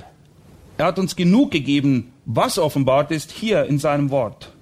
Er 0.77 0.87
hat 0.87 0.99
uns 0.99 1.15
genug 1.15 1.51
gegeben, 1.51 2.11
was 2.25 2.59
offenbart 2.59 3.11
ist, 3.11 3.31
hier 3.31 3.65
in 3.65 3.79
seinem 3.79 4.09
Wort. 4.09 4.54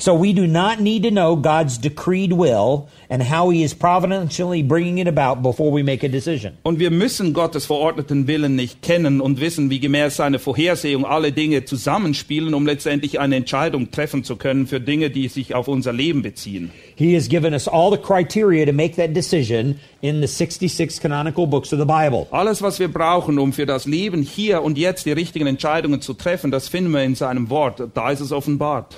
So 0.00 0.14
we 0.14 0.32
do 0.32 0.46
not 0.46 0.78
need 0.78 1.02
to 1.02 1.10
know 1.10 1.34
God's 1.34 1.76
decreed 1.76 2.32
will 2.32 2.88
and 3.10 3.20
how 3.20 3.50
he 3.50 3.64
is 3.64 3.74
providentially 3.74 4.62
bringing 4.62 4.98
it 4.98 5.08
about 5.08 5.42
before 5.42 5.72
we 5.72 5.82
make 5.82 6.04
a 6.04 6.08
decision. 6.08 6.56
Und 6.62 6.78
wir 6.78 6.92
müssen 6.92 7.32
Gottes 7.32 7.66
verordneten 7.66 8.28
Willen 8.28 8.54
nicht 8.54 8.80
kennen 8.80 9.20
und 9.20 9.40
wissen, 9.40 9.70
wie 9.70 9.80
gemäß 9.80 10.14
seiner 10.14 10.38
Vorhersehung 10.38 11.04
alle 11.04 11.32
Dinge 11.32 11.64
zusammenspielen, 11.64 12.54
um 12.54 12.64
letztendlich 12.64 13.18
eine 13.18 13.34
Entscheidung 13.34 13.90
treffen 13.90 14.22
zu 14.22 14.36
können 14.36 14.68
für 14.68 14.80
Dinge, 14.80 15.10
die 15.10 15.26
sich 15.26 15.56
auf 15.56 15.66
unser 15.66 15.92
Leben 15.92 16.22
beziehen. 16.22 16.70
He 16.94 17.16
has 17.16 17.28
given 17.28 17.52
us 17.52 17.66
all 17.66 17.90
the 17.90 17.98
criteria 17.98 18.64
to 18.66 18.72
make 18.72 18.94
that 18.94 19.16
decision 19.16 19.80
in 20.00 20.20
the 20.20 20.28
66 20.28 21.00
canonical 21.00 21.44
books 21.44 21.72
of 21.72 21.80
the 21.80 21.84
Bible. 21.84 22.28
Alles, 22.30 22.62
was 22.62 22.78
wir 22.78 22.86
brauchen, 22.86 23.40
um 23.40 23.52
für 23.52 23.66
das 23.66 23.84
Leben 23.84 24.22
hier 24.22 24.62
und 24.62 24.78
jetzt 24.78 25.06
die 25.06 25.12
richtigen 25.12 25.48
Entscheidungen 25.48 26.00
zu 26.00 26.14
treffen, 26.14 26.52
das 26.52 26.68
finden 26.68 26.92
wir 26.92 27.02
in 27.02 27.16
seinem 27.16 27.50
Wort. 27.50 27.82
Da 27.94 28.12
ist 28.12 28.20
es 28.20 28.30
offenbart. 28.30 28.96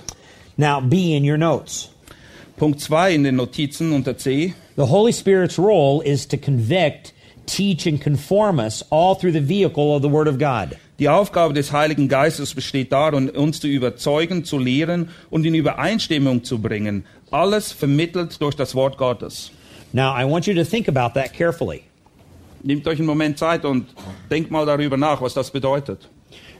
Now, 0.60 0.78
B 0.78 1.14
in 1.16 1.24
your 1.24 1.38
notes. 1.38 1.88
Punkt 2.58 2.80
2 2.80 3.14
in 3.14 3.24
den 3.24 3.36
Notizen 3.36 3.94
unter 3.94 4.14
C. 4.18 4.52
The 4.76 4.88
Holy 4.88 5.10
Spirit's 5.10 5.58
role 5.58 6.02
is 6.02 6.26
to 6.26 6.36
convict, 6.36 7.14
teach, 7.46 7.86
and 7.86 7.98
conform 7.98 8.60
us 8.60 8.84
all 8.90 9.14
through 9.14 9.32
the 9.32 9.40
vehicle 9.40 9.96
of 9.96 10.02
the 10.02 10.10
Word 10.10 10.28
of 10.28 10.38
God. 10.38 10.76
Die 10.98 11.08
Aufgabe 11.08 11.54
des 11.54 11.72
Heiligen 11.72 12.08
Geistes 12.08 12.54
besteht 12.54 12.92
darin, 12.92 13.30
uns 13.30 13.60
zu 13.60 13.68
überzeugen, 13.68 14.44
zu 14.44 14.58
lehren 14.58 15.08
und 15.30 15.46
in 15.46 15.54
Übereinstimmung 15.54 16.44
zu 16.44 16.58
bringen. 16.58 17.06
Alles 17.30 17.72
vermittelt 17.72 18.38
durch 18.42 18.54
das 18.54 18.74
Wort 18.74 18.98
Gottes. 18.98 19.52
Now, 19.94 20.14
I 20.14 20.26
want 20.30 20.46
you 20.46 20.52
to 20.52 20.64
think 20.64 20.88
about 20.88 21.18
that 21.18 21.32
carefully 21.32 21.84
Nehmt 22.62 22.86
euch 22.86 22.98
einen 22.98 23.06
Moment 23.06 23.38
Zeit 23.38 23.64
und 23.64 23.86
denkt 24.30 24.50
mal 24.50 24.66
darüber 24.66 24.98
nach, 24.98 25.22
was 25.22 25.32
das 25.32 25.50
bedeutet. 25.50 26.10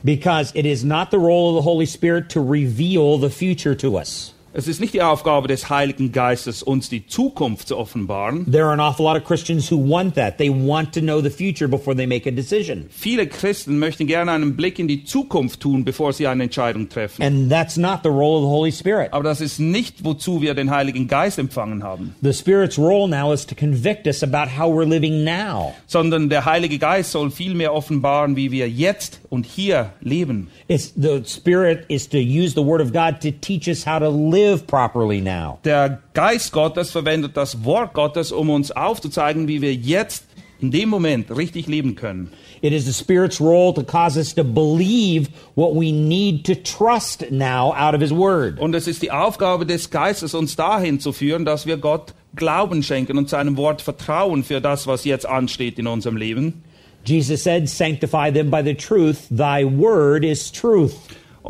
Because 0.05 0.53
it 0.55 0.67
is 0.67 0.85
not 0.85 1.11
the 1.11 1.19
role 1.19 1.51
of 1.51 1.55
the 1.57 1.63
Holy 1.63 1.87
Spirit 1.87 2.31
to 2.31 2.41
reveal 2.41 3.19
the 3.19 3.31
future 3.31 3.75
to 3.77 3.97
us. 3.97 4.33
Es 4.53 4.67
ist 4.67 4.81
nicht 4.81 4.95
die 4.95 5.03
Aufgabe 5.03 5.47
des 5.47 5.71
Heiligen 5.71 6.11
Geistes, 6.11 6.65
uns 6.65 6.89
die 6.89 7.07
Zukunft 7.07 7.69
zu 7.69 7.77
offenbaren. 7.77 8.51
There 8.51 8.65
are 8.65 8.73
an 8.73 8.81
awful 8.81 9.07
lot 9.07 9.17
of 9.17 9.25
Christians 9.25 9.71
who 9.71 9.77
want 9.77 10.17
that. 10.17 10.39
They 10.39 10.51
want 10.51 10.93
to 10.95 11.01
know 11.01 11.21
the 11.23 11.31
future 11.31 11.69
before 11.69 11.95
they 11.97 12.07
make 12.07 12.29
a 12.29 12.33
decision. 12.33 12.87
Viele 12.91 13.29
Christen 13.29 13.79
möchten 13.79 14.09
gerne 14.09 14.33
einen 14.33 14.57
Blick 14.57 14.81
in 14.81 14.89
die 14.89 15.05
Zukunft 15.05 15.61
tun, 15.61 15.85
bevor 15.85 16.13
sie 16.13 16.27
eine 16.27 16.43
Entscheidung 16.45 16.89
treffen. 16.89 17.23
And 17.23 17.49
that's 17.49 17.77
not 17.77 18.01
the 18.03 18.09
role 18.09 18.39
of 18.39 18.43
the 18.43 18.49
Holy 18.49 18.73
Spirit. 18.73 19.13
Aber 19.13 19.23
das 19.23 19.41
ist 19.41 19.61
nicht, 19.61 20.03
wozu 20.05 20.43
wir 20.43 20.55
den 20.55 20.73
Heiligen 20.73 21.07
Geist 21.07 21.39
empfangen 21.39 21.85
haben, 21.85 22.17
The 22.21 22.33
Spirit's 22.33 22.77
role 22.77 23.09
now 23.09 23.33
is 23.33 23.47
to 23.47 23.55
convict 23.55 24.09
us 24.09 24.25
about 24.25 24.51
how 24.59 24.69
we're 24.69 24.85
living 24.89 25.23
now. 25.23 25.75
sondern 25.87 26.29
der 26.29 26.45
Heilige 26.45 26.79
Geist 26.79 27.13
soll 27.13 27.31
vielmehr 27.31 27.73
offenbaren, 27.73 28.35
wie 28.35 28.51
wir 28.51 28.69
jetzt 28.69 29.21
und 29.31 29.47
hier 29.47 29.93
leben. 30.01 30.49
It's 30.67 30.93
the 30.97 31.23
Spirit 31.25 31.85
is 31.87 32.09
to 32.09 32.19
use 32.19 32.55
the 32.55 32.65
Word 32.65 32.81
of 32.83 32.93
God 32.93 33.21
to 33.23 33.31
teach 33.41 33.69
us 33.69 33.87
how 33.87 34.01
to 34.01 34.09
live 34.41 34.67
properly 34.67 35.21
now. 35.21 35.59
Der 35.65 36.01
Geist 36.15 36.53
Gottes 36.53 36.91
verwendet 36.91 37.37
das 37.37 37.65
Wort 37.65 37.93
Gottes, 37.95 38.33
um 38.33 38.51
uns 38.51 38.71
aufzuzeigen, 38.71 39.49
wie 39.49 39.61
wir 39.61 39.75
jetzt 39.75 40.25
in 40.61 40.71
dem 40.71 40.89
Moment 40.89 41.35
richtig 41.35 41.67
leben 41.67 41.95
können. 41.95 42.31
It 42.63 42.75
is 42.75 42.85
the 42.85 42.93
Spirit's 42.93 43.41
role 43.41 43.73
to 43.73 43.83
cause 43.83 44.19
us 44.19 44.35
to 44.35 44.45
believe 44.45 45.31
what 45.55 45.75
we 45.75 45.93
need 45.93 46.45
to 46.45 46.55
trust 46.55 47.31
now 47.31 47.73
out 47.73 47.95
of 47.95 48.03
His 48.03 48.13
Word. 48.13 48.59
Und 48.59 48.75
es 48.75 48.87
ist 48.87 49.03
die 49.03 49.11
Aufgabe 49.11 49.65
des 49.65 49.91
Geistes, 49.91 50.35
uns 50.35 50.57
dahin 50.57 51.01
zu 51.01 51.13
führen, 51.13 51.47
dass 51.47 51.67
wir 51.67 51.79
Gott 51.79 52.15
Glauben 52.37 52.83
schenken 52.83 53.19
und 53.19 53.29
seinem 53.29 53.57
Wort 53.57 53.83
vertrauen 53.83 54.45
für 54.45 54.61
das, 54.61 54.87
was 54.87 55.05
jetzt 55.05 55.27
ansteht 55.27 55.79
in 55.79 55.87
unserem 55.87 56.17
Leben. 56.17 56.63
Jesus 57.05 57.43
said, 57.43 57.69
Sanctify 57.69 58.31
them 58.31 58.51
by 58.51 58.63
the 58.63 58.75
truth. 58.75 59.27
Thy 59.31 59.65
Word 59.65 60.23
is 60.23 60.53
truth. 60.53 60.95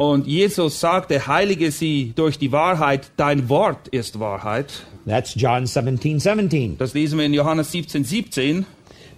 Und 0.00 0.26
Jesus 0.26 0.80
sagte, 0.80 1.26
heilige 1.26 1.70
sie 1.70 2.14
durch 2.16 2.38
die 2.38 2.52
Wahrheit, 2.52 3.10
dein 3.18 3.50
Wort 3.50 3.86
ist 3.88 4.18
Wahrheit. 4.18 4.86
That's 5.06 5.34
John 5.34 5.66
17 5.66 6.20
17. 6.20 6.78
Das 6.78 6.94
lesen 6.94 7.18
wir 7.18 7.26
in 7.26 7.34
Johannes 7.34 7.70
17, 7.70 8.04
17. 8.04 8.64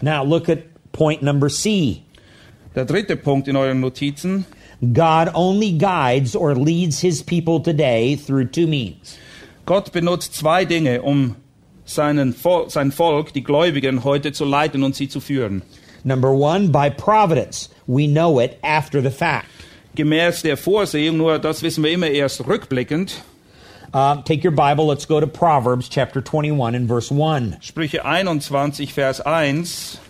Now 0.00 0.24
look 0.24 0.48
at 0.48 0.58
point 0.90 1.22
number 1.22 1.48
C. 1.48 2.02
Der 2.74 2.84
dritte 2.84 3.14
Punkt 3.14 3.46
in 3.46 3.54
euren 3.54 3.78
Notizen. 3.78 4.44
God 4.80 5.32
only 5.34 5.70
guides 5.70 6.34
or 6.34 6.56
leads 6.56 6.98
His 6.98 7.22
people 7.22 7.62
today 7.62 8.16
through 8.16 8.50
two 8.50 8.66
means. 8.66 9.16
Gott 9.66 9.92
benutzt 9.92 10.34
zwei 10.34 10.64
Dinge, 10.64 11.02
um 11.02 11.36
seinen 11.84 12.34
Vol 12.34 12.70
sein 12.70 12.90
Volk, 12.90 13.32
die 13.32 13.44
Gläubigen, 13.44 14.02
heute 14.02 14.32
zu 14.32 14.44
leiten 14.44 14.82
und 14.82 14.96
sie 14.96 15.08
zu 15.08 15.20
führen. 15.20 15.62
Number 16.02 16.32
one, 16.32 16.70
by 16.70 16.90
providence. 16.90 17.70
We 17.86 18.08
know 18.08 18.40
it 18.40 18.56
after 18.64 19.00
the 19.00 19.10
fact. 19.10 19.46
Gemäß 19.94 20.42
der 20.42 20.56
Vorsehung, 20.56 21.18
nur 21.18 21.38
das 21.38 21.62
wissen 21.62 21.84
wir 21.84 21.90
immer 21.90 22.08
erst 22.08 22.46
rückblickend. 22.46 23.22
Uh, 23.92 24.22
take 24.22 24.42
your 24.42 24.50
Bible, 24.50 24.86
let's 24.86 25.06
go 25.06 25.20
to 25.20 25.26
Proverbs 25.26 25.86
chapter 25.86 26.22
21 26.22 26.74
and 26.74 26.88
verse 26.88 27.10
1. 27.10 27.56
Sprüche 27.60 28.02
21, 28.02 28.90
Vers 28.90 29.20
1. 29.20 30.00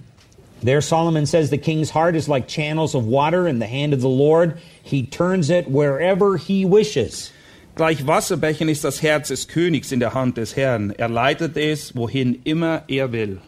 There, 0.62 0.81
Solomon 0.81 1.27
says, 1.27 1.51
The 1.51 1.59
king's 1.59 1.90
heart 1.90 2.14
is 2.14 2.29
like 2.29 2.47
channels 2.47 2.95
of 2.95 3.05
water 3.07 3.49
in 3.49 3.59
the 3.59 3.66
hand 3.66 3.92
of 3.92 4.01
the 4.01 4.09
Lord. 4.09 4.61
He 4.81 5.05
turns 5.05 5.51
it 5.51 5.68
wherever 5.68 6.37
he 6.37 6.64
wishes. 6.64 7.33
Gleich 7.75 8.07
Wasserbächen 8.07 8.68
ist 8.68 8.85
das 8.85 9.03
Herz 9.03 9.29
des 9.29 9.49
Königs 9.49 9.90
in 9.90 9.99
der 9.99 10.14
Hand 10.14 10.37
des 10.37 10.55
Herrn. 10.55 10.95
Er 10.97 11.09
leitet 11.09 11.57
es, 11.57 11.97
wohin 11.97 12.40
immer 12.45 12.85
er 12.87 13.11
will. 13.11 13.40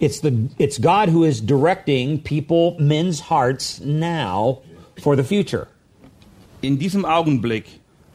It's, 0.00 0.18
the, 0.20 0.48
it's 0.58 0.78
God 0.78 1.10
who 1.10 1.22
is 1.22 1.40
directing 1.40 2.20
people, 2.20 2.76
men's 2.80 3.20
hearts 3.20 3.78
now 3.80 4.62
for 5.00 5.16
the 5.16 5.24
future. 5.24 5.66
In 6.60 6.78
diesem 6.78 7.04
Augenblick 7.04 7.66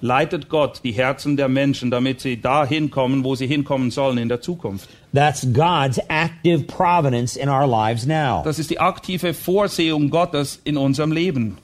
leitet 0.02 0.50
Gott 0.50 0.82
die 0.84 0.92
Herzen 0.92 1.38
der 1.38 1.48
Menschen, 1.48 1.90
damit 1.90 2.20
sie 2.20 2.42
dahin 2.42 2.92
kommen, 2.92 3.24
wo 3.24 3.36
sie 3.36 3.48
hinkommen 3.48 3.90
sollen 3.90 4.18
in 4.18 4.28
der 4.28 4.42
Zukunft. 4.42 4.90
That's 5.14 5.48
God's 5.54 6.00
active 6.10 6.66
providence 6.66 7.38
in 7.38 7.48
our 7.48 7.66
lives 7.66 8.06
now. 8.06 8.42
Das 8.44 8.60
ist 8.60 8.70
die 8.70 8.80
aktive 8.80 9.34
Vorsehung 9.34 10.10
Gottes 10.10 10.60
in 10.66 10.76
unserem 10.76 11.14
Leben. 11.14 11.58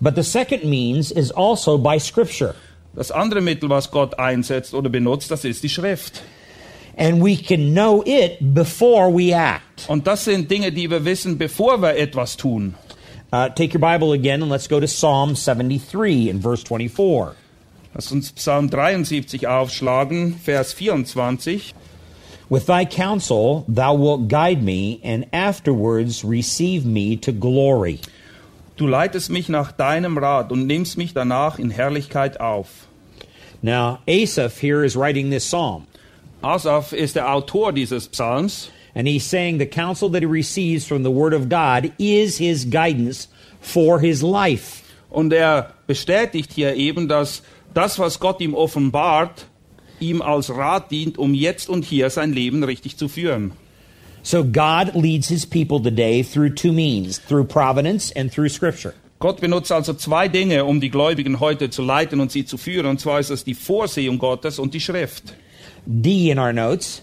But 0.00 0.16
the 0.16 0.22
second 0.22 0.64
means 0.64 1.10
is 1.10 1.32
also 1.32 1.78
by 1.78 1.98
Scripture. 1.98 2.54
Das 2.94 3.10
andere 3.10 3.40
Mittel, 3.40 3.70
was 3.70 3.90
Gott 3.90 4.18
einsetzt 4.18 4.74
oder 4.74 4.90
benutzt, 4.90 5.30
das 5.30 5.44
ist 5.44 5.62
die 5.62 5.68
Schrift. 5.68 6.22
And 6.96 7.24
we 7.24 7.36
can 7.36 7.72
know 7.72 8.02
it 8.06 8.36
before 8.40 9.10
we 9.10 9.32
act. 9.32 9.88
Und 9.88 10.06
das 10.06 10.24
sind 10.24 10.50
Dinge, 10.50 10.70
die 10.70 10.90
wir 10.90 11.04
wissen, 11.04 11.38
bevor 11.38 11.80
wir 11.80 11.96
etwas 11.96 12.36
tun. 12.36 12.74
Uh, 13.34 13.48
take 13.48 13.74
your 13.74 13.80
Bible 13.80 14.12
again 14.12 14.42
and 14.42 14.48
let's 14.48 14.68
go 14.68 14.78
to 14.78 14.86
Psalm 14.86 15.34
73 15.34 16.28
in 16.28 16.38
verse 16.38 16.62
24. 16.62 17.34
Lass 17.92 18.12
uns 18.12 18.32
Psalm 18.36 18.70
73 18.70 19.40
aufschlagen, 19.40 20.34
Vers 20.34 20.72
24. 20.72 21.74
With 22.48 22.66
thy 22.66 22.84
counsel 22.84 23.64
thou 23.66 23.96
wilt 23.96 24.28
guide 24.28 24.62
me, 24.62 25.00
and 25.02 25.26
afterwards 25.32 26.24
receive 26.24 26.86
me 26.86 27.16
to 27.16 27.32
glory. 27.32 27.98
Du 28.76 28.86
leitest 28.86 29.30
mich 29.30 29.48
nach 29.48 29.72
deinem 29.72 30.16
Rat 30.16 30.52
und 30.52 30.68
nimmst 30.68 30.96
mich 30.96 31.12
danach 31.12 31.58
in 31.58 31.70
Herrlichkeit 31.70 32.38
auf. 32.38 32.86
Now, 33.60 33.98
Asaph 34.06 34.60
here 34.60 34.84
is 34.84 34.94
writing 34.94 35.30
this 35.30 35.44
psalm, 35.44 35.88
Asaph 36.40 36.92
ist 36.92 37.16
der 37.16 37.28
Autor 37.28 37.72
dieses 37.72 38.06
Psalms 38.06 38.70
and 38.94 39.08
he's 39.08 39.24
saying 39.24 39.58
the 39.58 39.66
counsel 39.66 40.08
that 40.10 40.22
he 40.22 40.26
receives 40.26 40.86
from 40.86 41.02
the 41.02 41.10
Word 41.10 41.34
of 41.34 41.48
God 41.48 41.92
is 41.98 42.38
his 42.38 42.64
guidance 42.64 43.28
for 43.60 44.00
his 44.00 44.22
life. 44.22 44.84
und 45.14 45.32
er 45.32 45.74
bestätigt 45.86 46.50
hier 46.52 46.74
eben, 46.74 47.08
dass 47.08 47.42
das, 47.72 47.98
was 47.98 48.20
Gott 48.20 48.40
ihm 48.40 48.54
offenbart, 48.54 49.46
ihm 50.00 50.20
als 50.20 50.50
Rat 50.50 50.90
dient, 50.90 51.18
um 51.18 51.34
jetzt 51.34 51.68
und 51.68 51.84
hier 51.84 52.10
sein 52.10 52.32
Leben 52.32 52.64
richtig 52.64 52.96
zu 52.96 53.08
führen. 53.08 53.52
So, 54.22 54.42
God 54.42 54.94
leads 54.94 55.28
his 55.28 55.46
people 55.46 55.80
today 55.80 56.22
through 56.22 56.54
two 56.54 56.72
means 56.72 57.20
through 57.20 57.44
providence 57.44 58.10
and 58.16 58.32
through 58.32 58.48
Scripture. 58.48 58.94
Gott 59.20 59.40
benutzt 59.40 59.70
also 59.70 59.94
zwei 59.94 60.28
Dinge, 60.28 60.64
um 60.64 60.80
die 60.80 60.90
Gläubigen 60.90 61.40
heute 61.40 61.70
zu 61.70 61.82
leiten 61.82 62.20
und 62.20 62.32
sie 62.32 62.44
zu 62.44 62.58
führen. 62.58 62.86
Und 62.86 63.00
zwar 63.00 63.20
ist 63.20 63.30
es 63.30 63.44
die 63.44 63.54
Vorsehung 63.54 64.18
Gottes 64.18 64.58
und 64.58 64.74
die 64.74 64.80
Schrift. 64.80 65.34
D 65.86 66.30
in 66.30 66.38
our 66.38 66.52
notes 66.52 67.02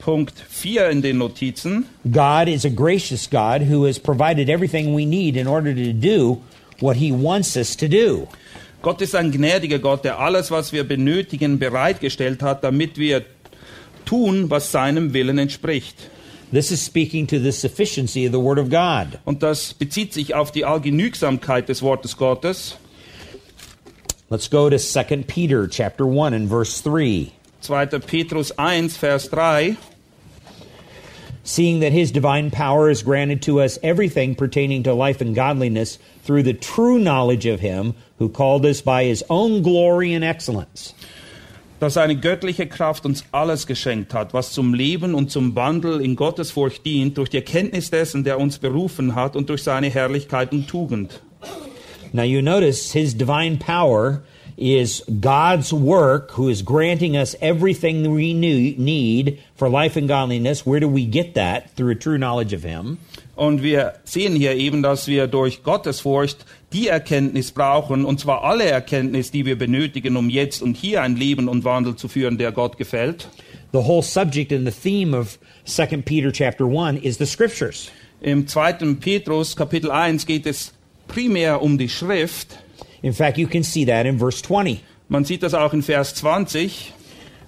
Punkt 0.00 0.40
4 0.48 0.90
in 0.90 1.02
den 1.02 1.18
Notizen. 1.18 1.84
God 2.10 2.48
is 2.48 2.64
a 2.64 2.70
gracious 2.70 3.28
God 3.28 3.62
who 3.70 3.86
has 3.86 3.98
provided 3.98 4.48
everything 4.48 4.94
we 4.94 5.06
need 5.06 5.36
in 5.36 5.46
order 5.46 5.74
to 5.74 5.92
do 5.92 6.38
what 6.80 6.96
he 6.96 7.12
wants 7.12 7.56
us 7.56 7.76
to 7.76 7.86
do. 7.86 8.26
Gott 8.82 9.02
ist 9.02 9.14
ein 9.14 9.30
gnädiger 9.30 9.78
Gott, 9.78 10.04
der 10.04 10.18
alles, 10.18 10.50
was 10.50 10.72
wir 10.72 10.84
benötigen, 10.84 11.58
bereitgestellt 11.58 12.42
hat, 12.42 12.64
damit 12.64 12.96
wir 12.96 13.24
tun, 14.06 14.48
was 14.50 14.72
seinem 14.72 15.12
Willen 15.12 15.38
entspricht. 15.38 15.96
This 16.50 16.72
is 16.72 16.84
speaking 16.84 17.26
to 17.28 17.38
the 17.38 17.52
sufficiency 17.52 18.26
of 18.26 18.32
the 18.32 18.40
Word 18.40 18.58
of 18.58 18.70
God. 18.70 19.20
Und 19.24 19.42
das 19.42 19.74
bezieht 19.74 20.12
sich 20.12 20.34
auf 20.34 20.50
die 20.50 20.64
Allgenügsamkeit 20.64 21.68
des 21.68 21.82
Wortes 21.82 22.16
Gottes. 22.16 22.76
Let's 24.30 24.48
go 24.48 24.70
to 24.70 24.78
2 24.78 25.24
Peter 25.26 25.68
chapter 25.68 26.06
1 26.06 26.34
and 26.34 26.48
verse 26.48 26.82
3. 26.82 27.30
2. 27.60 28.00
Petrus 28.06 28.52
1, 28.56 28.88
Vers 28.96 29.28
3. 29.28 29.76
Seeing 31.42 31.80
that 31.80 31.92
his 31.92 32.12
divine 32.12 32.50
power 32.50 32.88
has 32.88 33.02
granted 33.02 33.42
to 33.42 33.60
us 33.60 33.78
everything 33.82 34.34
pertaining 34.34 34.82
to 34.84 34.94
life 34.94 35.20
and 35.20 35.34
godliness 35.34 35.98
through 36.22 36.42
the 36.42 36.54
true 36.54 36.98
knowledge 36.98 37.46
of 37.46 37.60
him 37.60 37.94
who 38.18 38.28
called 38.28 38.64
us 38.64 38.80
by 38.80 39.04
his 39.04 39.24
own 39.28 39.62
glory 39.62 40.12
and 40.12 40.24
excellence. 40.24 40.94
dass 41.80 41.94
seine 41.94 42.16
göttliche 42.16 42.66
Kraft 42.66 43.06
uns 43.06 43.24
alles 43.32 43.66
geschenkt 43.66 44.12
hat, 44.12 44.34
was 44.34 44.52
zum 44.52 44.74
Leben 44.74 45.14
und 45.14 45.30
zum 45.30 45.56
Wandel 45.56 46.02
in 46.02 46.14
Gottes 46.14 46.50
Furcht 46.50 46.84
dient, 46.84 47.16
durch 47.16 47.30
die 47.30 47.38
Erkenntnis 47.38 47.90
dessen, 47.90 48.22
der 48.22 48.38
uns 48.38 48.58
berufen 48.58 49.14
hat 49.14 49.34
und 49.34 49.48
durch 49.48 49.62
seine 49.62 49.88
Herrlichkeit 49.88 50.52
und 50.52 50.68
Tugend. 50.68 51.22
Now 52.12 52.22
you 52.22 52.42
notice 52.42 52.92
his 52.92 53.16
divine 53.16 53.56
power 53.56 54.22
is 54.60 55.02
God's 55.20 55.72
work 55.72 56.32
who 56.32 56.48
is 56.48 56.62
granting 56.62 57.16
us 57.16 57.34
everything 57.40 58.12
we 58.14 58.34
need 58.34 59.40
for 59.56 59.68
life 59.68 59.96
and 59.96 60.06
godliness. 60.06 60.66
Where 60.66 60.80
do 60.80 60.88
we 60.88 61.06
get 61.06 61.34
that? 61.34 61.74
Through 61.76 61.92
a 61.92 61.94
true 61.94 62.18
knowledge 62.18 62.52
of 62.52 62.62
him. 62.62 62.98
Und 63.36 63.62
wir 63.62 63.94
sehen 64.04 64.36
hier 64.36 64.54
eben, 64.54 64.82
dass 64.82 65.06
wir 65.08 65.26
durch 65.26 65.62
Gottes 65.62 66.00
Furcht 66.00 66.44
die 66.74 66.88
Erkenntnis 66.88 67.52
brauchen, 67.52 68.04
und 68.04 68.20
zwar 68.20 68.44
alle 68.44 68.64
Erkenntnis, 68.64 69.30
die 69.30 69.46
wir 69.46 69.56
benötigen, 69.56 70.16
um 70.18 70.28
jetzt 70.28 70.60
und 70.62 70.76
hier 70.76 71.02
ein 71.02 71.16
Leben 71.16 71.48
und 71.48 71.64
Wandel 71.64 71.96
zu 71.96 72.06
führen, 72.06 72.36
der 72.36 72.52
Gott 72.52 72.76
gefällt. 72.76 73.28
The 73.72 73.78
whole 73.78 74.02
subject 74.02 74.52
and 74.52 74.70
the 74.70 74.72
theme 74.72 75.16
of 75.16 75.38
2 75.64 76.02
Peter 76.04 76.30
chapter 76.30 76.66
1 76.66 76.98
is 76.98 77.16
the 77.16 77.24
scriptures. 77.24 77.90
Im 78.20 78.46
2. 78.46 78.96
Petrus 79.00 79.56
Kapitel 79.56 79.90
1 79.90 80.26
geht 80.26 80.44
es 80.44 80.74
primär 81.08 81.62
um 81.62 81.78
die 81.78 81.88
Schrift. 81.88 82.58
In 83.02 83.12
fact, 83.12 83.38
you 83.38 83.46
can 83.46 83.62
see 83.62 83.84
that 83.86 84.06
in 84.06 84.18
verse 84.18 84.42
20. 84.42 84.82
Man 85.08 85.24
sieht 85.24 85.42
das 85.42 85.54
auch 85.54 85.72
in 85.72 85.82
Vers 85.82 86.14
20. 86.14 86.92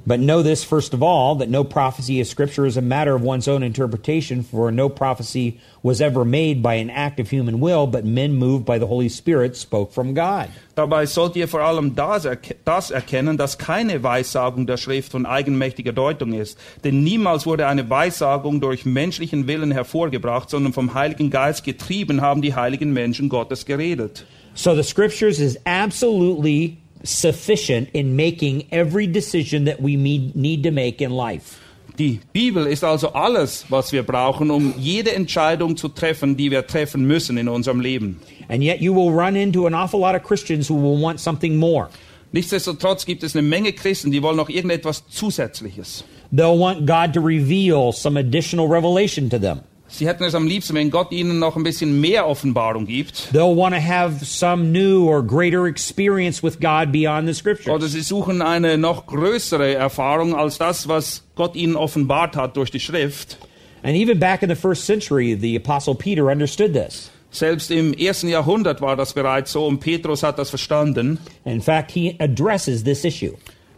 But 0.05 0.19
know 0.19 0.43
this 0.43 0.65
first 0.65 0.95
of 0.95 1.03
all, 1.03 1.37
that 1.37 1.49
no 1.49 1.63
prophecy 1.63 2.21
of 2.21 2.27
Scripture 2.27 2.67
is 2.67 2.77
a 2.77 2.83
matter 2.83 3.15
of 3.15 3.23
one's 3.23 3.47
own 3.47 3.63
interpretation, 3.63 4.43
for 4.43 4.73
no 4.73 4.89
prophecy 4.89 5.61
was 5.81 6.01
ever 6.01 6.25
made 6.25 6.61
by 6.61 6.75
an 6.75 6.91
act 6.91 7.21
of 7.21 7.31
human 7.31 7.61
will, 7.61 7.87
but 7.87 8.05
men 8.05 8.35
moved 8.35 8.65
by 8.65 8.79
the 8.79 8.87
Holy 8.89 9.09
Spirit 9.09 9.57
spoke 9.57 9.93
from 9.93 10.13
God. 10.13 10.49
Dabei 10.75 11.07
sollt 11.07 11.37
ihr 11.37 11.47
vor 11.47 11.61
allem 11.61 11.95
das, 11.95 12.27
das 12.65 12.91
erkennen, 12.91 13.37
dass 13.37 13.59
keine 13.59 14.03
Weissagung 14.03 14.67
der 14.67 14.77
Schrift 14.77 15.13
von 15.13 15.25
eigenmächtiger 15.25 15.93
Deutung 15.93 16.33
ist. 16.33 16.59
Denn 16.83 17.05
niemals 17.05 17.47
wurde 17.47 17.69
eine 17.69 17.89
Weissagung 17.89 18.61
durch 18.61 18.85
menschlichen 18.85 19.47
Willen 19.47 19.71
hervorgebracht, 19.71 20.51
sondern 20.51 20.73
vom 20.73 20.95
Heiligen 20.95 21.31
Geist 21.31 21.63
getrieben 21.63 22.23
haben 22.23 22.43
die 22.43 22.57
heiligen 22.57 22.93
Menschen 22.93 23.29
Gottes 23.29 23.67
geredet. 23.67 24.25
So 24.55 24.75
the 24.75 24.83
Scriptures 24.83 25.41
is 25.41 25.59
absolutely 25.67 26.79
sufficient 27.05 27.89
in 27.95 28.17
making 28.17 28.67
every 28.71 29.07
decision 29.07 29.65
that 29.65 29.81
we 29.81 29.97
need 29.97 30.63
to 30.63 30.71
make 30.71 31.01
in 31.01 31.11
life. 31.11 31.59
Die 31.99 32.21
Bibel 32.33 32.67
ist 32.67 32.85
also 32.85 33.09
alles, 33.09 33.67
was 33.69 33.93
wir 33.93 34.03
brauchen, 34.03 34.51
um 34.51 34.75
jede 34.79 35.15
Entscheidung 35.15 35.77
zu 35.77 35.89
treffen, 35.89 36.37
die 36.37 36.51
wir 36.51 36.67
treffen 36.67 37.07
müssen 37.07 37.37
in 37.37 37.49
unserem 37.49 37.81
Leben. 37.81 38.19
And 38.49 38.63
yet 38.63 38.81
you 38.81 38.95
will 38.95 39.11
run 39.11 39.37
into 39.37 39.67
an 39.67 39.75
awful 39.75 40.01
lot 40.01 40.15
of 40.15 40.23
Christians 40.23 40.69
who 40.69 40.75
will 40.75 41.01
want 41.01 41.21
something 41.21 41.57
more. 41.59 41.91
Nichtsdestotrotz 42.33 43.05
gibt 43.05 43.23
es 43.23 43.37
eine 43.37 43.47
Menge 43.47 43.75
Christen, 43.75 44.11
die 44.11 44.23
wollen 44.23 44.37
noch 44.37 44.49
irgendetwas 44.49 45.07
Zusätzliches. 45.09 46.05
They'll 46.35 46.59
want 46.59 46.87
God 46.87 47.13
to 47.13 47.21
reveal 47.21 47.93
some 47.93 48.19
additional 48.19 48.67
revelation 48.67 49.29
to 49.29 49.39
them. 49.39 49.61
Sie 49.93 50.07
hätten 50.09 50.25
es 50.25 50.35
am 50.35 50.47
liebsten, 50.47 50.75
wenn 50.75 50.91
Gott 50.91 51.13
ihnen 51.13 51.39
noch 51.39 51.55
ein 51.55 51.65
bisschen 51.65 52.01
mehr 52.01 52.27
Offenbarung 52.27 52.87
gibt. 52.87 53.29
They'll 53.35 53.55
want 53.55 53.75
to 53.75 53.81
have 53.81 54.25
some 54.25 54.73
new 54.73 55.07
or 55.07 55.23
greater 55.23 55.67
experience 55.67 56.43
with 56.43 56.59
God 56.59 56.91
beyond 56.91 57.27
the 57.29 57.33
Oder 57.33 57.35
scriptures. 57.35 57.93
sie 57.93 58.01
suchen 58.01 58.41
eine 58.41 58.79
noch 58.79 59.07
größere 59.07 59.75
Erfahrung 59.75 60.35
als 60.35 60.57
das, 60.57 60.89
was 60.89 61.25
Gott 61.35 61.55
ihnen 61.57 61.77
offenbart 61.77 62.37
hat 62.37 62.57
durch 62.57 62.71
die 62.71 62.81
Schrift. 62.81 63.37
And 63.83 63.95
even 63.95 64.19
back 64.19 64.43
in 64.43 64.49
the 64.49 64.55
first 64.55 64.87
century, 64.87 65.37
the 65.39 65.57
Apostle 65.57 65.95
Peter 65.95 66.31
understood 66.31 66.73
this. 66.73 67.11
Selbst 67.31 67.71
im 67.71 67.93
ersten 67.93 68.29
Jahrhundert 68.29 68.81
war 68.81 68.97
das 68.97 69.13
bereits 69.13 69.53
so 69.53 69.67
und 69.67 69.81
Petrus 69.81 70.23
hat 70.23 70.39
das 70.39 70.49
verstanden. 70.49 71.19
In 71.45 71.61
fact, 71.61 71.91
he 71.91 72.17
addresses 72.19 72.83
this 72.83 73.05
issue. 73.05 73.35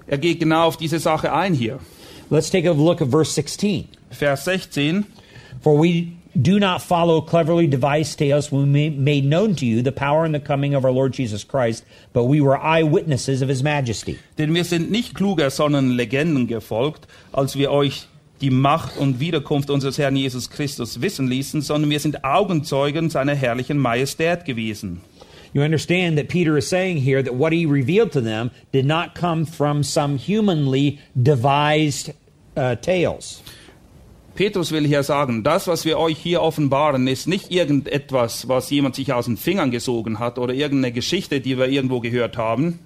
Er 0.07 0.18
geht 0.18 0.38
genau 0.38 0.68
auf 0.68 0.77
diese 0.77 1.00
Sache 1.00 1.33
ein 1.33 1.55
hier. 1.55 1.81
Let's 2.31 2.50
take 2.50 2.68
a 2.70 2.72
look 2.72 3.03
at 3.03 3.09
verse 3.09 3.33
16. 3.33 3.88
Vers 4.11 4.44
16. 4.44 5.07
For 5.64 5.79
we 5.79 6.14
do 6.38 6.61
not 6.61 6.83
follow 6.83 7.22
cleverly 7.22 7.66
devised 7.66 8.18
tales 8.18 8.53
when 8.53 8.70
we 8.70 8.90
made 8.90 9.24
known 9.24 9.55
to 9.55 9.64
you 9.64 9.81
the 9.81 9.92
power 9.92 10.27
and 10.27 10.35
the 10.35 10.38
coming 10.38 10.74
of 10.74 10.85
our 10.85 10.90
Lord 10.90 11.14
Jesus 11.14 11.42
Christ, 11.42 11.87
but 12.12 12.24
we 12.24 12.42
were 12.42 12.59
eyewitnesses 12.59 13.40
of 13.40 13.48
his 13.48 13.62
majesty. 13.62 14.18
Denn 14.37 14.53
wir 14.53 14.64
sind 14.64 14.90
nicht 14.90 15.14
kluger, 15.14 15.50
sondern 15.50 15.96
Legenden 15.96 16.48
gefolgt, 16.48 17.07
als 17.33 17.57
wir 17.57 17.70
euch 17.70 18.07
die 18.42 18.50
Macht 18.50 18.98
und 18.98 19.20
Wiederkunft 19.20 19.70
unseres 19.70 19.96
Herrn 19.96 20.16
Jesus 20.16 20.50
Christus 20.50 21.00
wissen 21.00 21.29
ließen, 21.29 21.62
sondern 21.62 21.88
wir 21.90 22.00
sind 22.00 22.24
Augenzeugen 22.24 23.09
seiner 23.09 23.35
herrlichen 23.35 23.79
Majestät 23.79 24.44
gewesen. 24.44 25.00
You 25.55 25.62
understand 25.62 26.18
that 26.18 26.29
Peter 26.29 26.59
is 26.59 26.68
saying 26.68 26.98
here 26.98 27.22
that 27.22 27.33
what 27.33 27.55
he 27.55 27.64
revealed 27.64 28.12
to 28.12 28.20
them 28.20 28.50
did 28.72 28.85
not 28.85 29.14
come 29.14 29.46
from 29.46 29.83
some 29.83 30.18
humanly 30.18 30.98
devised 31.16 32.12
uh, 32.55 32.74
tales. 32.74 33.42
Petrus 34.35 34.73
will 34.73 34.87
hier 34.87 35.03
sagen, 35.03 35.42
das, 35.44 35.66
was 35.68 35.85
wir 35.85 35.99
euch 35.99 36.18
hier 36.18 36.42
offenbaren, 36.42 37.07
ist 37.07 37.29
nicht 37.29 37.51
irgendetwas, 37.51 38.49
was 38.49 38.70
jemand 38.70 38.94
sich 38.97 39.12
aus 39.12 39.27
den 39.27 39.37
Fingern 39.37 39.70
gesogen 39.70 40.18
hat 40.18 40.38
oder 40.38 40.55
irgendeine 40.55 40.92
Geschichte, 40.92 41.40
die 41.40 41.57
wir 41.59 41.68
irgendwo 41.68 42.01
gehört 42.01 42.37
haben. 42.37 42.79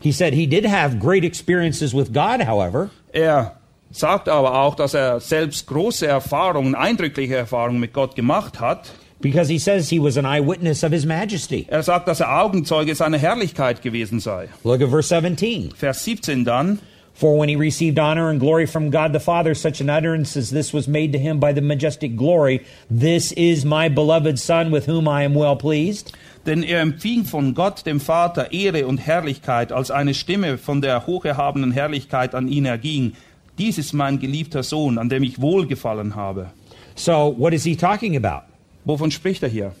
He 0.00 0.12
said 0.12 0.32
he 0.34 0.46
did 0.46 0.66
have 0.70 0.98
great 0.98 1.24
experiences 1.24 1.92
with 1.94 2.12
God, 2.12 2.46
however, 2.46 2.90
Er 3.12 3.56
sagt 3.90 4.28
aber 4.28 4.60
auch, 4.60 4.74
dass 4.76 4.94
er 4.94 5.18
selbst 5.18 5.66
große 5.66 6.06
Erfahrungen, 6.06 6.74
eindrückliche 6.74 7.34
Erfahrungen 7.36 7.80
mit 7.80 7.92
Gott 7.92 8.14
gemacht 8.14 8.60
hat. 8.60 8.90
because 9.20 9.48
he 9.50 9.58
says 9.58 9.88
he 9.88 9.98
was 9.98 10.16
an 10.16 10.24
eyewitness 10.24 10.84
of 10.84 10.92
his 10.92 11.04
majesty. 11.04 11.66
Er 11.68 11.82
sagt, 11.82 12.06
dass 12.06 12.20
er 12.20 12.40
Augenzeuge 12.40 12.94
seiner 12.94 13.18
Herrlichkeit 13.18 13.82
gewesen 13.82 14.20
sei. 14.20 14.48
Look 14.62 14.80
at 14.80 14.90
verse 14.90 15.08
17. 15.08 15.72
Vers 15.76 16.04
17 16.04 16.44
dann. 16.44 16.78
For 17.18 17.36
when 17.36 17.48
he 17.48 17.56
received 17.56 17.98
honor 17.98 18.30
and 18.30 18.38
glory 18.38 18.64
from 18.64 18.90
God 18.90 19.12
the 19.12 19.18
Father, 19.18 19.52
such 19.52 19.80
an 19.80 19.90
utterance 19.90 20.36
as 20.36 20.50
this 20.50 20.72
was 20.72 20.86
made 20.86 21.10
to 21.10 21.18
him 21.18 21.40
by 21.40 21.52
the 21.52 21.60
majestic 21.60 22.14
glory 22.14 22.64
This 22.88 23.32
is 23.32 23.64
my 23.64 23.88
beloved 23.88 24.38
Son, 24.38 24.70
with 24.70 24.86
whom 24.86 25.08
I 25.08 25.24
am 25.24 25.34
well 25.34 25.56
pleased. 25.56 26.12
Denn 26.46 26.62
er 26.62 26.80
empfing 26.80 27.24
von 27.24 27.54
Gott, 27.54 27.84
dem 27.84 27.98
Vater, 27.98 28.52
Ehre 28.52 28.86
und 28.86 28.98
Herrlichkeit, 28.98 29.72
als 29.72 29.90
eine 29.90 30.14
Stimme 30.14 30.58
von 30.58 30.80
der 30.80 31.08
hocherhabenen 31.08 31.72
Herrlichkeit 31.72 32.36
an 32.36 32.46
ihn 32.46 32.66
erging. 32.66 33.14
Dies 33.58 33.78
ist 33.78 33.92
mein 33.94 34.20
geliebter 34.20 34.62
Sohn, 34.62 34.96
an 34.96 35.08
dem 35.08 35.24
ich 35.24 35.40
wohlgefallen 35.40 36.14
habe. 36.14 36.52
So, 36.94 37.34
what 37.36 37.52
is 37.52 37.64
he 37.64 37.74
talking 37.74 38.14
about? 38.14 38.44
Wovon 38.84 39.10
spricht 39.10 39.42
er 39.42 39.48
hier? 39.48 39.72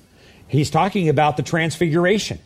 He's 0.48 0.72
talking 0.72 1.08
about 1.08 1.36
the 1.36 1.44
transfiguration. 1.44 2.40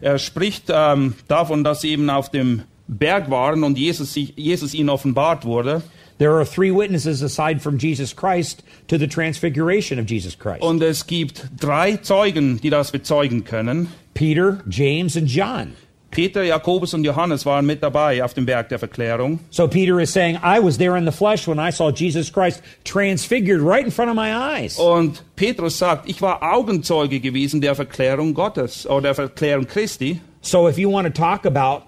Er 0.00 0.18
spricht 0.18 0.70
ähm, 0.70 1.16
davon, 1.28 1.64
dass 1.64 1.84
eben 1.84 2.08
auf 2.08 2.30
dem 2.30 2.62
Berg 2.88 3.30
waren 3.30 3.62
und 3.64 3.78
Jesus, 3.78 4.14
Jesus 4.14 4.74
ihnen 4.74 4.88
offenbart 4.88 5.44
wurde. 5.44 5.82
There 6.18 6.32
are 6.32 6.44
three 6.44 6.72
witnesses 6.72 7.22
aside 7.22 7.60
from 7.60 7.78
Jesus 7.78 8.12
Christ 8.12 8.64
to 8.88 8.98
the 8.98 9.06
transfiguration 9.06 10.00
of 10.00 10.06
Jesus 10.06 10.36
Christ 10.36 10.62
Und 10.62 10.82
es 10.82 11.06
gibt 11.06 11.48
drei 11.60 11.96
Zeugen, 11.98 12.60
die 12.60 12.70
das 12.70 12.90
bezeugen 12.90 13.44
können. 13.44 13.88
Peter, 14.14 14.58
James, 14.68 15.16
and 15.16 15.28
John. 15.28 15.74
Peter, 16.10 16.42
Jakobus 16.42 16.94
und 16.94 17.04
Johannes 17.04 17.44
waren 17.44 17.66
mit 17.66 17.82
dabei 17.82 18.24
auf 18.24 18.32
dem 18.34 18.46
Berg 18.46 18.70
der 18.70 18.78
Verklärung. 18.78 19.40
So 19.50 19.68
Peter 19.68 20.00
is 20.00 20.10
saying, 20.10 20.36
I 20.42 20.58
was 20.58 20.78
there 20.78 20.96
in 20.96 21.04
the 21.04 21.12
flesh 21.12 21.46
when 21.46 21.58
I 21.58 21.70
saw 21.70 21.90
Jesus 21.90 22.32
Christ 22.32 22.62
transfigured 22.84 23.60
right 23.60 23.84
in 23.84 23.90
front 23.90 24.10
of 24.10 24.16
my 24.16 24.34
eyes. 24.34 24.78
Und 24.78 25.22
Petrus 25.36 25.78
sagt, 25.78 26.08
ich 26.08 26.22
war 26.22 26.42
Augenzeuge 26.42 27.20
gewesen 27.20 27.60
der 27.60 27.74
Verklärung 27.74 28.34
Gottes 28.34 28.86
oder 28.86 29.02
der 29.02 29.14
Verklärung 29.14 29.66
Christi. 29.66 30.20
So 30.40 30.66
if 30.66 30.78
you 30.78 30.90
want 30.90 31.06
to 31.06 31.12
talk 31.12 31.44
about 31.44 31.87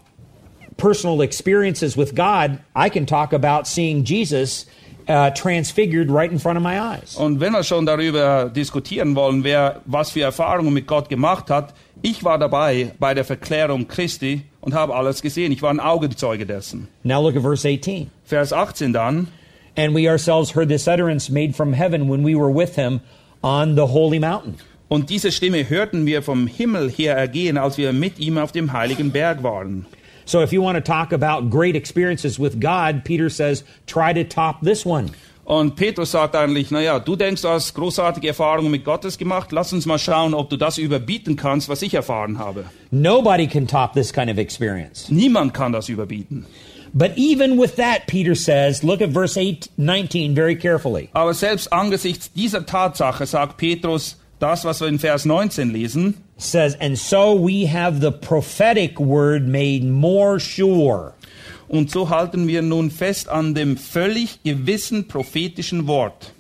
personal 0.81 1.23
experiences 1.23 1.97
with 1.97 2.15
God, 2.15 2.59
I 2.75 2.89
can 2.89 3.07
talk 3.07 3.33
about 3.33 3.67
seeing 3.67 4.05
Jesus 4.05 4.67
uh, 5.09 5.31
transfigured 5.31 6.11
right 6.11 6.31
in 6.31 6.39
front 6.39 6.57
of 6.57 6.63
my 6.63 6.81
eyes. 6.81 7.17
Und 7.17 7.41
wenn 7.41 7.53
wir 7.53 7.63
schon 7.63 7.87
darüber 7.87 8.51
diskutieren 8.51 9.15
wollen, 9.15 9.45
wer 9.45 9.83
was 9.87 10.11
für 10.11 10.23
Erfahrungen 10.23 10.73
mit 10.73 10.87
Gott 10.87 11.09
gemacht 11.09 11.51
hat, 11.51 11.75
ich 12.03 12.25
war 12.25 12.39
dabei 12.39 12.93
bei 12.99 13.15
der 13.15 13.25
Verklärung 13.25 13.87
Christi 13.87 14.43
und 14.61 14.75
habe 14.75 14.95
alles 14.95 15.21
gesehen. 15.21 15.53
Ich 15.53 15.63
war 15.63 15.71
ein 15.71 15.81
Augenzeuge 15.81 16.47
dessen. 16.47 16.89
Now 17.03 17.23
look 17.23 17.37
at 17.37 17.43
verse 17.43 17.67
18. 17.67 18.11
Vers 18.25 18.53
18 18.53 18.93
dann. 18.93 19.29
And 19.77 19.95
we 19.95 20.09
ourselves 20.09 20.55
heard 20.55 20.69
this 20.69 20.89
utterance 20.89 21.31
made 21.31 21.55
from 21.55 21.73
heaven 21.73 22.09
when 22.09 22.25
we 22.25 22.35
were 22.35 22.53
with 22.53 22.75
him 22.77 23.01
on 23.43 23.77
the 23.77 23.87
holy 23.87 24.19
mountain. 24.19 24.57
Und 24.89 25.09
diese 25.09 25.31
Stimme 25.31 25.69
hörten 25.69 26.05
wir 26.05 26.21
vom 26.21 26.49
Himmel 26.49 26.91
her 26.91 27.17
ergehen, 27.17 27.59
als 27.59 27.79
wir 27.79 27.93
mit 27.93 28.19
ihm 28.19 28.39
auf 28.39 28.51
dem 28.51 28.73
heiligen 28.73 29.13
Berg 29.13 29.43
waren. 29.45 29.87
So 30.31 30.43
if 30.43 30.53
you 30.53 30.63
want 30.63 30.77
to 30.77 30.81
talk 30.81 31.13
about 31.13 31.51
great 31.51 31.75
experiences 31.75 32.39
with 32.39 32.61
God, 32.61 33.05
Peter 33.05 33.29
says, 33.29 33.65
try 33.89 34.13
to 34.13 34.23
top 34.23 34.61
this 34.61 34.87
one. 34.87 35.11
Und 35.45 35.75
Petrus 35.75 36.13
sagt 36.13 36.37
eigentlich, 36.37 36.71
naja, 36.71 37.01
du 37.01 37.17
denkst, 37.17 37.43
du 37.43 37.49
hast 37.49 37.75
großartige 37.75 38.29
Erfahrungen 38.29 38.71
mit 38.71 38.85
Gottes 38.85 39.19
gemacht, 39.19 39.51
lass 39.51 39.73
uns 39.73 39.87
mal 39.87 39.99
schauen, 39.99 40.33
ob 40.33 40.49
du 40.49 40.57
das 40.57 40.79
überbieten 40.79 41.35
kannst, 41.35 41.69
was 41.69 41.83
ich 41.83 41.95
erfahren 41.95 42.39
habe. 42.39 42.67
Nobody 42.93 43.49
can 43.49 43.67
top 43.67 43.95
this 43.95 44.13
kind 44.13 44.31
of 44.31 44.39
experience. 44.39 45.11
Niemand 45.11 45.53
kann 45.53 45.73
das 45.73 45.89
überbieten. 45.89 46.47
But 46.95 47.17
even 47.17 47.59
with 47.61 47.75
that, 47.75 48.07
Peter 48.07 48.37
says, 48.37 48.85
look 48.85 49.03
at 49.03 49.11
verse 49.11 49.37
8, 49.37 49.69
19 49.79 50.37
very 50.37 50.55
carefully. 50.55 51.09
Aber 51.13 51.35
selbst 51.35 51.73
angesichts 51.73 52.33
dieser 52.33 52.65
Tatsache 52.65 53.27
sagt 53.27 53.57
Petrus 53.57 54.20
das, 54.41 54.65
was 54.65 54.81
wir 54.81 54.89
in 54.89 54.99
Vers 54.99 55.25
19 55.25 55.71
lesen, 55.71 56.15
says, 56.37 56.77
And 56.81 56.99
so 56.99 57.35
we 57.35 57.67
have 57.67 58.01
the 58.01 58.11
prophetic 58.11 58.99
word 58.99 59.47
made 59.47 59.85
more 59.85 60.41
sure. 60.41 61.15
und 61.71 61.89
so 61.89 62.11
halten 62.11 62.49
wir 62.49 62.63
nun 62.63 62.91
fest 62.91 63.29
an 63.29 63.55
dem 63.55 63.77
völlig 63.77 64.43
gewissen 64.43 65.07
prophetischen 65.07 65.87
Wort, 65.87 66.33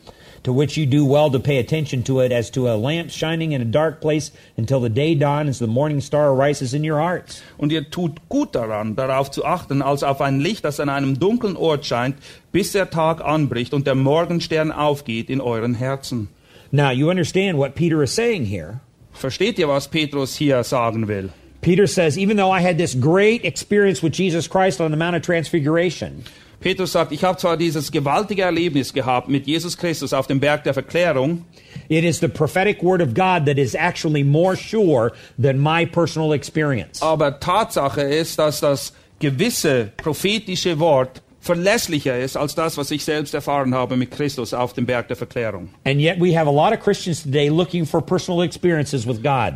to 0.42 0.53
which 0.53 0.76
you 0.76 0.86
do 0.86 1.07
well 1.07 1.30
to 1.30 1.38
pay 1.38 1.61
attention 1.61 2.03
to 2.03 2.20
it 2.20 2.32
as 2.32 2.51
to 2.51 2.66
a 2.66 2.74
lamp 2.74 3.12
shining 3.12 3.53
in 3.53 3.62
a 3.62 3.64
dark 3.64 4.01
place 4.01 4.32
until 4.57 4.80
the 4.80 4.90
day 4.90 5.14
dawns, 5.14 5.61
the 5.61 5.68
morning 5.68 6.01
star 6.01 6.34
rises 6.34 6.74
in 6.74 6.82
your 6.84 6.98
hearts. 6.98 7.42
Und 7.59 7.70
ihr 7.70 7.88
tut 7.90 8.28
gut 8.28 8.57
daran, 8.57 8.96
darauf 8.96 9.30
zu 9.30 9.44
achten, 9.44 9.82
als 9.82 10.03
auf 10.03 10.20
ein 10.20 10.40
Licht, 10.40 10.64
das 10.64 10.80
an 10.80 10.88
einem 10.88 11.20
dunklen 11.20 11.57
Ort 11.57 11.86
scheint, 11.86 12.16
bis 12.51 12.72
der 12.72 12.90
Tag 12.90 13.24
anbricht 13.24 13.72
und 13.72 13.86
der 13.86 13.94
Morgenstern 13.94 14.72
aufgeht 14.72 15.30
in 15.30 15.40
euren 15.40 15.74
Herzen. 15.74 16.28
Now, 16.72 16.90
you 16.90 17.10
understand 17.10 17.58
what 17.58 17.74
Peter 17.74 18.02
is 18.02 18.12
saying 18.12 18.46
here. 18.46 18.80
Versteht 19.14 19.58
ihr, 19.58 19.66
was 19.66 19.88
Petrus 19.88 20.36
hier 20.36 20.62
sagen 20.62 21.06
will? 21.06 21.30
Peter 21.62 21.86
says, 21.86 22.16
even 22.16 22.36
though 22.36 22.50
I 22.50 22.60
had 22.60 22.78
this 22.78 22.94
great 22.94 23.44
experience 23.44 24.02
with 24.02 24.12
Jesus 24.12 24.48
Christ 24.48 24.80
on 24.80 24.90
the 24.92 24.96
Mount 24.96 25.16
of 25.16 25.22
Transfiguration, 25.22 26.24
Petrus 26.60 26.92
sagt, 26.92 27.12
ich 27.12 27.22
habe 27.22 27.38
zwar 27.38 27.56
dieses 27.56 27.90
gewaltige 27.90 28.42
Erlebnis 28.42 28.92
gehabt 28.92 29.28
mit 29.28 29.46
Jesus 29.46 29.76
Christus 29.76 30.12
auf 30.12 30.26
dem 30.26 30.40
Berg 30.40 30.64
der 30.64 30.74
Verklärung, 30.74 31.44
it 31.88 32.04
is 32.04 32.20
the 32.20 32.28
prophetic 32.28 32.82
word 32.82 33.00
of 33.02 33.14
God 33.14 33.46
that 33.46 33.58
is 33.58 33.74
actually 33.74 34.22
more 34.22 34.56
sure 34.56 35.12
than 35.38 35.58
my 35.58 35.84
personal 35.84 36.32
experience. 36.32 37.02
aber 37.02 37.40
Tatsache 37.40 38.02
ist, 38.02 38.38
dass 38.38 38.60
das 38.60 38.92
gewisse 39.18 39.90
prophetische 39.96 40.78
Wort 40.78 41.22
verlässlicher 41.41 42.18
ist 42.18 42.36
als 42.36 42.55
das, 42.55 42.76
was 42.76 42.91
ich 42.91 43.05
selbst 43.05 43.34
erfahren 43.34 43.74
habe 43.74 43.97
mit 43.97 44.11
Christus 44.11 44.55
auf 44.55 44.74
dem 44.74 44.86
Berg 44.86 45.09
der 45.09 45.16
Verklärung. 45.16 45.70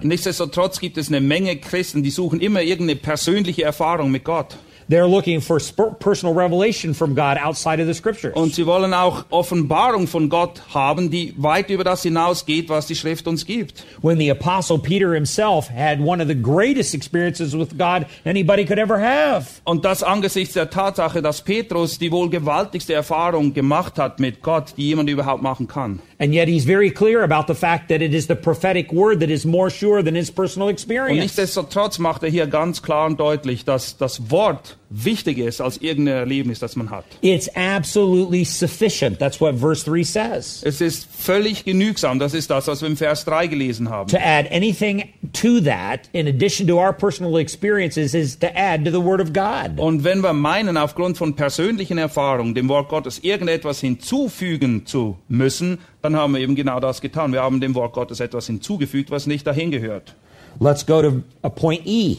Nichtsdestotrotz 0.04 0.80
gibt 0.80 0.96
es 0.96 1.08
eine 1.08 1.20
Menge 1.20 1.56
Christen, 1.56 2.02
die 2.02 2.10
suchen 2.10 2.40
immer 2.40 2.62
irgendeine 2.62 2.98
persönliche 2.98 3.64
Erfahrung 3.64 4.10
mit 4.10 4.24
Gott. 4.24 4.56
They're 4.88 5.08
looking 5.08 5.40
for 5.40 5.58
personal 5.98 6.34
revelation 6.34 6.94
from 6.94 7.14
God 7.14 7.38
outside 7.38 7.80
of 7.80 7.86
the 7.86 7.94
scriptures. 7.94 8.34
Und 8.34 8.54
sie 8.54 8.66
wollen 8.66 8.92
auch 8.94 9.24
Offenbarung 9.30 10.06
von 10.06 10.28
Gott 10.28 10.62
haben, 10.74 11.10
die 11.10 11.34
weit 11.36 11.70
über 11.70 11.84
das 11.84 12.02
hinausgeht, 12.02 12.68
was 12.68 12.86
die 12.86 12.94
Schrift 12.94 13.26
uns 13.26 13.46
gibt. 13.46 13.84
when 14.02 14.18
the 14.18 14.28
apostle 14.28 14.78
Peter 14.78 15.14
himself 15.14 15.68
had 15.68 15.98
one 16.00 16.20
of 16.20 16.28
the 16.28 16.34
greatest 16.34 16.94
experiences 16.94 17.56
with 17.56 17.76
God 17.78 18.06
anybody 18.24 18.64
could 18.64 18.78
ever 18.78 18.98
have. 18.98 19.60
Und 19.64 19.84
das 19.84 20.02
angesichts 20.02 20.54
der 20.54 20.70
Tatsache, 20.70 21.22
dass 21.22 21.42
Petrus 21.42 21.98
die 21.98 22.12
wohl 22.12 22.28
gewaltigste 22.28 22.92
Erfahrung 22.94 23.54
gemacht 23.54 23.98
hat 23.98 24.20
mit 24.20 24.42
Gott, 24.42 24.74
die 24.76 24.88
jemand 24.88 25.08
überhaupt 25.08 25.42
machen 25.42 25.66
kann. 25.66 26.00
And 26.24 26.32
yet 26.32 26.48
he's 26.48 26.64
very 26.64 26.90
clear 26.90 27.22
about 27.22 27.48
the 27.48 27.54
fact 27.54 27.90
that 27.90 28.00
it 28.00 28.14
is 28.14 28.28
the 28.28 28.34
prophetic 28.34 28.90
word 28.94 29.20
that 29.20 29.28
is 29.28 29.44
more 29.44 29.68
sure 29.68 30.02
than 30.02 30.14
his 30.14 30.30
personal 30.30 30.70
experience. 30.70 31.12
Und 31.12 31.18
nichtsdestotrotz 31.18 31.98
macht 31.98 32.22
er 32.22 32.30
hier 32.30 32.46
ganz 32.46 32.80
klar 32.80 33.04
und 33.04 33.20
deutlich, 33.20 33.66
dass 33.66 33.98
das 33.98 34.30
Wort 34.30 34.78
wichtiger 34.94 35.46
ist 35.46 35.60
als 35.60 35.78
irgendein 35.78 36.16
Erlebnis, 36.16 36.58
das 36.60 36.76
man 36.76 36.90
hat. 36.90 37.04
It's 37.20 37.48
absolutely 37.56 38.44
sufficient. 38.44 39.18
That's 39.18 39.40
what 39.40 39.56
verse 39.58 39.84
3 39.84 40.02
says. 40.04 40.62
Es 40.64 40.80
ist 40.80 41.08
völlig 41.10 41.64
genügsam. 41.64 42.18
Das 42.18 42.34
ist 42.34 42.50
das, 42.50 42.66
was 42.68 42.80
wir 42.80 42.88
im 42.88 42.96
Vers 42.96 43.24
3 43.24 43.48
gelesen 43.48 43.90
haben. 43.90 44.08
To 44.10 44.18
add 44.18 44.48
anything 44.52 45.04
to 45.32 45.60
that, 45.60 46.08
in 46.12 46.28
addition 46.28 46.68
to 46.68 46.78
our 46.78 46.92
personal 46.92 47.38
experiences, 47.38 48.14
is 48.14 48.38
to 48.38 48.46
add 48.54 48.84
to 48.84 48.90
the 48.90 49.04
word 49.04 49.20
of 49.20 49.32
God. 49.32 49.78
Und 49.78 50.04
wenn 50.04 50.20
wir 50.20 50.32
meinen, 50.32 50.76
aufgrund 50.76 51.16
von 51.16 51.34
persönlichen 51.34 51.98
Erfahrungen 51.98 52.54
dem 52.54 52.68
Wort 52.68 52.88
Gottes 52.88 53.18
irgendetwas 53.20 53.80
hinzufügen 53.80 54.86
zu 54.86 55.16
müssen, 55.28 55.78
dann 56.02 56.16
haben 56.16 56.34
wir 56.34 56.40
eben 56.40 56.54
genau 56.54 56.80
das 56.80 57.00
getan. 57.00 57.32
Wir 57.32 57.42
haben 57.42 57.60
dem 57.60 57.74
Wort 57.74 57.94
Gottes 57.94 58.20
etwas 58.20 58.46
hinzugefügt, 58.46 59.10
was 59.10 59.26
nicht 59.26 59.46
dahin 59.46 59.70
gehört. 59.70 60.14
Let's 60.60 60.86
go 60.86 61.02
to 61.02 61.22
a 61.42 61.48
point 61.48 61.82
E. 61.84 62.18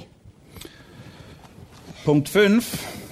Punkt 2.06 2.30
5. 2.30 3.04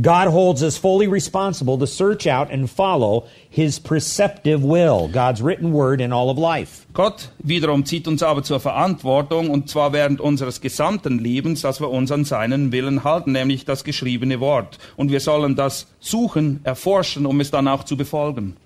God 0.00 0.28
holds 0.28 0.62
us 0.62 0.76
fully 0.76 1.06
responsible 1.06 1.78
to 1.78 1.86
search 1.86 2.26
out 2.26 2.50
and 2.50 2.68
follow 2.68 3.28
his 3.48 3.78
preceptive 3.78 4.64
will, 4.64 5.06
God's 5.06 5.40
written 5.40 5.72
word 5.72 6.00
in 6.00 6.12
all 6.12 6.28
of 6.28 6.36
life. 6.36 6.86
Gott 6.94 7.28
wiederum 7.38 7.84
zieht 7.84 8.08
uns 8.08 8.22
aber 8.22 8.42
zur 8.42 8.58
Verantwortung, 8.58 9.50
und 9.50 9.68
zwar 9.68 9.92
während 9.92 10.20
unseres 10.20 10.60
gesamten 10.60 11.18
Lebens, 11.18 11.60
dass 11.60 11.80
wir 11.80 11.90
uns 11.90 12.10
an 12.10 12.24
seinen 12.24 12.72
Willen 12.72 13.04
halten, 13.04 13.32
nämlich 13.32 13.66
das 13.66 13.84
geschriebene 13.84 14.40
Wort. 14.40 14.78
Und 14.96 15.12
wir 15.12 15.20
sollen 15.20 15.54
das 15.54 15.86
suchen, 16.00 16.60
erforschen, 16.64 17.24
um 17.24 17.38
es 17.40 17.52
dann 17.52 17.68
auch 17.68 17.84
zu 17.84 17.96
befolgen. 17.96 18.56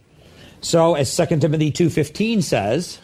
So, 0.61 0.95
as 0.95 1.15
2 1.17 1.27
Timothy 1.27 1.73
2.15 1.73 2.41
says, 2.41 3.01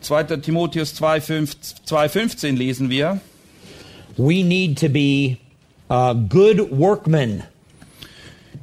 2. 0.00 0.24
Timotheus 0.38 1.00
2,5 1.00 1.84
2,15 1.86 2.56
lesen 2.56 2.90
wir. 2.90 3.20
We 4.16 4.42
need 4.42 4.76
to 4.78 4.88
be 4.88 5.38
uh, 5.90 6.14
good 6.14 6.70
workmen, 6.70 7.44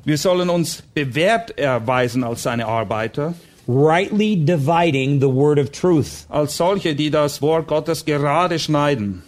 Wir 0.05 0.17
sollen 0.17 0.49
uns 0.49 0.81
bewährt 0.93 1.57
erweisen 1.59 2.23
als 2.23 2.43
seine 2.43 2.65
Arbeiter, 2.65 3.35
rightly 3.67 4.35
dividing 4.35 5.19
the 5.19 5.27
word 5.27 5.59
of 5.59 5.71
truth. 5.71 6.25
als 6.29 6.57
solche, 6.57 6.95
die 6.95 7.11
das 7.11 7.41
Wort 7.41 7.67
Gottes 7.67 8.05
gerade 8.05 8.57
schneiden. 8.57 9.21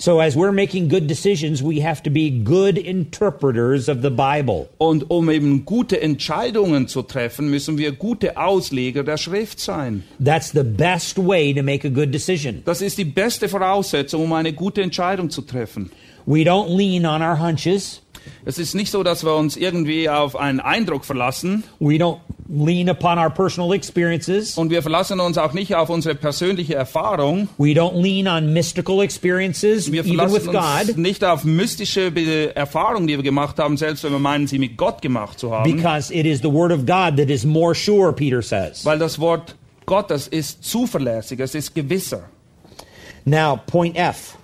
So, 0.00 0.20
as 0.20 0.36
we're 0.36 0.52
making 0.52 0.86
good 0.86 1.08
decisions, 1.08 1.60
we 1.60 1.80
have 1.80 2.04
to 2.04 2.10
be 2.10 2.30
good 2.30 2.78
interpreters 2.78 3.88
of 3.88 4.00
the 4.00 4.10
Bible. 4.10 4.68
Und 4.78 5.10
um 5.10 5.28
eben 5.28 5.64
gute 5.64 6.00
Entscheidungen 6.00 6.86
zu 6.86 7.02
treffen, 7.02 7.50
müssen 7.50 7.78
wir 7.78 7.90
gute 7.90 8.36
Ausleger 8.36 9.02
der 9.02 9.16
Schrift 9.16 9.58
sein. 9.58 10.04
That's 10.24 10.52
the 10.52 10.62
best 10.62 11.18
way 11.18 11.52
to 11.52 11.64
make 11.64 11.84
a 11.84 11.90
good 11.90 12.14
decision. 12.14 12.62
Das 12.64 12.80
ist 12.80 12.96
die 12.96 13.04
beste 13.04 13.48
Voraussetzung, 13.48 14.22
um 14.22 14.32
eine 14.34 14.52
gute 14.52 14.82
Entscheidung 14.82 15.30
zu 15.30 15.42
treffen. 15.42 15.90
We 16.28 16.40
don't 16.44 16.68
lean 16.76 17.06
on 17.06 17.22
our 17.22 17.38
hunches. 17.40 18.02
Es 18.44 18.58
ist 18.58 18.74
nicht 18.74 18.90
so, 18.90 19.02
dass 19.02 19.24
wir 19.24 19.34
uns 19.34 19.56
irgendwie 19.56 20.10
auf 20.10 20.36
einen 20.36 20.60
Eindruck 20.60 21.06
verlassen 21.06 21.64
We 21.80 21.94
don't 21.94 22.18
lean 22.50 22.90
upon 22.90 23.18
our 23.18 23.30
personal 23.30 23.72
experiences. 23.72 24.58
und 24.58 24.68
wir 24.70 24.82
verlassen 24.82 25.20
uns 25.20 25.38
auch 25.38 25.54
nicht 25.54 25.74
auf 25.74 25.88
unsere 25.88 26.14
persönliche 26.14 26.74
Erfahrung. 26.74 27.48
We 27.56 27.68
don't 27.68 27.98
lean 27.98 28.28
on 28.28 28.52
mystical 28.52 29.00
experiences, 29.00 29.90
Wir 29.90 30.04
even 30.04 30.18
with 30.18 30.42
verlassen 30.44 30.48
uns 30.82 30.86
God, 30.88 30.98
nicht 30.98 31.24
auf 31.24 31.44
mystische 31.44 32.12
Erfahrungen, 32.54 33.06
die 33.06 33.16
wir 33.16 33.22
gemacht 33.22 33.58
haben, 33.58 33.78
selbst 33.78 34.04
wenn 34.04 34.12
wir 34.12 34.18
meinen, 34.18 34.46
sie 34.46 34.58
mit 34.58 34.76
Gott 34.76 35.00
gemacht 35.00 35.38
zu 35.38 35.50
haben. 35.50 35.64
because 35.74 36.12
it 36.12 36.26
is 36.26 36.40
the 36.42 36.52
Word 36.52 36.72
of 36.72 36.80
God 36.84 37.16
that 37.16 37.30
is 37.30 37.46
more 37.46 37.74
sure, 37.74 38.12
Peter 38.12 38.42
says. 38.42 38.84
Weil 38.84 38.98
das 38.98 39.18
Wort 39.18 39.56
Gottes 39.86 40.28
ist 40.28 40.62
zuverlässig, 40.62 41.40
es 41.40 41.54
ist 41.54 41.74
gewisser. 41.74 42.24
Now, 43.24 43.58
point 43.66 43.96
F. 43.96 44.36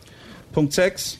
Punkt 0.52 0.72
6. 0.72 1.18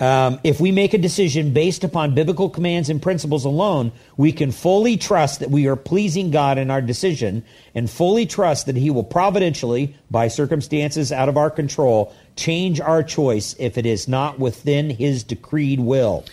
Um, 0.00 0.40
if 0.42 0.58
we 0.60 0.72
make 0.72 0.94
a 0.94 0.98
decision 0.98 1.52
based 1.52 1.84
upon 1.84 2.14
biblical 2.14 2.50
commands 2.50 2.88
and 2.88 3.00
principles 3.00 3.44
alone, 3.44 3.92
we 4.16 4.32
can 4.32 4.50
fully 4.50 4.96
trust 4.96 5.40
that 5.40 5.50
we 5.50 5.68
are 5.68 5.76
pleasing 5.76 6.30
God 6.30 6.58
in 6.58 6.70
our 6.70 6.82
decision 6.82 7.44
and 7.74 7.88
fully 7.88 8.26
trust 8.26 8.66
that 8.66 8.76
He 8.76 8.90
will 8.90 9.04
providentially, 9.04 9.94
by 10.10 10.28
circumstances 10.28 11.12
out 11.12 11.28
of 11.28 11.36
our 11.36 11.50
control, 11.50 12.12
change 12.36 12.80
our 12.80 13.02
choice 13.04 13.54
if 13.58 13.78
it 13.78 13.86
is 13.86 14.08
not 14.08 14.40
within 14.40 14.90
His 14.90 15.22
decreed 15.22 15.78
will. 15.78 16.24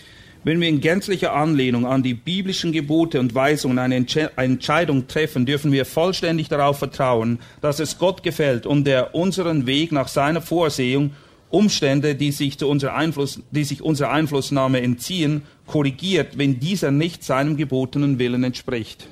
Wenn 0.42 0.58
wir 0.58 0.68
in 0.68 0.80
gänzlicher 0.80 1.34
Anlehnung 1.34 1.84
an 1.84 2.02
die 2.02 2.14
biblischen 2.14 2.72
Gebote 2.72 3.20
und 3.20 3.34
Weisungen 3.34 3.78
eine 3.78 3.96
Entsche- 3.96 4.30
Entscheidung 4.36 5.06
treffen, 5.06 5.44
dürfen 5.44 5.70
wir 5.70 5.84
vollständig 5.84 6.48
darauf 6.48 6.78
vertrauen, 6.78 7.40
dass 7.60 7.78
es 7.78 7.98
Gott 7.98 8.22
gefällt 8.22 8.64
und 8.64 8.88
er 8.88 9.14
unseren 9.14 9.66
Weg 9.66 9.92
nach 9.92 10.08
seiner 10.08 10.40
Vorsehung 10.40 11.10
Umstände, 11.50 12.14
die 12.14 12.32
sich, 12.32 12.58
zu 12.58 12.68
unserer 12.68 12.94
Einfluss, 12.94 13.40
die 13.50 13.64
sich 13.64 13.82
unserer 13.82 14.10
Einflussnahme 14.10 14.80
entziehen, 14.80 15.42
korrigiert, 15.66 16.38
wenn 16.38 16.60
dieser 16.60 16.90
nicht 16.90 17.24
seinem 17.24 17.56
gebotenen 17.56 18.18
Willen 18.18 18.44
entspricht. 18.44 19.06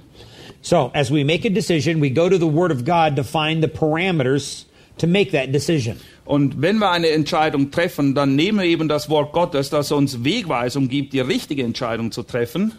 So, 0.61 0.91
as 0.95 1.11
we 1.11 1.25
make 1.25 1.47
a 1.47 1.51
decision, 1.51 2.01
we 2.01 2.11
go 2.11 2.29
to 2.29 2.37
the 2.37 2.53
Word 2.53 2.73
of 2.73 2.85
God 2.85 3.17
to 3.17 3.23
find 3.23 3.63
the 3.63 3.69
parameters 3.69 4.67
to 4.99 5.07
make 5.07 5.31
that 5.33 5.53
decision. 5.53 5.97
Und 6.25 6.61
wenn 6.61 6.79
wir 6.79 6.91
eine 6.91 7.09
Entscheidung 7.09 7.71
treffen, 7.71 8.15
dann 8.15 8.37
nehmen 8.37 8.59
wir 8.59 8.67
eben 8.67 8.89
das 8.89 9.09
Wort 9.09 9.33
Gottes, 9.33 9.71
das 9.71 9.91
uns 9.93 10.25
Wegweisung 10.25 10.89
gibt, 10.89 11.13
die 11.13 11.21
richtige 11.21 11.63
Entscheidung 11.63 12.13
zu 12.13 12.23
treffen. 12.23 12.73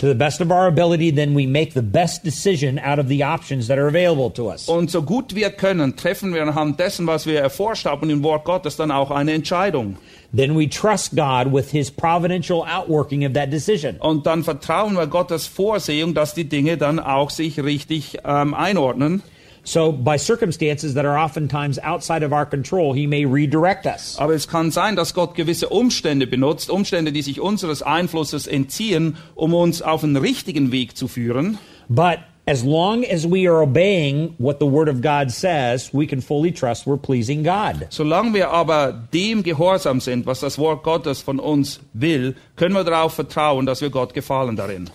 To 0.00 0.06
the 0.06 0.14
best 0.14 0.40
of 0.40 0.50
our 0.50 0.66
ability, 0.66 1.10
then 1.10 1.34
we 1.34 1.44
make 1.46 1.74
the 1.74 1.82
best 1.82 2.24
decision 2.24 2.78
out 2.78 2.98
of 2.98 3.08
the 3.08 3.22
options 3.22 3.66
that 3.66 3.78
are 3.78 3.86
available 3.86 4.30
to 4.30 4.48
us. 4.48 4.66
Und 4.66 4.90
so 4.90 5.02
gut 5.02 5.34
wir 5.34 5.50
können, 5.50 5.94
treffen 5.94 6.32
wir 6.32 6.40
anhand 6.40 6.80
dessen, 6.80 7.06
was 7.06 7.26
wir 7.26 7.38
erforscht 7.38 7.84
haben 7.84 8.08
im 8.08 8.22
Wort 8.22 8.46
Gottes, 8.46 8.76
dann 8.76 8.90
auch 8.90 9.10
eine 9.10 9.32
Entscheidung. 9.32 9.98
Then 10.34 10.56
we 10.56 10.66
trust 10.66 11.14
God 11.14 11.52
with 11.52 11.70
His 11.70 11.90
providential 11.90 12.64
outworking 12.64 13.26
of 13.26 13.34
that 13.34 13.52
decision. 13.52 13.96
Und 13.98 14.24
dann 14.24 14.42
vertrauen 14.42 14.94
wir 14.94 15.06
Gottes 15.06 15.46
Vorsehung, 15.46 16.14
dass 16.14 16.32
die 16.32 16.48
Dinge 16.48 16.78
dann 16.78 16.98
auch 16.98 17.28
sich 17.28 17.62
richtig 17.62 18.20
ähm, 18.24 18.54
einordnen. 18.54 19.22
So, 19.70 19.92
by 19.92 20.16
circumstances 20.16 20.94
that 20.94 21.04
are 21.04 21.16
oftentimes 21.16 21.78
outside 21.84 22.24
of 22.24 22.32
our 22.32 22.44
control, 22.44 22.92
He 22.92 23.06
may 23.06 23.24
redirect 23.24 23.86
us. 23.86 24.16
Aber 24.18 24.34
es 24.34 24.48
kann 24.48 24.72
sein, 24.72 24.96
dass 24.96 25.14
Gott 25.14 25.36
gewisse 25.36 25.68
Umstände 25.68 26.26
benutzt, 26.26 26.70
Umstände, 26.70 27.12
die 27.12 27.22
sich 27.22 27.40
unseres 27.40 27.80
Einflusses 27.80 28.48
entziehen, 28.48 29.16
um 29.36 29.54
uns 29.54 29.80
auf 29.80 30.00
den 30.00 30.16
richtigen 30.16 30.72
Weg 30.72 30.96
zu 30.96 31.06
führen. 31.06 31.58
But 31.88 32.18
as 32.48 32.64
long 32.64 33.04
as 33.04 33.24
we 33.24 33.48
are 33.48 33.62
obeying 33.62 34.34
what 34.38 34.58
the 34.58 34.66
Word 34.66 34.88
of 34.88 35.02
God 35.02 35.30
says, 35.30 35.94
we 35.94 36.04
can 36.04 36.20
fully 36.20 36.50
trust 36.50 36.88
we're 36.88 36.96
pleasing 36.96 37.44
God. 37.44 37.86
Solange 37.90 38.34
wir 38.34 38.50
aber 38.50 38.92
dem 39.12 39.44
gehorsam 39.44 40.00
sind, 40.00 40.26
was 40.26 40.40
das 40.40 40.58
Wort 40.58 40.82
Gottes 40.82 41.20
von 41.20 41.38
uns 41.38 41.78
will, 41.92 42.34
können 42.56 42.74
wir 42.74 42.82
darauf 42.82 43.14
vertrauen, 43.14 43.66
dass 43.66 43.80
wir 43.82 43.90
Gott 43.90 44.14
gefallen 44.14 44.56
darin. 44.56 44.90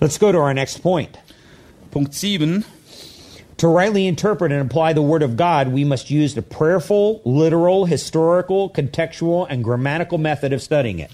Let's 0.00 0.18
go 0.18 0.32
to 0.32 0.38
our 0.38 0.54
next 0.54 0.82
point. 0.82 1.20
Punkt 1.92 2.14
7. 2.14 2.64
To 3.62 3.68
rightly 3.68 4.08
interpret 4.08 4.50
and 4.50 4.60
apply 4.60 4.92
the 4.92 5.02
Word 5.02 5.22
of 5.22 5.36
God, 5.36 5.68
we 5.68 5.84
must 5.84 6.10
use 6.10 6.34
the 6.34 6.42
prayerful, 6.42 7.20
literal, 7.24 7.84
historical, 7.84 8.68
contextual, 8.68 9.46
and 9.48 9.62
grammatical 9.62 10.18
method 10.18 10.52
of 10.52 10.60
studying 10.60 10.98
it. 10.98 11.12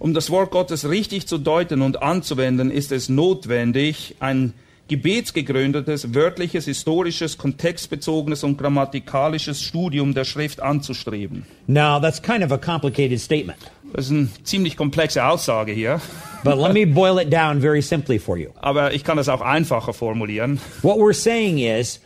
Um 0.00 0.12
das 0.12 0.28
Wort 0.28 0.50
Gottes 0.50 0.84
richtig 0.88 1.28
zu 1.28 1.38
deuten 1.38 1.82
und 1.82 2.02
anzuwenden, 2.02 2.72
ist 2.72 2.90
es 2.90 3.08
notwendig, 3.08 4.16
ein 4.18 4.54
gebetsgegründetes, 4.88 6.12
wörtliches, 6.12 6.64
historisches, 6.64 7.38
kontextbezogenes 7.38 8.42
und 8.42 8.58
grammatikalisches 8.58 9.62
Studium 9.62 10.14
der 10.14 10.24
Schrift 10.24 10.60
anzustreben. 10.60 11.46
Now, 11.68 12.00
that's 12.00 12.20
kind 12.20 12.42
of 12.42 12.50
a 12.50 12.58
complicated 12.58 13.20
statement, 13.20 13.70
Das 13.94 14.06
ist 14.06 14.10
eine 14.10 14.28
ziemlich 14.42 14.76
komplexe 14.76 15.24
Aussage 15.24 15.70
hier, 15.70 16.00
but 16.42 16.58
let 16.58 16.72
me 16.72 16.84
boil 16.84 17.16
it 17.20 17.32
down 17.32 17.60
very 17.60 17.80
simply 17.80 18.18
for 18.18 18.36
you. 18.36 18.48
aber 18.60 18.92
ich 18.92 19.04
kann 19.04 19.16
das 19.16 19.28
auch 19.28 19.40
einfacher 19.40 19.92
formulieren. 19.92 20.58
What 20.82 20.96
we're 20.96 21.14
saying 21.14 21.58
is 21.58 22.00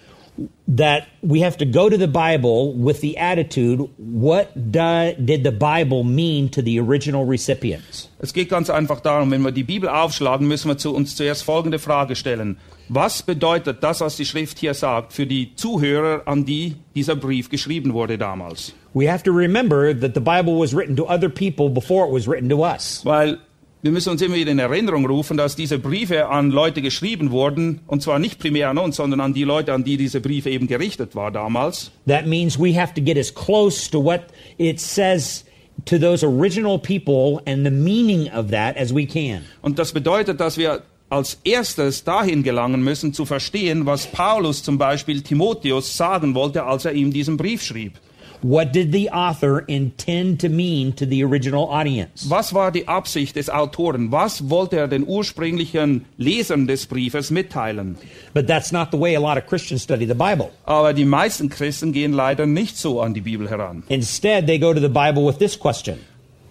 that 0.67 1.05
we 1.23 1.43
have 1.43 1.57
to 1.57 1.65
go 1.65 1.89
to 1.89 1.97
the 1.97 2.07
Bible 2.07 2.75
with 2.77 3.01
the 3.01 3.17
attitude 3.19 3.89
what 3.97 4.49
do, 4.55 5.15
did 5.19 5.45
the 5.45 5.51
Bible 5.51 6.05
mean 6.05 6.51
to 6.51 6.61
the 6.61 6.79
original 6.79 7.25
recipients? 7.27 8.11
Es 8.19 8.35
geht 8.35 8.51
ganz 8.51 8.69
einfach 8.69 9.01
darum, 9.01 9.31
wenn 9.31 9.41
wir 9.41 9.53
die 9.53 9.65
Bibel 9.65 9.89
aufschlagen, 9.89 10.47
müssen 10.47 10.69
wir 10.69 10.77
zu 10.77 10.95
uns 10.95 11.17
zuerst 11.17 11.43
folgende 11.43 11.79
Frage 11.79 12.17
stellen. 12.17 12.59
Was 12.91 13.23
bedeutet 13.23 13.83
das, 13.83 14.01
was 14.01 14.17
die 14.17 14.25
Schrift 14.25 14.59
hier 14.59 14.73
sagt, 14.73 15.13
für 15.13 15.27
die 15.27 15.55
Zuhörer, 15.55 16.23
an 16.25 16.47
die 16.47 16.77
dieser 16.95 17.17
Brief 17.17 17.51
geschrieben 17.51 17.93
wurde 17.93 18.17
damals? 18.17 18.73
We 18.95 19.11
have 19.11 19.23
to 19.25 19.33
remember 19.33 19.95
that 19.95 20.15
the 20.15 20.21
Bible 20.21 20.59
was 20.59 20.75
written 20.75 20.97
to 20.97 21.07
other 21.07 21.29
people 21.29 21.69
before 21.69 22.09
it 22.09 22.13
was 22.13 22.27
written 22.27 22.49
to 22.49 22.65
us. 22.65 23.03
Weil 23.05 23.39
wir 23.83 23.93
müssen 23.93 24.11
uns 24.11 24.23
immer 24.23 24.35
wieder 24.35 24.51
in 24.51 24.59
Erinnerung 24.59 25.07
rufen, 25.07 25.37
dass 25.37 25.55
diese 25.55 25.79
Briefe 25.79 26.29
an 26.29 26.51
Leute 26.51 26.83
geschrieben 26.83 27.31
wurden, 27.31 27.81
und 27.87 28.03
zwar 28.03 28.19
nicht 28.19 28.41
primär 28.41 28.71
an 28.71 28.79
uns, 28.79 28.97
sondern 28.97 29.21
an 29.21 29.35
die 29.35 29.45
Leute, 29.45 29.73
an 29.73 29.85
die 29.85 29.97
diese 29.97 30.21
Briefe 30.21 30.51
eben 30.51 30.67
gerichtet 30.67 31.15
war 31.15 31.31
damals. 31.31 31.93
That 32.07 32.27
means 32.27 32.59
we 32.59 32.75
have 32.81 32.95
to 32.95 33.03
get 33.03 33.19
as 33.19 33.33
close 33.33 33.89
to 33.91 34.03
what 34.03 34.23
it 34.57 34.81
says 34.81 35.45
to 35.85 35.99
those 35.99 36.27
original 36.27 36.79
people 36.79 37.41
and 37.47 37.65
the 37.65 37.71
meaning 37.71 38.29
of 38.33 38.51
that 38.51 38.77
as 38.77 38.93
we 38.93 39.07
can. 39.07 39.43
Und 39.63 39.79
das 39.79 39.93
bedeutet, 39.93 40.41
dass 40.41 40.57
wir 40.57 40.83
als 41.11 41.39
erstes 41.45 42.05
dahin 42.05 42.43
gelangen 42.43 42.83
müssen, 42.83 43.13
zu 43.13 43.25
verstehen, 43.25 43.87
was 43.87 44.07
Paulus 44.07 44.63
zum 44.63 44.79
Beispiel 44.79 45.23
Timotheus 45.23 45.97
sagen 45.97 46.35
wollte, 46.35 46.65
als 46.65 46.85
er 46.85 46.93
ihm 46.93 47.13
diesen 47.13 47.37
Brief 47.37 47.63
schrieb. 47.63 47.99
What 48.41 48.73
did 48.73 48.93
the 48.93 49.11
author 49.11 49.65
intend 49.67 50.41
to 50.43 50.49
mean 50.49 50.95
to 50.95 51.05
the 51.05 51.25
original 51.25 51.65
audience? 51.65 52.31
Was 52.31 52.55
war 52.55 52.71
die 52.71 52.87
Absicht 52.87 53.35
des 53.35 53.51
Autoren? 53.51 54.13
Was 54.13 54.49
wollte 54.49 54.77
er 54.77 54.87
den 54.87 55.05
ursprünglichen 55.09 56.05
Lesern 56.19 56.69
des 56.69 56.87
Briefes 56.87 57.33
mitteilen? 57.33 57.97
But 58.35 58.47
that's 58.47 58.71
not 58.71 58.91
the 58.93 59.01
way 59.01 59.17
a 59.17 59.21
lot 59.21 59.37
of 59.37 59.47
Christians 59.47 59.83
study 59.83 60.07
the 60.07 60.15
Bible. 60.15 60.51
Aber 60.67 60.93
die 60.93 61.05
meisten 61.05 61.49
Christen 61.49 61.93
gehen 61.93 62.13
leider 62.13 62.47
nicht 62.47 62.77
so 62.77 63.01
an 63.01 63.13
die 63.13 63.23
Bibel 63.23 63.51
heran. 63.51 63.83
Instead, 63.89 64.47
they 64.47 64.59
go 64.59 64.73
to 64.73 64.81
the 64.81 64.89
Bible 64.89 65.27
with 65.27 65.39
this 65.39 65.59
question 65.59 65.99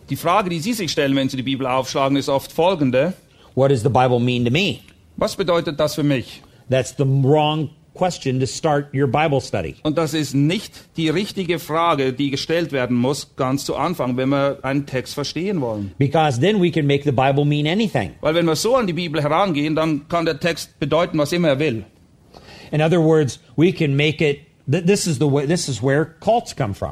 Die 0.10 0.18
Frage, 0.18 0.50
die 0.50 0.60
sie 0.60 0.74
sich 0.74 0.92
stellen, 0.92 1.16
wenn 1.16 1.30
sie 1.30 1.38
die 1.38 1.44
Bibel 1.44 1.68
aufschlagen, 1.68 2.18
ist 2.18 2.28
oft 2.28 2.52
folgende. 2.52 3.14
What 3.58 3.70
does 3.72 3.82
the 3.82 3.90
Bible 3.90 4.20
mean 4.20 4.46
to 4.46 4.52
me? 4.52 4.82
Was 5.16 5.36
bedeutet 5.36 5.80
das 5.80 5.96
für 5.96 6.04
mich? 6.04 6.44
That's 6.70 6.94
the 6.96 7.06
wrong 7.06 7.72
question 7.96 8.40
to 8.40 8.46
start 8.46 8.94
your 8.94 9.08
Bible 9.08 9.42
study. 9.42 9.78
Und 9.82 9.98
das 9.98 10.14
ist 10.14 10.36
nicht 10.36 10.96
die 10.96 11.10
richtige 11.10 11.58
Frage, 11.58 12.14
die 12.14 12.30
gestellt 12.30 12.72
werden 12.72 12.96
muss, 12.96 13.36
ganz 13.36 13.66
zu 13.66 13.76
Anfang, 13.76 14.16
wenn 14.16 14.30
wir 14.30 14.60
einen 14.62 14.86
Text 14.86 15.16
verstehen 15.16 15.60
wollen. 15.60 15.92
Because 15.98 16.40
then 16.40 16.62
we 16.62 16.70
can 16.70 16.86
make 16.86 17.04
the 17.04 17.12
Bible 17.12 17.46
mean 17.46 17.66
anything. 17.66 18.12
Weil 18.22 18.36
wenn 18.36 18.46
wir 18.46 18.56
so 18.56 18.76
an 18.76 18.86
die 18.86 18.94
Bibel 18.94 19.24
herangehen, 19.24 19.76
dann 19.76 20.08
kann 20.08 20.26
der 20.26 20.40
Text 20.40 20.80
bedeuten, 20.80 21.18
was 21.18 21.32
immer 21.32 21.48
er 21.48 21.58
will. 21.58 21.84
In 22.72 22.80
other 22.80 23.02
words, 23.02 23.40
we 23.56 23.72
can 23.72 23.96
make 23.96 24.24
it 24.24 24.42
th- 24.72 24.86
this 24.86 25.08
is 25.08 25.18
the 25.18 25.26
way 25.26 25.48
this 25.48 25.68
is 25.68 25.82
where 25.82 26.06
cults 26.20 26.56
come 26.56 26.76
from. 26.76 26.92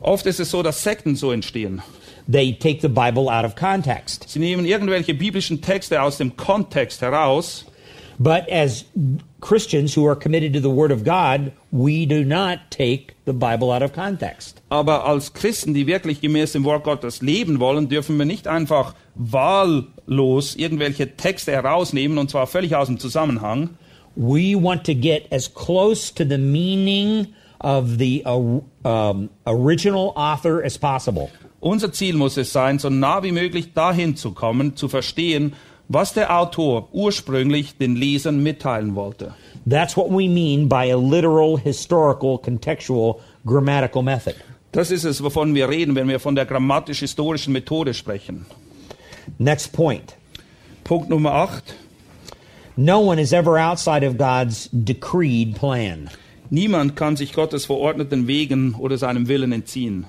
Oft 0.00 0.24
ist 0.26 0.38
es 0.38 0.52
so, 0.52 0.62
dass 0.62 0.84
Sekten 0.84 1.16
so 1.16 1.32
entstehen. 1.32 1.82
They 2.26 2.52
take 2.52 2.80
the 2.80 2.88
Bible 2.88 3.28
out 3.28 3.44
of 3.44 3.54
context. 3.54 4.28
Sie 4.28 4.38
nehmen 4.38 4.64
irgendwelche 4.64 5.14
biblischen 5.14 5.60
Texte 5.60 6.02
aus 6.02 6.18
dem 6.18 6.36
Kontext 6.36 7.02
heraus 7.02 7.66
But 8.20 8.50
as 8.50 8.84
Christians 9.40 9.94
who 9.94 10.06
are 10.06 10.14
committed 10.14 10.52
to 10.52 10.60
the 10.60 10.68
Word 10.68 10.92
of 10.92 11.04
God, 11.04 11.52
we 11.72 12.04
do 12.04 12.22
not 12.22 12.70
take 12.70 13.14
the 13.24 13.32
Bible 13.32 13.72
out 13.72 13.82
of 13.82 13.94
context. 13.94 14.60
Aber 14.68 15.06
als 15.06 15.32
Christen, 15.32 15.72
die 15.72 15.86
wirklich 15.86 16.20
gemäß 16.20 16.52
dem 16.52 16.64
Wort 16.64 16.84
Gottes 16.84 17.22
leben 17.22 17.60
wollen, 17.60 17.88
dürfen 17.88 18.18
wir 18.18 18.26
nicht 18.26 18.46
einfach 18.46 18.94
wahllos 19.14 20.54
irgendwelche 20.54 21.16
Texte 21.16 21.52
herausnehmen, 21.52 22.18
und 22.18 22.28
zwar 22.28 22.46
völlig 22.46 22.76
aus 22.76 22.88
dem 22.88 22.98
Zusammenhang. 22.98 23.70
We 24.16 24.54
want 24.54 24.84
to 24.84 24.94
get 24.94 25.32
as 25.32 25.48
close 25.54 26.12
to 26.14 26.24
the 26.28 26.36
meaning 26.36 27.28
of 27.60 27.96
the 27.96 28.22
uh, 28.26 28.60
um, 28.84 29.30
original 29.46 30.12
author 30.14 30.62
as 30.62 30.76
possible. 30.76 31.30
Unser 31.60 31.92
Ziel 31.92 32.16
muss 32.16 32.38
es 32.38 32.52
sein, 32.52 32.78
so 32.78 32.88
nah 32.88 33.22
wie 33.22 33.32
möglich 33.32 33.74
dahin 33.74 34.16
zu 34.16 34.32
kommen, 34.32 34.76
zu 34.76 34.88
verstehen, 34.88 35.52
was 35.88 36.14
der 36.14 36.38
Autor 36.38 36.88
ursprünglich 36.92 37.76
den 37.76 37.96
Lesern 37.96 38.42
mitteilen 38.42 38.94
wollte. 38.94 39.34
That's 39.68 39.96
what 39.96 40.08
we 40.08 40.28
mean 40.28 40.68
by 40.68 40.90
a 40.90 40.96
literal, 40.96 41.58
historical, 41.58 42.38
contextual, 42.38 43.16
grammatical 43.44 44.02
method. 44.02 44.36
Das 44.72 44.90
ist 44.90 45.04
es, 45.04 45.22
wovon 45.22 45.54
wir 45.54 45.68
reden, 45.68 45.96
wenn 45.96 46.08
wir 46.08 46.20
von 46.20 46.34
der 46.34 46.46
grammatisch-historischen 46.46 47.52
Methode 47.52 47.92
sprechen. 47.92 48.46
Next 49.38 49.72
point. 49.72 50.16
Punkt 50.84 51.10
Nummer 51.10 51.32
8. 51.32 51.74
No 52.76 53.00
one 53.00 53.20
is 53.20 53.32
ever 53.32 53.58
outside 53.58 54.06
of 54.06 54.16
God's 54.16 54.70
decreed 54.72 55.56
plan. 55.56 56.08
Niemand 56.48 56.96
kann 56.96 57.16
sich 57.16 57.32
Gottes 57.32 57.66
verordneten 57.66 58.26
Wegen 58.26 58.74
oder 58.74 58.96
seinem 58.96 59.28
Willen 59.28 59.52
entziehen. 59.52 60.06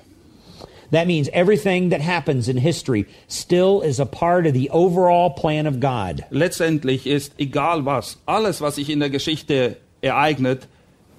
That 0.92 1.06
means 1.06 1.28
everything 1.32 1.88
that 1.88 2.00
happens 2.02 2.48
in 2.48 2.58
history 2.58 3.06
still 3.26 3.80
is 3.80 3.98
a 3.98 4.04
part 4.06 4.46
of 4.46 4.52
the 4.52 4.68
overall 4.70 5.30
plan 5.30 5.66
of 5.66 5.80
God. 5.80 6.24
Letztendlich 6.30 7.06
ist 7.06 7.32
egal 7.38 7.84
was, 7.84 8.18
alles, 8.26 8.60
was 8.60 8.76
sich 8.76 8.90
in 8.90 9.00
der 9.00 9.08
Geschichte 9.10 9.76
ereignet, 10.02 10.68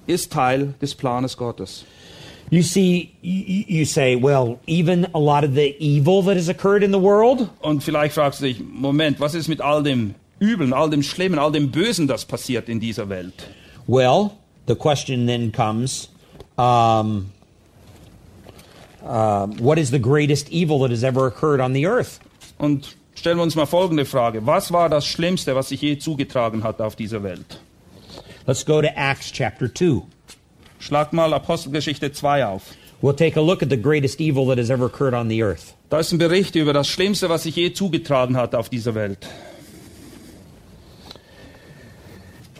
ist 0.06 0.30
Teil 0.32 0.74
des 0.80 0.94
Planes 0.94 1.36
Gottes. 1.36 1.84
You 2.50 2.62
see, 2.62 3.16
you, 3.20 3.64
you 3.66 3.84
say, 3.84 4.14
well, 4.16 4.60
even 4.66 5.06
a 5.12 5.18
lot 5.18 5.42
of 5.44 5.54
the 5.54 5.74
evil 5.80 6.22
that 6.22 6.36
has 6.36 6.48
occurred 6.48 6.82
in 6.84 6.92
the 6.92 6.98
world, 7.00 7.48
Und 7.60 7.82
vielleicht 7.82 8.14
fragst 8.14 8.40
du 8.40 8.44
dich, 8.44 8.60
Moment, 8.60 9.18
was 9.18 9.34
ist 9.34 9.48
mit 9.48 9.60
all 9.60 9.82
dem 9.82 10.14
Übeln, 10.38 10.72
all 10.72 10.88
dem 10.88 11.02
Schlimmen, 11.02 11.38
all 11.38 11.50
dem 11.50 11.70
Bösen, 11.72 12.06
das 12.06 12.24
passiert 12.24 12.68
in 12.68 12.78
dieser 12.78 13.08
Welt? 13.08 13.48
well, 13.88 14.38
the 14.66 14.76
question 14.76 15.26
then 15.26 15.50
comes, 15.50 16.08
um, 16.56 17.32
um, 19.04 19.56
what 19.58 19.78
is 19.78 19.90
the 19.90 19.98
greatest 19.98 20.48
evil 20.50 20.80
that 20.80 20.90
has 20.90 21.04
ever 21.04 21.26
occurred 21.26 21.60
on 21.60 21.72
the 21.72 21.86
earth? 21.86 22.20
Und 22.58 22.96
stellen 23.14 23.36
wir 23.36 23.42
uns 23.42 23.54
mal 23.54 23.66
folgende 23.66 24.04
Frage. 24.04 24.46
Was 24.46 24.72
war 24.72 24.88
das 24.88 25.06
Schlimmste, 25.06 25.54
was 25.54 25.68
sich 25.68 25.82
je 25.82 25.98
zugetragen 25.98 26.62
hat 26.62 26.80
auf 26.80 26.96
dieser 26.96 27.22
Welt? 27.22 27.60
Let's 28.46 28.64
go 28.64 28.80
to 28.80 28.88
Acts 28.88 29.30
chapter 29.32 29.72
2. 29.72 30.02
Schlag 30.78 31.12
mal 31.12 31.32
Apostelgeschichte 31.32 32.12
2 32.12 32.46
auf. 32.46 32.74
We'll 33.00 33.14
take 33.14 33.36
a 33.36 33.42
look 33.42 33.62
at 33.62 33.70
the 33.70 33.76
greatest 33.76 34.20
evil 34.20 34.46
that 34.46 34.58
has 34.58 34.70
ever 34.70 34.86
occurred 34.86 35.14
on 35.14 35.28
the 35.28 35.42
earth. 35.42 35.74
Da 35.90 36.00
ist 36.00 36.12
ein 36.12 36.18
Bericht 36.18 36.54
über 36.56 36.72
das 36.72 36.88
Schlimmste, 36.88 37.28
was 37.28 37.42
sich 37.42 37.56
je 37.56 37.72
zugetragen 37.72 38.36
hat 38.36 38.54
auf 38.54 38.68
dieser 38.68 38.94
Welt. 38.94 39.26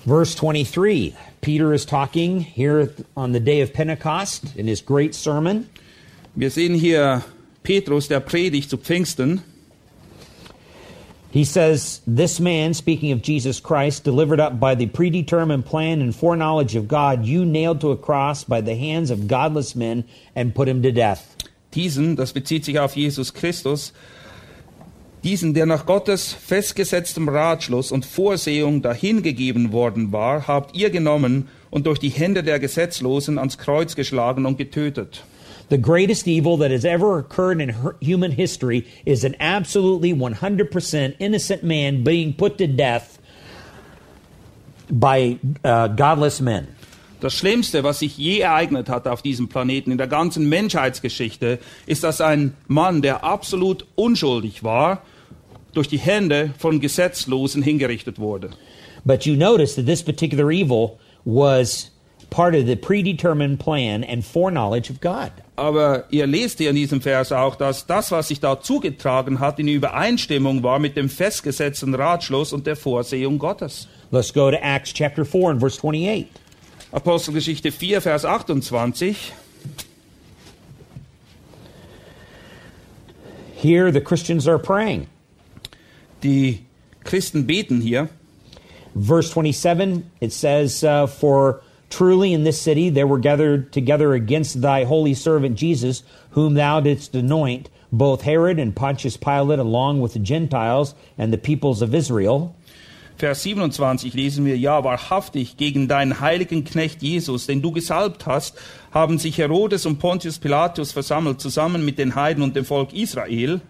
Verse 0.06 0.36
23. 0.36 1.14
Peter 1.40 1.72
is 1.72 1.86
talking 1.86 2.40
here 2.40 2.90
on 3.16 3.32
the 3.32 3.40
day 3.40 3.62
of 3.62 3.72
Pentecost 3.72 4.54
in 4.56 4.66
his 4.66 4.82
great 4.82 5.14
sermon. 5.14 5.68
Wir 6.36 6.50
sehen 6.50 6.74
hier 6.74 7.22
Petrus, 7.62 8.08
der 8.08 8.18
predigt 8.18 8.68
zu 8.68 8.76
Pfingsten. 8.76 9.42
He 11.30 11.44
says, 11.44 12.02
This 12.06 12.40
man, 12.40 12.74
speaking 12.74 13.12
of 13.12 13.22
Jesus 13.22 13.62
Christ, 13.62 14.04
delivered 14.04 14.40
up 14.40 14.58
by 14.58 14.74
the 14.74 14.88
predetermined 14.88 15.64
plan 15.64 16.00
and 16.00 16.12
foreknowledge 16.12 16.74
of 16.74 16.88
God, 16.88 17.24
you 17.24 17.44
nailed 17.44 17.80
to 17.82 17.92
a 17.92 17.96
cross 17.96 18.42
by 18.42 18.60
the 18.60 18.74
hands 18.74 19.12
of 19.12 19.28
godless 19.28 19.76
men 19.76 20.02
and 20.34 20.52
put 20.52 20.66
him 20.66 20.82
to 20.82 20.90
death. 20.90 21.36
Diesen, 21.72 22.16
das 22.16 22.32
bezieht 22.32 22.64
sich 22.64 22.80
auf 22.80 22.96
Jesus 22.96 23.32
Christus, 23.32 23.92
diesen, 25.22 25.54
der 25.54 25.66
nach 25.66 25.86
Gottes 25.86 26.32
festgesetztem 26.32 27.28
Ratschluss 27.28 27.92
und 27.92 28.04
Vorsehung 28.04 28.82
dahingegeben 28.82 29.70
worden 29.70 30.10
war, 30.10 30.48
habt 30.48 30.76
ihr 30.76 30.90
genommen 30.90 31.46
und 31.70 31.86
durch 31.86 32.00
die 32.00 32.08
Hände 32.08 32.42
der 32.42 32.58
Gesetzlosen 32.58 33.38
ans 33.38 33.56
Kreuz 33.56 33.94
geschlagen 33.94 34.46
und 34.46 34.58
getötet. 34.58 35.22
The 35.68 35.78
greatest 35.78 36.28
evil 36.28 36.58
that 36.58 36.70
has 36.70 36.84
ever 36.84 37.18
occurred 37.18 37.60
in 37.60 37.74
human 38.00 38.32
history 38.32 38.86
is 39.06 39.24
an 39.24 39.34
absolutely 39.40 40.12
100% 40.12 41.16
innocent 41.18 41.62
man 41.62 42.04
being 42.04 42.34
put 42.34 42.58
to 42.58 42.66
death 42.66 43.18
by 44.90 45.38
uh, 45.64 45.88
godless 45.88 46.40
men. 46.40 46.68
Das 47.20 47.32
Schlimmste, 47.32 47.82
was 47.82 48.00
sich 48.00 48.18
je 48.18 48.40
ereignet 48.40 48.90
hat 48.90 49.06
auf 49.06 49.22
diesem 49.22 49.48
Planeten, 49.48 49.90
in 49.90 49.96
der 49.96 50.08
ganzen 50.08 50.46
Menschheitsgeschichte, 50.50 51.58
ist, 51.86 52.04
dass 52.04 52.20
ein 52.20 52.54
Mann, 52.66 53.00
der 53.00 53.24
absolut 53.24 53.86
unschuldig 53.94 54.62
war, 54.62 55.02
durch 55.72 55.88
die 55.88 55.98
Hände 55.98 56.52
von 56.58 56.80
Gesetzlosen 56.80 57.62
hingerichtet 57.62 58.18
wurde. 58.18 58.50
But 59.06 59.24
you 59.24 59.36
notice 59.36 59.74
that 59.76 59.86
this 59.86 60.02
particular 60.02 60.50
evil 60.50 60.98
was 61.24 61.90
part 62.28 62.54
of 62.54 62.66
the 62.66 62.76
predetermined 62.76 63.58
plan 63.58 64.04
and 64.04 64.22
foreknowledge 64.22 64.90
of 64.90 65.00
God. 65.00 65.32
Aber 65.56 66.04
ihr 66.10 66.26
lest 66.26 66.58
hier 66.58 66.70
in 66.70 66.76
diesem 66.76 67.00
Vers 67.00 67.30
auch, 67.30 67.54
dass 67.54 67.86
das, 67.86 68.10
was 68.10 68.28
sich 68.28 68.40
da 68.40 68.60
zugetragen 68.60 69.38
hat, 69.38 69.60
in 69.60 69.68
Übereinstimmung 69.68 70.62
war 70.64 70.80
mit 70.80 70.96
dem 70.96 71.08
festgesetzten 71.08 71.94
Ratschluss 71.94 72.52
und 72.52 72.66
der 72.66 72.74
Vorsehung 72.74 73.38
Gottes. 73.38 73.86
Let's 74.10 74.32
go 74.32 74.50
to 74.50 74.56
Acts 74.56 74.92
chapter 74.92 75.24
4 75.24 75.50
and 75.50 75.60
verse 75.60 75.78
28. 75.78 76.26
Apostelgeschichte 76.90 77.72
4, 77.72 78.00
Vers 78.00 78.24
28. 78.24 79.32
Here 83.56 83.90
the 83.90 84.00
Christians 84.00 84.46
are 84.46 84.58
praying. 84.58 85.08
Die 86.22 86.64
Christen 87.02 87.46
beten 87.46 87.80
hier. 87.80 88.08
Verse 88.94 89.28
27, 89.28 90.04
it 90.20 90.32
says, 90.32 90.84
uh, 90.84 91.06
For 91.08 91.62
truly 91.94 92.32
in 92.32 92.42
this 92.42 92.60
city 92.60 92.90
there 92.90 93.06
were 93.06 93.20
gathered 93.20 93.72
together 93.72 94.14
against 94.14 94.60
thy 94.60 94.82
holy 94.82 95.14
servant 95.14 95.56
Jesus, 95.56 96.02
whom 96.30 96.54
thou 96.54 96.80
didst 96.80 97.14
anoint, 97.14 97.70
both 97.92 98.22
Herod 98.22 98.58
and 98.58 98.74
Pontius 98.74 99.16
Pilate, 99.16 99.60
along 99.60 100.00
with 100.00 100.12
the 100.12 100.18
Gentiles 100.18 100.96
and 101.16 101.32
the 101.32 101.38
peoples 101.38 101.82
of 101.82 101.94
Israel. 101.94 102.56
Vers 103.16 103.44
27 103.44 104.12
lesen 104.12 104.44
wir, 104.44 104.56
ja, 104.58 104.82
wahrhaftig, 104.82 105.56
gegen 105.56 105.86
deinen 105.86 106.18
heiligen 106.18 106.64
Knecht 106.64 107.00
Jesus, 107.00 107.46
den 107.46 107.62
du 107.62 107.70
gesalbt 107.70 108.26
hast, 108.26 108.56
haben 108.90 109.18
sich 109.18 109.38
Herodes 109.38 109.86
und 109.86 110.00
Pontius 110.00 110.40
Pilatus 110.40 110.90
versammelt, 110.90 111.40
zusammen 111.40 111.84
mit 111.84 111.98
den 111.98 112.16
Heiden 112.16 112.42
und 112.42 112.56
dem 112.56 112.64
Volk 112.64 112.92
Israel, 112.92 113.60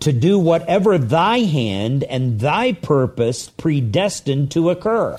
to 0.00 0.12
do 0.12 0.38
whatever 0.38 0.98
thy 0.98 1.46
hand 1.46 2.04
and 2.10 2.38
thy 2.42 2.74
purpose 2.74 3.50
predestined 3.56 4.52
to 4.52 4.70
occur. 4.70 5.16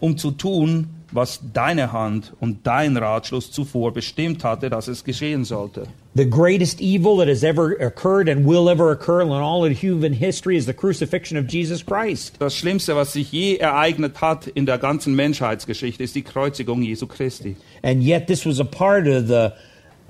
um 0.00 0.16
zu 0.16 0.30
tun, 0.32 0.88
was 1.12 1.40
deine 1.52 1.92
Hand 1.92 2.32
und 2.40 2.66
dein 2.66 2.96
Ratschluss 2.96 3.50
zuvor 3.50 3.92
bestimmt 3.92 4.44
hatte, 4.44 4.70
dass 4.70 4.88
es 4.88 5.04
geschehen 5.04 5.44
sollte. 5.44 5.84
The 6.14 6.28
greatest 6.28 6.80
evil 6.80 7.16
that 7.18 7.28
has 7.28 7.42
ever 7.42 7.76
occurred 7.80 8.28
and 8.28 8.44
will 8.44 8.68
ever 8.68 8.90
occur 8.90 9.20
in 9.22 9.30
all 9.30 9.64
of 9.64 9.72
human 9.80 10.12
history 10.12 10.56
is 10.56 10.66
the 10.66 10.72
crucifixion 10.72 11.38
of 11.38 11.48
Jesus 11.48 11.84
Christ. 11.84 12.36
Das 12.40 12.56
Schlimmste, 12.56 12.96
was 12.96 13.12
sich 13.12 13.30
je 13.30 13.56
ereignet 13.56 14.20
hat 14.20 14.48
in 14.48 14.66
der 14.66 14.78
ganzen 14.78 15.14
Menschheitsgeschichte, 15.14 16.02
ist 16.02 16.16
die 16.16 16.22
Kreuzigung 16.22 16.82
Jesu 16.82 17.06
Christi. 17.06 17.56
And 17.82 18.02
yet 18.02 18.26
this 18.26 18.44
was 18.44 18.58
a 18.58 18.64
part 18.64 19.06
of 19.06 19.28
the 19.28 19.52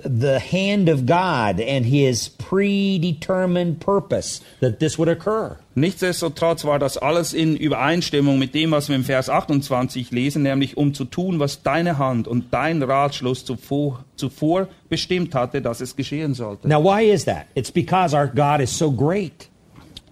the 0.03 0.39
hand 0.39 0.89
of 0.89 1.05
God 1.05 1.59
and 1.59 1.85
his 1.85 2.29
predetermined 2.29 3.79
purpose 3.81 4.41
that 4.59 4.79
this 4.79 4.97
would 4.97 5.09
occur. 5.09 5.57
Nichtsdestotrotz 5.75 6.65
war 6.65 6.79
das 6.79 6.97
alles 6.97 7.33
in 7.33 7.55
Übereinstimmung 7.55 8.37
mit 8.37 8.53
dem, 8.53 8.71
was 8.71 8.89
wir 8.89 8.95
im 8.95 9.03
Vers 9.03 9.29
28 9.29 10.11
lesen, 10.11 10.43
nämlich 10.43 10.77
um 10.77 10.93
zu 10.93 11.05
tun, 11.05 11.39
was 11.39 11.63
deine 11.63 11.97
Hand 11.97 12.27
und 12.27 12.53
dein 12.53 12.81
Ratschluss 12.83 13.45
zuvor, 13.45 14.03
zuvor 14.15 14.67
bestimmt 14.89 15.35
hatte, 15.35 15.61
dass 15.61 15.81
es 15.81 15.95
geschehen 15.95 16.33
sollte. 16.33 16.67
Now 16.67 16.83
why 16.83 17.03
is 17.09 17.25
that? 17.25 17.45
It's 17.55 17.71
because 17.71 18.15
our 18.15 18.27
God 18.27 18.61
is 18.61 18.75
so 18.75 18.91
great. 18.91 19.49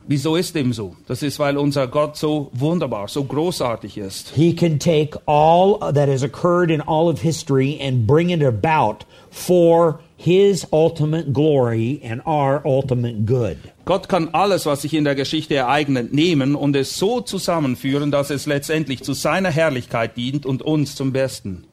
Wieso 0.10 0.38
ist 0.38 0.56
dem 0.56 0.72
so? 0.72 0.96
Das 1.08 1.22
ist, 1.22 1.38
weil 1.38 1.58
unser 1.58 1.88
Gott 1.88 2.16
so 2.16 2.50
wunderbar, 2.54 3.10
so 3.10 3.26
großartig 3.26 3.98
ist. 3.98 4.30
He 4.34 4.56
can 4.56 4.80
take 4.80 5.20
all 5.26 5.80
that 5.80 6.08
has 6.08 6.24
occurred 6.24 6.72
in 6.72 6.80
all 6.82 7.10
of 7.10 7.22
history 7.22 7.78
and 7.82 8.08
bring 8.08 8.30
it 8.30 8.42
about 8.42 9.06
for 9.30 10.00
his 10.16 10.66
ultimate 10.72 11.34
glory 11.34 12.02
and 12.04 12.26
our 12.26 12.62
ultimate 12.66 13.26
good. 13.26 13.58
Gott 13.84 14.08
kann 14.08 14.30
alles, 14.32 14.66
was 14.66 14.82
sich 14.84 14.94
in 14.94 15.04
der 15.04 15.16
Geschichte 15.16 15.56
ereignet, 15.56 16.14
nehmen 16.14 16.56
und 16.56 16.76
es 16.78 16.98
so 16.98 17.20
zusammenführen, 17.20 18.10
dass 18.10 18.30
es 18.30 18.46
letztendlich 18.46 19.04
zu 19.04 19.12
seiner 19.12 19.52
Herrlichkeit 19.52 20.16
dient 20.16 20.46
und 20.46 20.62
uns 20.62 20.96
zum 20.96 21.12
Besten. 21.12 21.66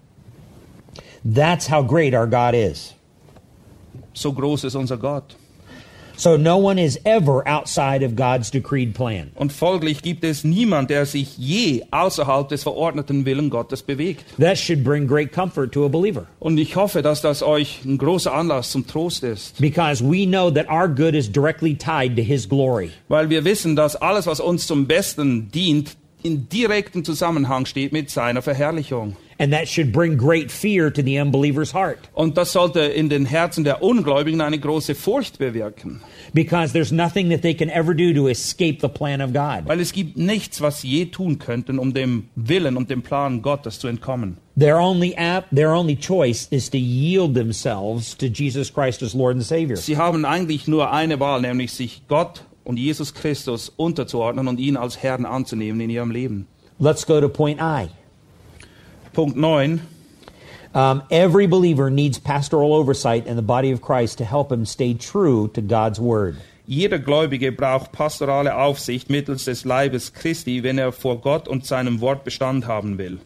That's 1.25 1.71
how 1.71 1.87
great 1.87 2.15
our 2.15 2.27
God 2.27 2.55
is. 2.55 2.95
So 4.13 4.33
groß 4.33 4.65
ist 4.65 4.75
unser 4.75 4.97
Gott. 4.97 5.37
So 6.17 6.37
no 6.37 6.57
one 6.59 6.79
is 6.79 6.99
ever 7.05 7.47
outside 7.47 8.05
of 8.05 8.15
God's 8.17 8.51
decreed 8.51 8.95
plan. 8.95 9.31
Und 9.35 9.53
folglich 9.53 10.03
gibt 10.03 10.23
es 10.25 10.45
niemand, 10.45 10.91
der 10.91 11.07
sich 11.07 11.37
je 11.39 11.83
außerhalb 11.91 12.49
des 12.49 12.63
verordneten 12.63 13.25
Willen 13.27 13.51
Gottes 13.51 13.83
bewegt. 13.83 14.25
That 14.39 14.57
should 14.59 14.85
bring 14.85 15.07
great 15.07 15.33
comfort 15.33 15.69
to 15.73 15.85
a 15.85 15.89
believer 15.89 16.27
Und 16.39 16.59
ich 16.59 16.77
hoffe, 16.77 17.03
dass 17.03 17.21
das 17.21 17.43
euch 17.43 17.85
ein 17.85 17.99
großer 17.99 18.33
Anlass 18.33 18.71
zum 18.71 18.87
Trost 18.87 19.25
ist. 19.25 19.61
because 19.61 20.03
we 20.05 20.25
know 20.27 20.51
that 20.51 20.69
our 20.71 20.89
good 20.89 21.15
is 21.15 21.31
directly 21.31 21.75
tied 21.75 22.17
to 22.17 22.23
his 22.23 22.49
glory. 22.49 22.91
Weil 23.09 23.29
wir 23.31 23.45
wissen, 23.45 23.75
dass 23.77 23.97
alles, 23.97 24.27
was 24.27 24.41
uns 24.41 24.67
zum 24.67 24.87
Besten 24.87 25.51
dient, 25.51 25.97
in 26.23 26.49
direktem 26.49 27.05
Zusammenhang 27.05 27.67
steht 27.67 27.93
mit 27.93 28.09
seiner 28.09 28.41
Verherrlichung. 28.41 29.17
And 29.39 29.53
that 29.53 29.67
should 29.69 29.93
bring 29.93 30.17
great 30.17 30.51
fear 30.53 30.93
to 30.93 31.03
the 31.03 31.19
unbeliever's 31.21 31.73
heart 31.75 31.99
Und 32.15 32.37
das 32.37 32.53
sollte 32.53 32.81
in 32.81 33.09
den 33.09 33.27
Herzen 33.27 33.65
der 33.65 33.83
Ungläubigen 33.83 34.41
eine 34.41 34.59
große 34.59 34.95
Furcht 34.95 35.39
bewirken. 35.39 36.01
because 36.33 36.73
there's 36.73 36.93
nothing 36.93 37.31
that 37.31 37.43
they 37.43 37.55
can 37.55 37.69
ever 37.71 37.95
do 37.95 38.13
to 38.13 38.29
escape 38.29 38.81
the 38.81 38.89
plan 38.89 39.21
of 39.21 39.33
God. 39.33 39.67
Weil 39.67 39.81
es 39.81 39.93
gibt 39.93 40.17
nichts, 40.17 40.61
was 40.61 40.81
sie 40.83 40.89
je 40.89 41.05
tun 41.07 41.39
könnten, 41.39 41.79
um 41.79 41.93
dem 41.95 42.29
Willen 42.37 42.77
und 42.77 42.91
dem 42.91 43.03
Plan 43.03 43.43
Gottes 43.43 43.79
zu 43.79 43.89
entkommen. 43.89 44.37
Their 44.57 44.79
only 44.79 45.15
app, 45.17 45.47
their 45.55 45.73
only 45.75 45.97
choice 45.97 46.47
is 46.51 46.71
to 46.71 46.79
yield 46.79 47.35
themselves 47.35 48.17
to 48.19 48.27
Jesus 48.27 48.73
Christ 48.73 49.03
as 49.03 49.15
Lord 49.15 49.35
and 49.35 49.45
Savior. 49.45 49.77
Sie 49.77 49.97
haben 49.97 50.25
eigentlich 50.25 50.69
nur 50.69 50.93
eine 50.93 51.19
Wahl, 51.19 51.41
nämlich 51.41 51.73
sich 51.73 52.03
Gott 52.07 52.45
und 52.63 52.79
Jesus 52.79 53.15
Christus 53.15 53.73
unterzuordnen 53.77 54.47
und 54.47 54.61
ihn 54.61 54.77
als 54.77 55.03
Herrn 55.03 55.27
anzunehmen 55.27 55.81
in 55.81 55.91
ihrem 55.91 56.11
Leben. 56.13 56.47
Let's 56.79 57.05
go 57.07 57.21
to 57.21 57.29
point 57.29 57.61
I. 57.61 57.89
Punkt 59.15 59.37
9. 59.37 59.81
Um, 60.75 61.05
every 61.11 61.47
believer 61.47 61.89
needs 61.89 62.19
pastoral 62.19 62.75
oversight 62.75 63.27
in 63.27 63.37
the 63.37 63.43
body 63.43 63.71
of 63.71 63.81
Christ 63.81 64.19
to 64.19 64.25
help 64.25 64.51
him 64.51 64.67
stay 64.67 64.95
true 64.95 65.49
to 65.55 65.63
God's 65.63 66.01
word. 66.01 66.37
Jeder 66.67 66.99
Gläubige 66.99 67.53
braucht 67.53 67.93
pastorale 67.93 68.57
Aufsicht 68.57 69.09
mittels 69.09 69.45
des 69.45 69.65
Leibes 69.65 70.13
Christi, 70.13 70.63
wenn 70.63 70.79
er 70.79 70.93
vor 70.93 71.21
Gott 71.21 71.47
und 71.47 71.65
seinem 71.65 72.01
Wort 72.01 72.25
Bestand 72.25 72.67
haben 72.67 72.99
will. 72.99 73.19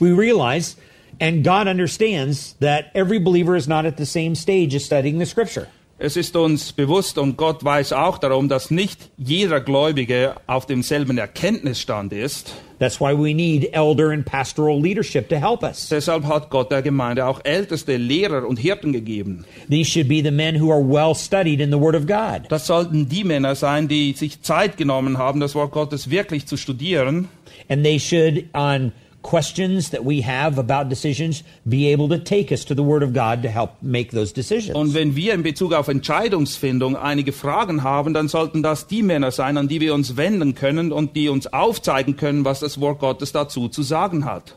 We 0.00 0.12
realize, 0.12 0.76
and 1.20 1.44
God 1.44 1.68
understands, 1.68 2.54
that 2.60 2.90
every 2.94 3.18
believer 3.18 3.56
is 3.56 3.68
not 3.68 3.86
at 3.86 3.96
the 3.96 4.06
same 4.06 4.34
stage 4.34 4.74
as 4.74 4.84
studying 4.84 5.18
the 5.18 5.26
scripture. 5.26 5.68
Es 6.04 6.16
ist 6.16 6.34
uns 6.34 6.72
bewusst 6.72 7.16
und 7.16 7.36
Gott 7.36 7.62
weiß 7.62 7.92
auch 7.92 8.18
darum, 8.18 8.48
dass 8.48 8.72
nicht 8.72 8.98
jeder 9.18 9.60
Gläubige 9.60 10.34
auf 10.48 10.66
demselben 10.66 11.16
Erkenntnisstand 11.16 12.12
ist. 12.12 12.52
That's 12.80 13.00
why 13.00 13.16
we 13.16 13.32
need 13.32 13.72
elder 13.72 14.10
and 14.10 14.24
pastoral 14.24 14.82
leadership 14.82 15.28
to 15.28 15.36
help 15.36 15.62
us. 15.62 15.90
Deshalb 15.90 16.24
hat 16.24 16.50
Gott 16.50 16.72
der 16.72 16.82
Gemeinde 16.82 17.24
auch 17.24 17.40
älteste 17.44 17.98
Lehrer 17.98 18.48
und 18.48 18.58
Hirten 18.58 18.92
gegeben. 18.92 19.44
These 19.70 19.88
should 19.88 20.08
be 20.08 20.24
the 20.24 20.32
men 20.32 20.60
who 20.60 20.72
are 20.72 20.82
well 20.82 21.14
studied 21.14 21.60
in 21.60 21.70
the 21.70 21.78
Word 21.78 21.94
of 21.94 22.08
God. 22.08 22.50
Das 22.50 22.66
sollten 22.66 23.08
die 23.08 23.22
Männer 23.22 23.54
sein, 23.54 23.86
die 23.86 24.12
sich 24.14 24.42
Zeit 24.42 24.76
genommen 24.76 25.18
haben, 25.18 25.38
das 25.38 25.54
Wort 25.54 25.70
Gottes 25.70 26.10
wirklich 26.10 26.46
zu 26.46 26.56
studieren. 26.56 27.28
And 27.68 27.84
they 27.84 28.00
should, 28.00 28.46
on 28.54 28.90
questions 29.22 29.90
that 29.90 30.04
we 30.04 30.22
have 30.22 30.58
about 30.58 30.88
decisions, 30.88 31.42
be 31.64 31.92
able 31.92 32.08
to 32.08 32.18
take 32.18 32.52
us 32.52 32.64
to 32.64 32.74
the 32.74 32.82
Word 32.82 33.02
of 33.02 33.12
God 33.12 33.42
to 33.42 33.48
help 33.48 33.70
make 33.80 34.10
those 34.10 34.32
decisions. 34.32 34.76
Und 34.76 34.94
wenn 34.94 35.16
wir 35.16 35.34
in 35.34 35.42
Bezug 35.42 35.72
auf 35.72 35.88
Entscheidungsfindung 35.88 36.96
einige 36.96 37.32
Fragen 37.32 37.82
haben, 37.82 38.14
dann 38.14 38.28
sollten 38.28 38.62
das 38.62 38.86
die 38.86 39.02
Männer 39.02 39.30
sein, 39.30 39.56
an 39.56 39.68
die 39.68 39.80
wir 39.80 39.94
uns 39.94 40.16
wenden 40.16 40.54
können 40.54 40.92
und 40.92 41.16
die 41.16 41.28
uns 41.28 41.46
aufzeigen 41.52 42.16
können, 42.16 42.44
was 42.44 42.60
das 42.60 42.80
Wort 42.80 43.00
Gottes 43.00 43.32
dazu 43.32 43.68
zu 43.68 43.82
sagen 43.82 44.24
hat. 44.24 44.56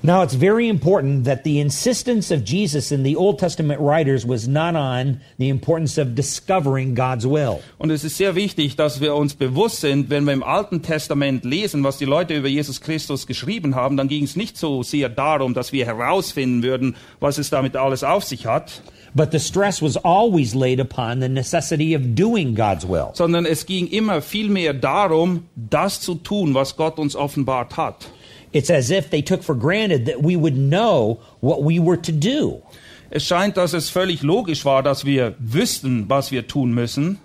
Now, 0.00 0.22
it's 0.22 0.34
very 0.34 0.68
important 0.68 1.24
that 1.24 1.42
the 1.42 1.58
insistence 1.58 2.30
of 2.30 2.44
Jesus 2.44 2.92
in 2.92 3.02
the 3.02 3.16
Old 3.16 3.40
Testament 3.40 3.80
writers 3.80 4.24
was 4.24 4.46
not 4.46 4.76
on 4.76 5.20
the 5.38 5.48
importance 5.48 5.98
of 5.98 6.14
discovering 6.14 6.94
God's 6.94 7.26
will. 7.26 7.60
Und 7.78 7.90
es 7.90 8.04
ist 8.04 8.16
sehr 8.16 8.36
wichtig, 8.36 8.76
dass 8.76 9.00
wir 9.00 9.16
uns 9.16 9.34
bewusst 9.34 9.80
sind, 9.80 10.08
wenn 10.08 10.24
wir 10.24 10.34
im 10.34 10.44
Alten 10.44 10.82
Testament 10.82 11.44
lesen, 11.44 11.82
was 11.82 11.98
die 11.98 12.04
Leute 12.04 12.34
über 12.36 12.46
Jesus 12.46 12.80
Christus 12.80 13.26
geschrieben 13.26 13.74
haben, 13.74 13.96
dann 13.96 14.06
ging 14.06 14.22
es 14.22 14.36
nicht 14.36 14.56
so 14.56 14.84
sehr 14.84 15.08
darum, 15.08 15.52
dass 15.52 15.72
wir 15.72 15.84
herausfinden 15.84 16.62
würden, 16.62 16.94
was 17.18 17.38
es 17.38 17.50
damit 17.50 17.74
alles 17.74 18.04
auf 18.04 18.22
sich 18.22 18.46
hat, 18.46 18.82
But 19.14 19.32
the 19.32 19.40
stress 19.40 19.82
was 19.82 19.96
always 19.96 20.54
laid 20.54 20.78
upon 20.80 21.20
the 21.20 21.28
necessity 21.28 21.96
of 21.96 22.14
doing 22.14 22.54
God's 22.54 22.86
will. 22.86 23.08
sondern 23.14 23.46
es 23.46 23.66
ging 23.66 23.88
immer 23.88 24.22
vielmehr 24.22 24.74
darum, 24.74 25.46
das 25.56 26.00
zu 26.00 26.14
tun, 26.14 26.54
was 26.54 26.76
Gott 26.76 26.98
uns 26.98 27.16
offenbart 27.16 27.76
hat. 27.76 28.10
It's 28.52 28.70
as 28.70 28.90
if 28.90 29.10
they 29.10 29.22
took 29.22 29.42
for 29.42 29.54
granted 29.54 30.06
that 30.06 30.22
we 30.22 30.36
would 30.36 30.56
know 30.56 31.18
what 31.40 31.62
we 31.62 31.78
were 31.78 32.00
to 32.00 32.12
do. 32.12 32.62
Es 33.10 33.24
scheint, 33.24 33.56
dass 33.56 33.72
es 33.72 33.88
völlig 33.88 34.22
logisch 34.22 34.64
war, 34.64 34.82
dass 34.82 35.04
wir 35.04 35.34
wüssten, 35.38 36.08
was 36.08 36.30
wir 36.30 36.46
tun 36.46 36.74
müssen. 36.74 37.18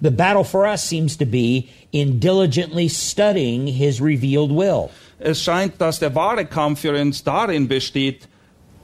The 0.00 0.10
battle 0.10 0.44
for 0.44 0.66
us 0.66 0.82
seems 0.82 1.16
to 1.18 1.26
be 1.26 1.68
in 1.92 2.20
diligently 2.20 2.88
studying 2.88 3.66
His 3.66 4.00
revealed 4.00 4.50
will. 4.50 4.90
Es 5.18 5.42
scheint, 5.42 5.80
dass 5.80 5.98
der 5.98 6.14
wahre 6.14 6.46
Kampf 6.46 6.80
für 6.80 6.98
uns 6.98 7.22
darin 7.22 7.68
besteht, 7.68 8.28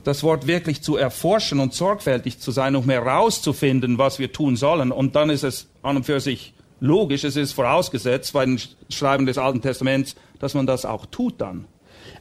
das 0.05 0.23
Wort 0.23 0.47
wirklich 0.47 0.83
zu 0.83 0.97
erforschen 0.97 1.59
und 1.59 1.75
sorgfältig 1.75 2.39
zu 2.39 2.53
sein, 2.53 2.77
um 2.77 2.89
herauszufinden, 2.89 3.99
was 3.99 4.19
wir 4.19 4.33
tun 4.33 4.57
sollen. 4.57 4.93
Und 4.93 5.17
dann 5.17 5.31
ist 5.31 5.43
es 5.43 5.69
an 5.83 5.97
und 5.97 6.05
für 6.05 6.21
sich 6.21 6.53
logisch, 6.79 7.25
es 7.25 7.37
ist 7.37 7.53
vorausgesetzt 7.53 8.33
bei 8.33 8.45
den 8.45 8.61
Schreiben 8.89 9.27
des 9.27 9.39
Alten 9.39 9.63
Testaments, 9.63 10.15
dass 10.39 10.55
man 10.55 10.67
das 10.67 10.85
auch 10.85 11.07
tut 11.07 11.41
dann. 11.41 11.65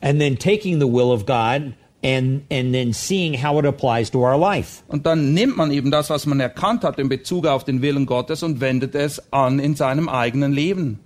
And 0.02 0.20
then 0.20 0.38
taking 0.38 0.80
the 0.80 0.88
will 0.88 1.12
of 1.12 1.26
God 1.26 1.74
and, 2.04 2.46
and 2.52 2.74
then 2.74 2.94
seeing 2.94 3.34
how 3.34 3.58
it 3.60 3.66
applies 3.66 4.10
to 4.12 4.24
our 4.24 4.38
life. 4.38 4.84
Und 4.88 5.06
dann 5.06 5.34
nimmt 5.34 5.58
man 5.58 5.72
eben 5.72 5.92
das, 5.92 6.10
was 6.10 6.26
man 6.26 6.40
erkannt 6.40 6.84
hat 6.84 7.00
in 7.00 7.10
Bezug 7.10 7.48
auf 7.48 7.64
den 7.64 7.82
Willen 7.82 8.06
Gottes 8.06 8.44
und 8.44 8.62
wendet 8.62 8.96
es 8.96 9.22
an 9.32 9.60
in 9.60 9.76
seinem 9.76 10.10
eigenen 10.10 10.54
Leben. 10.54 11.00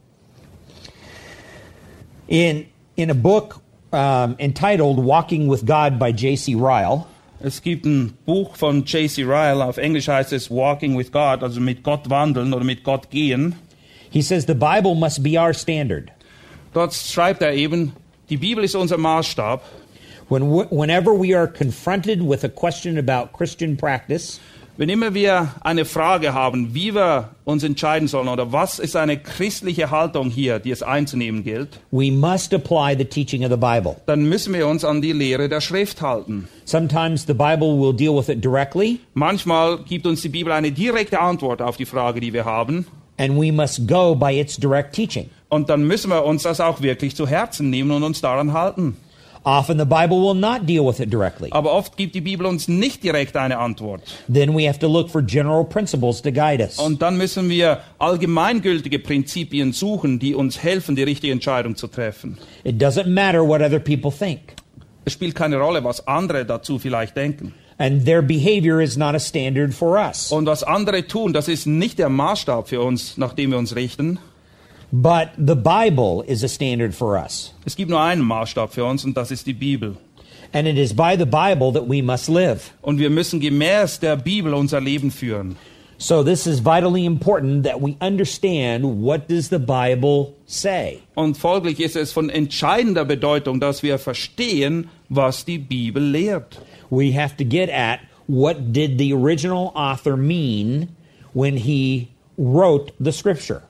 In, 2.28 2.66
in 2.96 3.10
a 3.10 3.16
book 3.16 3.62
um, 3.92 4.36
entitled 4.38 4.98
Walking 4.98 5.50
with 5.50 5.66
God 5.66 5.98
by 5.98 6.12
J.C. 6.12 6.56
Ryle, 6.56 7.06
Es 7.42 7.62
gibt 7.62 7.86
ein 7.86 8.18
Buch 8.26 8.58
von 8.58 8.84
J.C. 8.84 9.24
Ryle, 9.24 9.64
auf 9.64 9.78
Englisch 9.78 10.10
heißt 10.10 10.34
es 10.34 10.52
Walking 10.52 10.98
with 10.98 11.10
God, 11.10 11.42
also 11.42 11.62
mit 11.62 11.84
Gott 11.84 12.10
wandeln 12.10 12.54
oder 12.54 12.66
mit 12.66 12.84
Gott 12.84 13.10
gehen. 13.10 13.56
he 14.10 14.22
says 14.22 14.46
the 14.46 14.56
Bible 14.56 14.96
must 14.96 15.24
be 15.24 15.38
our 15.38 15.54
standard. 15.54 16.12
Dort 16.74 16.94
schreibt 16.94 17.42
er 17.42 17.54
eben, 17.54 17.94
die 18.30 18.38
Bibel 18.38 18.64
ist 18.64 18.76
unser 18.76 18.98
Maßstab. 18.98 19.62
When 20.30 20.44
whenever 20.70 21.12
we 21.12 21.36
are 21.36 21.48
confronted 21.48 22.22
with 22.22 22.44
a 22.44 22.50
question 22.50 22.98
about 22.98 23.36
Christian 23.36 23.76
practice, 23.76 24.40
Wenn 24.80 24.88
immer 24.88 25.14
wir 25.14 25.56
eine 25.60 25.84
Frage 25.84 26.34
haben, 26.34 26.74
wie 26.74 26.96
wir 26.96 27.32
uns 27.44 27.66
entscheiden 27.66 28.08
sollen 28.08 28.30
oder 28.30 28.54
was 28.54 28.80
ist 28.80 28.96
eine 28.96 29.18
christliche 29.18 29.92
Haltung 29.92 30.30
hier, 30.30 30.60
die 30.60 30.72
es 30.72 30.82
einzunehmen 30.82 31.44
gilt, 31.44 31.82
dann 34.06 34.30
müssen 34.30 34.54
wir 34.54 34.68
uns 34.68 34.86
an 34.86 35.02
die 35.02 35.12
Lehre 35.12 35.50
der 35.50 35.60
Schrift 35.60 36.02
halten. 36.02 36.48
Manchmal 39.14 39.78
gibt 39.80 40.08
uns 40.08 40.22
die 40.22 40.30
Bibel 40.30 40.54
eine 40.54 40.72
direkte 40.72 41.20
Antwort 41.20 41.62
auf 41.62 41.76
die 41.76 41.86
Frage, 41.86 42.22
die 42.22 42.32
wir 42.32 42.46
haben. 42.46 42.86
and 43.20 43.38
we 43.38 43.52
must 43.52 43.86
go 43.86 44.16
by 44.16 44.32
its 44.32 44.56
direct 44.56 44.96
teaching. 44.96 45.30
Und 45.50 45.70
dann 45.70 45.84
müssen 45.84 46.10
wir 46.12 46.26
uns 46.26 46.44
das 46.44 46.62
auch 46.62 46.82
wirklich 46.82 47.16
zu 47.16 47.28
Herzen 47.28 47.70
nehmen 47.70 47.92
und 47.92 48.04
uns 48.04 48.22
daran 48.22 48.54
halten. 48.54 48.98
Often 49.44 49.80
the 49.80 49.86
Bible 49.86 50.18
will 50.22 50.36
not 50.36 50.68
deal 50.68 50.86
with 50.86 51.00
it 51.00 51.12
directly. 51.12 51.48
Aber 51.52 51.72
oft 51.74 51.96
gibt 51.96 52.14
die 52.14 52.22
Bibel 52.22 52.46
uns 52.46 52.68
nicht 52.68 53.04
direkt 53.04 53.38
eine 53.38 53.58
Antwort. 53.58 54.02
Then 54.32 54.54
we 54.56 54.68
have 54.68 54.78
to 54.80 54.88
look 54.88 55.10
for 55.10 55.22
general 55.22 55.64
principles 55.64 56.22
to 56.22 56.32
guide 56.32 56.62
us. 56.62 56.78
Und 56.78 57.02
dann 57.02 57.18
müssen 57.18 57.50
wir 57.50 57.80
allgemeingültige 58.00 59.00
Prinzipien 59.00 59.72
suchen, 59.72 60.20
die 60.20 60.36
uns 60.36 60.62
helfen, 60.62 60.96
die 60.96 61.04
richtige 61.04 61.32
Entscheidung 61.34 61.76
zu 61.78 61.88
treffen. 61.88 62.38
It 62.64 62.82
doesn't 62.84 63.08
matter 63.08 63.42
what 63.48 63.62
other 63.62 63.80
people 63.80 64.12
think, 64.12 64.40
Es 65.06 65.14
spielt 65.14 65.36
keine 65.36 65.58
Rolle, 65.58 65.84
was 65.86 66.06
andere 66.06 66.46
dazu 66.46 66.78
vielleicht 66.78 67.16
denken. 67.16 67.54
and 67.78 68.04
their 68.06 68.22
behavior 68.22 68.82
is 68.82 68.98
not 68.98 69.16
a 69.16 69.20
standard 69.20 69.74
for 69.74 69.98
us. 69.98 70.34
Und 70.34 70.46
was 70.48 70.64
andere 70.64 71.08
tun, 71.08 71.32
das 71.32 71.48
ist 71.48 71.66
nicht 71.66 71.98
der 71.98 72.10
Maßstab 72.10 72.68
für 72.68 72.82
uns, 72.82 73.16
nach 73.18 73.32
dem 73.34 73.52
wir 73.52 73.58
uns 73.58 73.74
richten. 73.74 74.20
But 74.92 75.34
the 75.38 75.56
Bible 75.56 76.24
is 76.28 76.44
a 76.44 76.48
standard 76.48 76.96
for 76.96 77.16
us. 77.16 77.54
Es 77.66 77.76
gibt 77.76 77.92
nur 77.92 78.02
einen 78.02 78.24
Maßstab 78.24 78.74
für 78.74 78.86
uns 78.86 79.06
und 79.06 79.16
das 79.16 79.30
ist 79.30 79.46
die 79.46 79.54
Bibel. 79.54 79.98
And 80.52 80.68
it 80.68 80.78
is 80.80 80.94
by 80.94 81.16
the 81.16 81.26
Bible 81.26 81.72
that 81.74 81.88
we 81.88 82.02
must 82.02 82.28
live. 82.28 82.74
Und 82.82 82.98
wir 82.98 83.12
müssen 83.12 83.40
gemäß 83.40 84.00
der 84.00 84.16
Bibel 84.16 84.54
unser 84.54 84.82
Leben 84.82 85.12
führen. 85.12 85.58
So 86.00 86.24
this 86.24 86.48
is 86.48 86.64
vitally 86.64 87.06
important 87.06 87.66
that 87.66 87.82
we 87.82 87.98
understand 88.00 89.04
what 89.04 89.28
does 89.28 89.50
the 89.50 89.60
Bible 89.60 90.34
say. 90.48 91.02
Und 91.14 91.38
folglich 91.38 91.80
ist 91.80 91.96
es 91.96 92.12
von 92.12 92.30
entscheidender 92.30 93.06
Bedeutung, 93.06 93.60
dass 93.60 93.84
wir 93.84 94.00
verstehen, 94.00 94.90
was 95.10 95.46
die 95.46 95.60
Bibel 95.60 96.02
lehrt. 96.02 96.62
We 96.90 97.14
have 97.14 97.36
to 97.38 97.44
get 97.44 97.70
at 97.70 98.00
what 98.28 98.74
did 98.74 98.98
the 98.98 99.14
original 99.14 99.72
author 99.76 100.18
mean 100.18 100.88
when 101.34 101.58
he 101.58 102.08
wrote 102.38 102.92
the 103.00 103.12
scripture. 103.12 103.62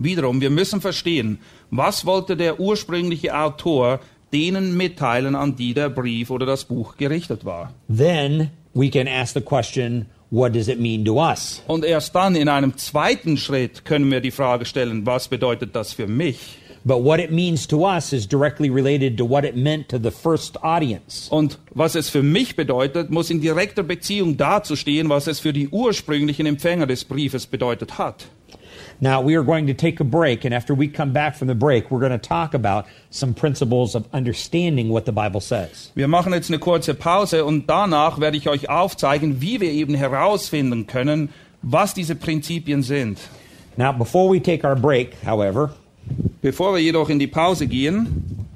Wiederum, 0.00 0.40
wir 0.40 0.48
müssen 0.48 0.80
verstehen, 0.80 1.38
was 1.70 2.06
wollte 2.06 2.34
der 2.34 2.58
ursprüngliche 2.58 3.36
Autor 3.38 4.00
denen 4.32 4.76
mitteilen, 4.76 5.34
an 5.34 5.56
die 5.56 5.74
der 5.74 5.90
Brief 5.90 6.30
oder 6.30 6.46
das 6.46 6.64
Buch 6.64 6.96
gerichtet 6.96 7.44
war. 7.44 7.74
Then 7.94 8.50
we 8.72 8.88
can 8.88 9.06
ask 9.06 9.34
the 9.34 9.42
question, 9.42 10.06
what 10.30 10.54
does 10.54 10.68
it 10.68 10.80
mean 10.80 11.04
to 11.04 11.20
us? 11.20 11.62
Und 11.66 11.84
erst 11.84 12.14
dann 12.14 12.34
in 12.34 12.48
einem 12.48 12.78
zweiten 12.78 13.36
Schritt 13.36 13.84
können 13.84 14.10
wir 14.10 14.22
die 14.22 14.30
Frage 14.30 14.64
stellen, 14.64 15.04
was 15.04 15.28
bedeutet 15.28 15.76
das 15.76 15.92
für 15.92 16.06
mich? 16.06 16.56
But 16.82 17.04
what 17.04 17.20
it 17.20 17.30
means 17.30 17.68
to 17.68 17.86
us 17.86 18.14
is 18.14 18.26
directly 18.26 18.70
related 18.70 19.18
to 19.18 19.28
what 19.28 19.44
it 19.44 19.54
meant 19.54 19.90
to 19.90 19.98
the 19.98 20.10
first 20.10 20.62
audience. 20.64 21.28
Und 21.30 21.58
was 21.74 21.94
es 21.94 22.08
für 22.08 22.22
mich 22.22 22.56
bedeutet, 22.56 23.10
muss 23.10 23.28
in 23.28 23.42
direkter 23.42 23.82
Beziehung 23.82 24.38
dazu 24.38 24.76
stehen, 24.76 25.10
was 25.10 25.26
es 25.26 25.40
für 25.40 25.52
die 25.52 25.68
ursprünglichen 25.68 26.46
Empfänger 26.46 26.86
des 26.86 27.04
Briefes 27.04 27.46
bedeutet 27.46 27.98
hat. 27.98 28.28
Now, 29.02 29.22
we 29.22 29.34
are 29.34 29.42
going 29.42 29.66
to 29.66 29.74
take 29.74 29.98
a 30.00 30.04
break, 30.04 30.44
and 30.44 30.52
after 30.52 30.74
we 30.74 30.86
come 30.86 31.12
back 31.12 31.34
from 31.34 31.48
the 31.48 31.54
break, 31.54 31.90
we're 31.90 32.00
going 32.00 32.12
to 32.12 32.18
talk 32.18 32.52
about 32.52 32.84
some 33.08 33.32
principles 33.32 33.94
of 33.94 34.06
understanding 34.12 34.90
what 34.90 35.06
the 35.06 35.12
Bible 35.12 35.40
says. 35.40 35.90
Wir 35.94 36.06
machen 36.06 36.32
jetzt 36.32 36.50
eine 36.50 36.58
kurze 36.58 36.94
Pause 36.94 37.46
und 37.46 37.66
danach 37.66 38.20
werde 38.20 38.36
ich 38.36 38.48
euch 38.48 38.68
aufzeigen, 38.68 39.40
wie 39.40 39.60
wir 39.60 39.70
eben 39.70 39.94
herausfinden 39.94 40.86
können, 40.86 41.30
was 41.62 41.94
diese 41.94 42.14
Prinzipien 42.14 42.82
sind. 42.82 43.18
Now, 43.78 43.92
before 43.92 44.28
we 44.28 44.38
take 44.38 44.64
our 44.64 44.76
break, 44.76 45.14
however, 45.24 45.70
Bevor 46.42 46.72
wir 46.74 46.80
jedoch 46.80 47.08
in 47.08 47.18
die 47.18 47.26
Pause 47.26 47.66
gehen, 47.66 48.46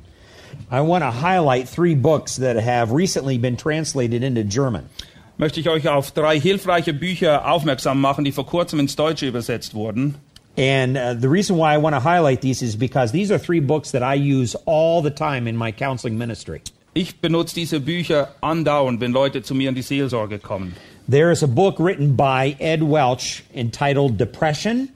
I 0.70 0.80
want 0.80 1.04
to 1.04 1.10
highlight 1.10 1.68
three 1.68 1.94
books 1.94 2.36
that 2.36 2.56
have 2.56 2.92
recently 2.92 3.38
been 3.38 3.56
translated 3.56 4.22
into 4.22 4.42
German. 4.42 4.88
möchte 5.36 5.60
ich 5.60 5.68
euch 5.68 5.88
auf 5.88 6.12
drei 6.12 6.38
hilfreiche 6.38 6.94
Bücher 6.94 7.50
aufmerksam 7.50 8.00
machen, 8.00 8.24
die 8.24 8.32
vor 8.32 8.46
kurzem 8.46 8.80
ins 8.80 8.96
Deutsche 8.96 9.26
übersetzt 9.26 9.74
wurden. 9.74 10.16
And 10.56 10.96
uh, 10.96 11.14
the 11.14 11.28
reason 11.28 11.56
why 11.56 11.74
I 11.74 11.78
want 11.78 11.94
to 11.94 12.00
highlight 12.00 12.40
these 12.40 12.62
is 12.62 12.76
because 12.76 13.10
these 13.10 13.32
are 13.32 13.38
three 13.38 13.60
books 13.60 13.90
that 13.90 14.02
I 14.02 14.14
use 14.14 14.54
all 14.66 15.02
the 15.02 15.10
time 15.10 15.48
in 15.48 15.56
my 15.56 15.72
counseling 15.72 16.16
ministry. 16.16 16.62
Ich 16.94 17.20
benutze 17.20 17.54
diese 17.54 17.80
Bücher 17.80 18.28
andauernd, 18.40 19.00
wenn 19.00 19.12
Leute 19.12 19.42
zu 19.42 19.54
mir 19.54 19.68
in 19.68 19.74
die 19.74 19.82
Seelsorge 19.82 20.38
kommen. 20.38 20.74
There 21.08 21.32
is 21.32 21.42
a 21.42 21.48
book 21.48 21.78
written 21.80 22.14
by 22.14 22.56
Ed 22.60 22.82
Welch 22.82 23.42
entitled 23.52 24.16
Depression. 24.16 24.90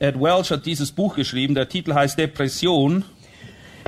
Ed 0.00 0.20
Welch 0.20 0.50
hat 0.50 0.66
dieses 0.66 0.90
Buch 0.90 1.14
geschrieben, 1.14 1.54
der 1.54 1.68
Titel 1.68 1.94
heißt 1.94 2.18
Depression. 2.18 3.04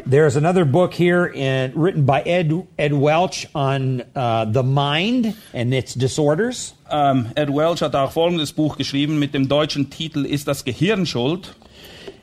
There's 0.08 0.36
another 0.36 0.64
book 0.64 0.94
here 0.94 1.26
in, 1.26 1.72
written 1.74 2.04
by 2.04 2.22
Ed, 2.22 2.52
Ed 2.78 2.92
Welch 2.92 3.48
on 3.56 4.04
uh, 4.14 4.44
the 4.44 4.62
mind 4.62 5.34
and 5.52 5.74
its 5.74 5.94
disorders. 5.94 6.74
Ähm, 6.88 7.32
Ed 7.34 7.48
Welch 7.48 7.80
hat 7.80 7.96
auch 7.96 8.12
folgendes 8.12 8.52
Buch 8.52 8.76
geschrieben 8.76 9.18
mit 9.18 9.34
dem 9.34 9.48
deutschen 9.48 9.90
Titel 9.90 10.24
Ist 10.24 10.46
das 10.46 10.64
Gehirn 10.64 11.06
schuld? 11.06 11.56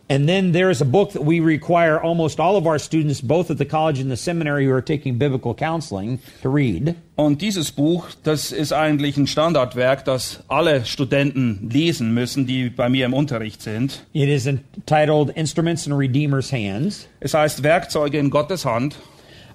And 0.09 0.27
then 0.27 0.51
there's 0.51 0.81
a 0.81 0.85
book 0.85 1.13
that 1.13 1.23
we 1.23 1.39
require 1.39 1.99
almost 1.99 2.37
all 2.39 2.57
of 2.57 2.67
our 2.67 2.77
students, 2.77 3.21
both 3.21 3.49
at 3.49 3.57
the 3.57 3.65
college 3.65 3.99
and 4.01 4.11
the 4.11 4.17
seminary, 4.17 4.65
who 4.65 4.71
are 4.73 4.81
taking 4.81 5.17
biblical 5.17 5.55
counseling, 5.55 6.19
to 6.41 6.49
read. 6.49 6.95
Und 7.15 7.41
dieses 7.41 7.71
Buch, 7.71 8.09
das 8.23 8.51
ist 8.51 8.73
eigentlich 8.73 9.15
ein 9.17 9.27
Standardwerk, 9.27 10.03
das 10.03 10.43
alle 10.49 10.83
Studenten 10.85 11.69
lesen 11.71 12.13
müssen, 12.13 12.45
die 12.45 12.69
bei 12.69 12.89
mir 12.89 13.05
im 13.05 13.13
Unterricht 13.13 13.61
sind. 13.61 14.03
It 14.13 14.27
is 14.27 14.45
entitled 14.45 15.29
Instruments 15.37 15.87
in 15.87 15.93
Redeemer's 15.93 16.51
Hands 16.51 17.07
Es 17.21 17.33
heißt 17.33 17.63
Werkzeuge 17.63 18.17
in 18.19 18.29
Gottes 18.29 18.65
Hand. 18.65 18.97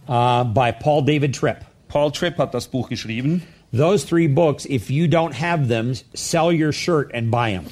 uh, 0.08 0.44
by 0.44 0.72
Paul 0.72 1.02
David 1.02 1.34
Tripp. 1.34 1.64
Paul 1.88 2.10
Tripp 2.10 2.38
hat 2.38 2.54
das 2.54 2.66
Buch 2.68 2.88
geschrieben. 2.88 3.42
Those 3.70 4.06
three 4.06 4.26
books, 4.28 4.64
if 4.64 4.90
you 4.90 5.06
don't 5.08 5.34
have 5.34 5.68
them, 5.68 5.92
sell 6.14 6.50
your 6.50 6.72
shirt 6.72 7.12
and 7.12 7.30
buy 7.30 7.52
them. 7.52 7.66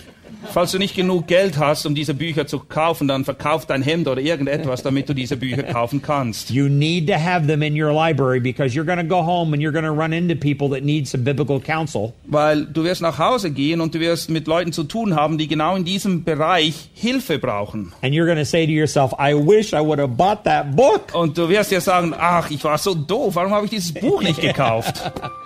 Falls 0.52 0.72
du 0.72 0.78
nicht 0.78 0.94
genug 0.94 1.26
Geld 1.26 1.58
hast, 1.58 1.86
um 1.86 1.94
diese 1.94 2.14
Bücher 2.14 2.46
zu 2.46 2.60
kaufen, 2.60 3.08
dann 3.08 3.24
verkauf 3.24 3.66
dein 3.66 3.82
Hemd 3.82 4.08
oder 4.08 4.20
irgendetwas, 4.20 4.82
damit 4.82 5.08
du 5.08 5.14
diese 5.14 5.36
Bücher 5.36 5.62
kaufen 5.64 6.02
kannst. 6.02 6.50
You 6.50 6.68
need 6.68 7.08
to 7.08 7.14
have 7.14 7.46
them 7.46 7.62
in 7.62 7.80
your 7.80 7.92
library 7.92 8.40
because 8.40 8.74
you're 8.74 8.86
going 8.86 8.98
to 8.98 9.04
go 9.04 9.24
home 9.24 9.52
and 9.52 9.62
you're 9.62 9.72
going 9.72 9.84
to 9.84 9.92
run 9.92 10.12
into 10.12 10.34
people 10.34 10.68
that 10.70 10.84
need 10.84 11.06
some 11.06 11.24
biblical 11.24 11.60
counsel. 11.60 12.14
Weil 12.24 12.66
du 12.66 12.84
wirst 12.84 13.02
nach 13.02 13.18
Hause 13.18 13.50
gehen 13.50 13.80
und 13.80 13.94
du 13.94 14.00
wirst 14.00 14.30
mit 14.30 14.46
Leuten 14.46 14.72
zu 14.72 14.84
tun 14.84 15.14
haben, 15.14 15.38
die 15.38 15.48
genau 15.48 15.76
in 15.76 15.84
diesem 15.84 16.24
Bereich 16.24 16.88
Hilfe 16.94 17.38
brauchen. 17.38 17.92
And 18.02 18.14
you're 18.14 18.26
going 18.26 18.38
to 18.38 18.44
say 18.44 18.66
to 18.66 18.72
yourself, 18.72 19.12
I 19.18 19.34
wish 19.34 19.72
I 19.72 19.80
would 19.80 19.98
have 19.98 20.16
bought 20.16 20.44
that 20.44 20.74
book. 20.74 21.14
Und 21.14 21.36
du 21.36 21.48
wirst 21.48 21.70
dir 21.70 21.80
sagen, 21.80 22.14
ach, 22.18 22.50
ich 22.50 22.64
war 22.64 22.78
so 22.78 22.94
doof, 22.94 23.34
warum 23.34 23.52
habe 23.52 23.66
ich 23.66 23.70
dieses 23.70 23.92
Buch 23.92 24.22
nicht 24.22 24.40
gekauft? 24.40 25.02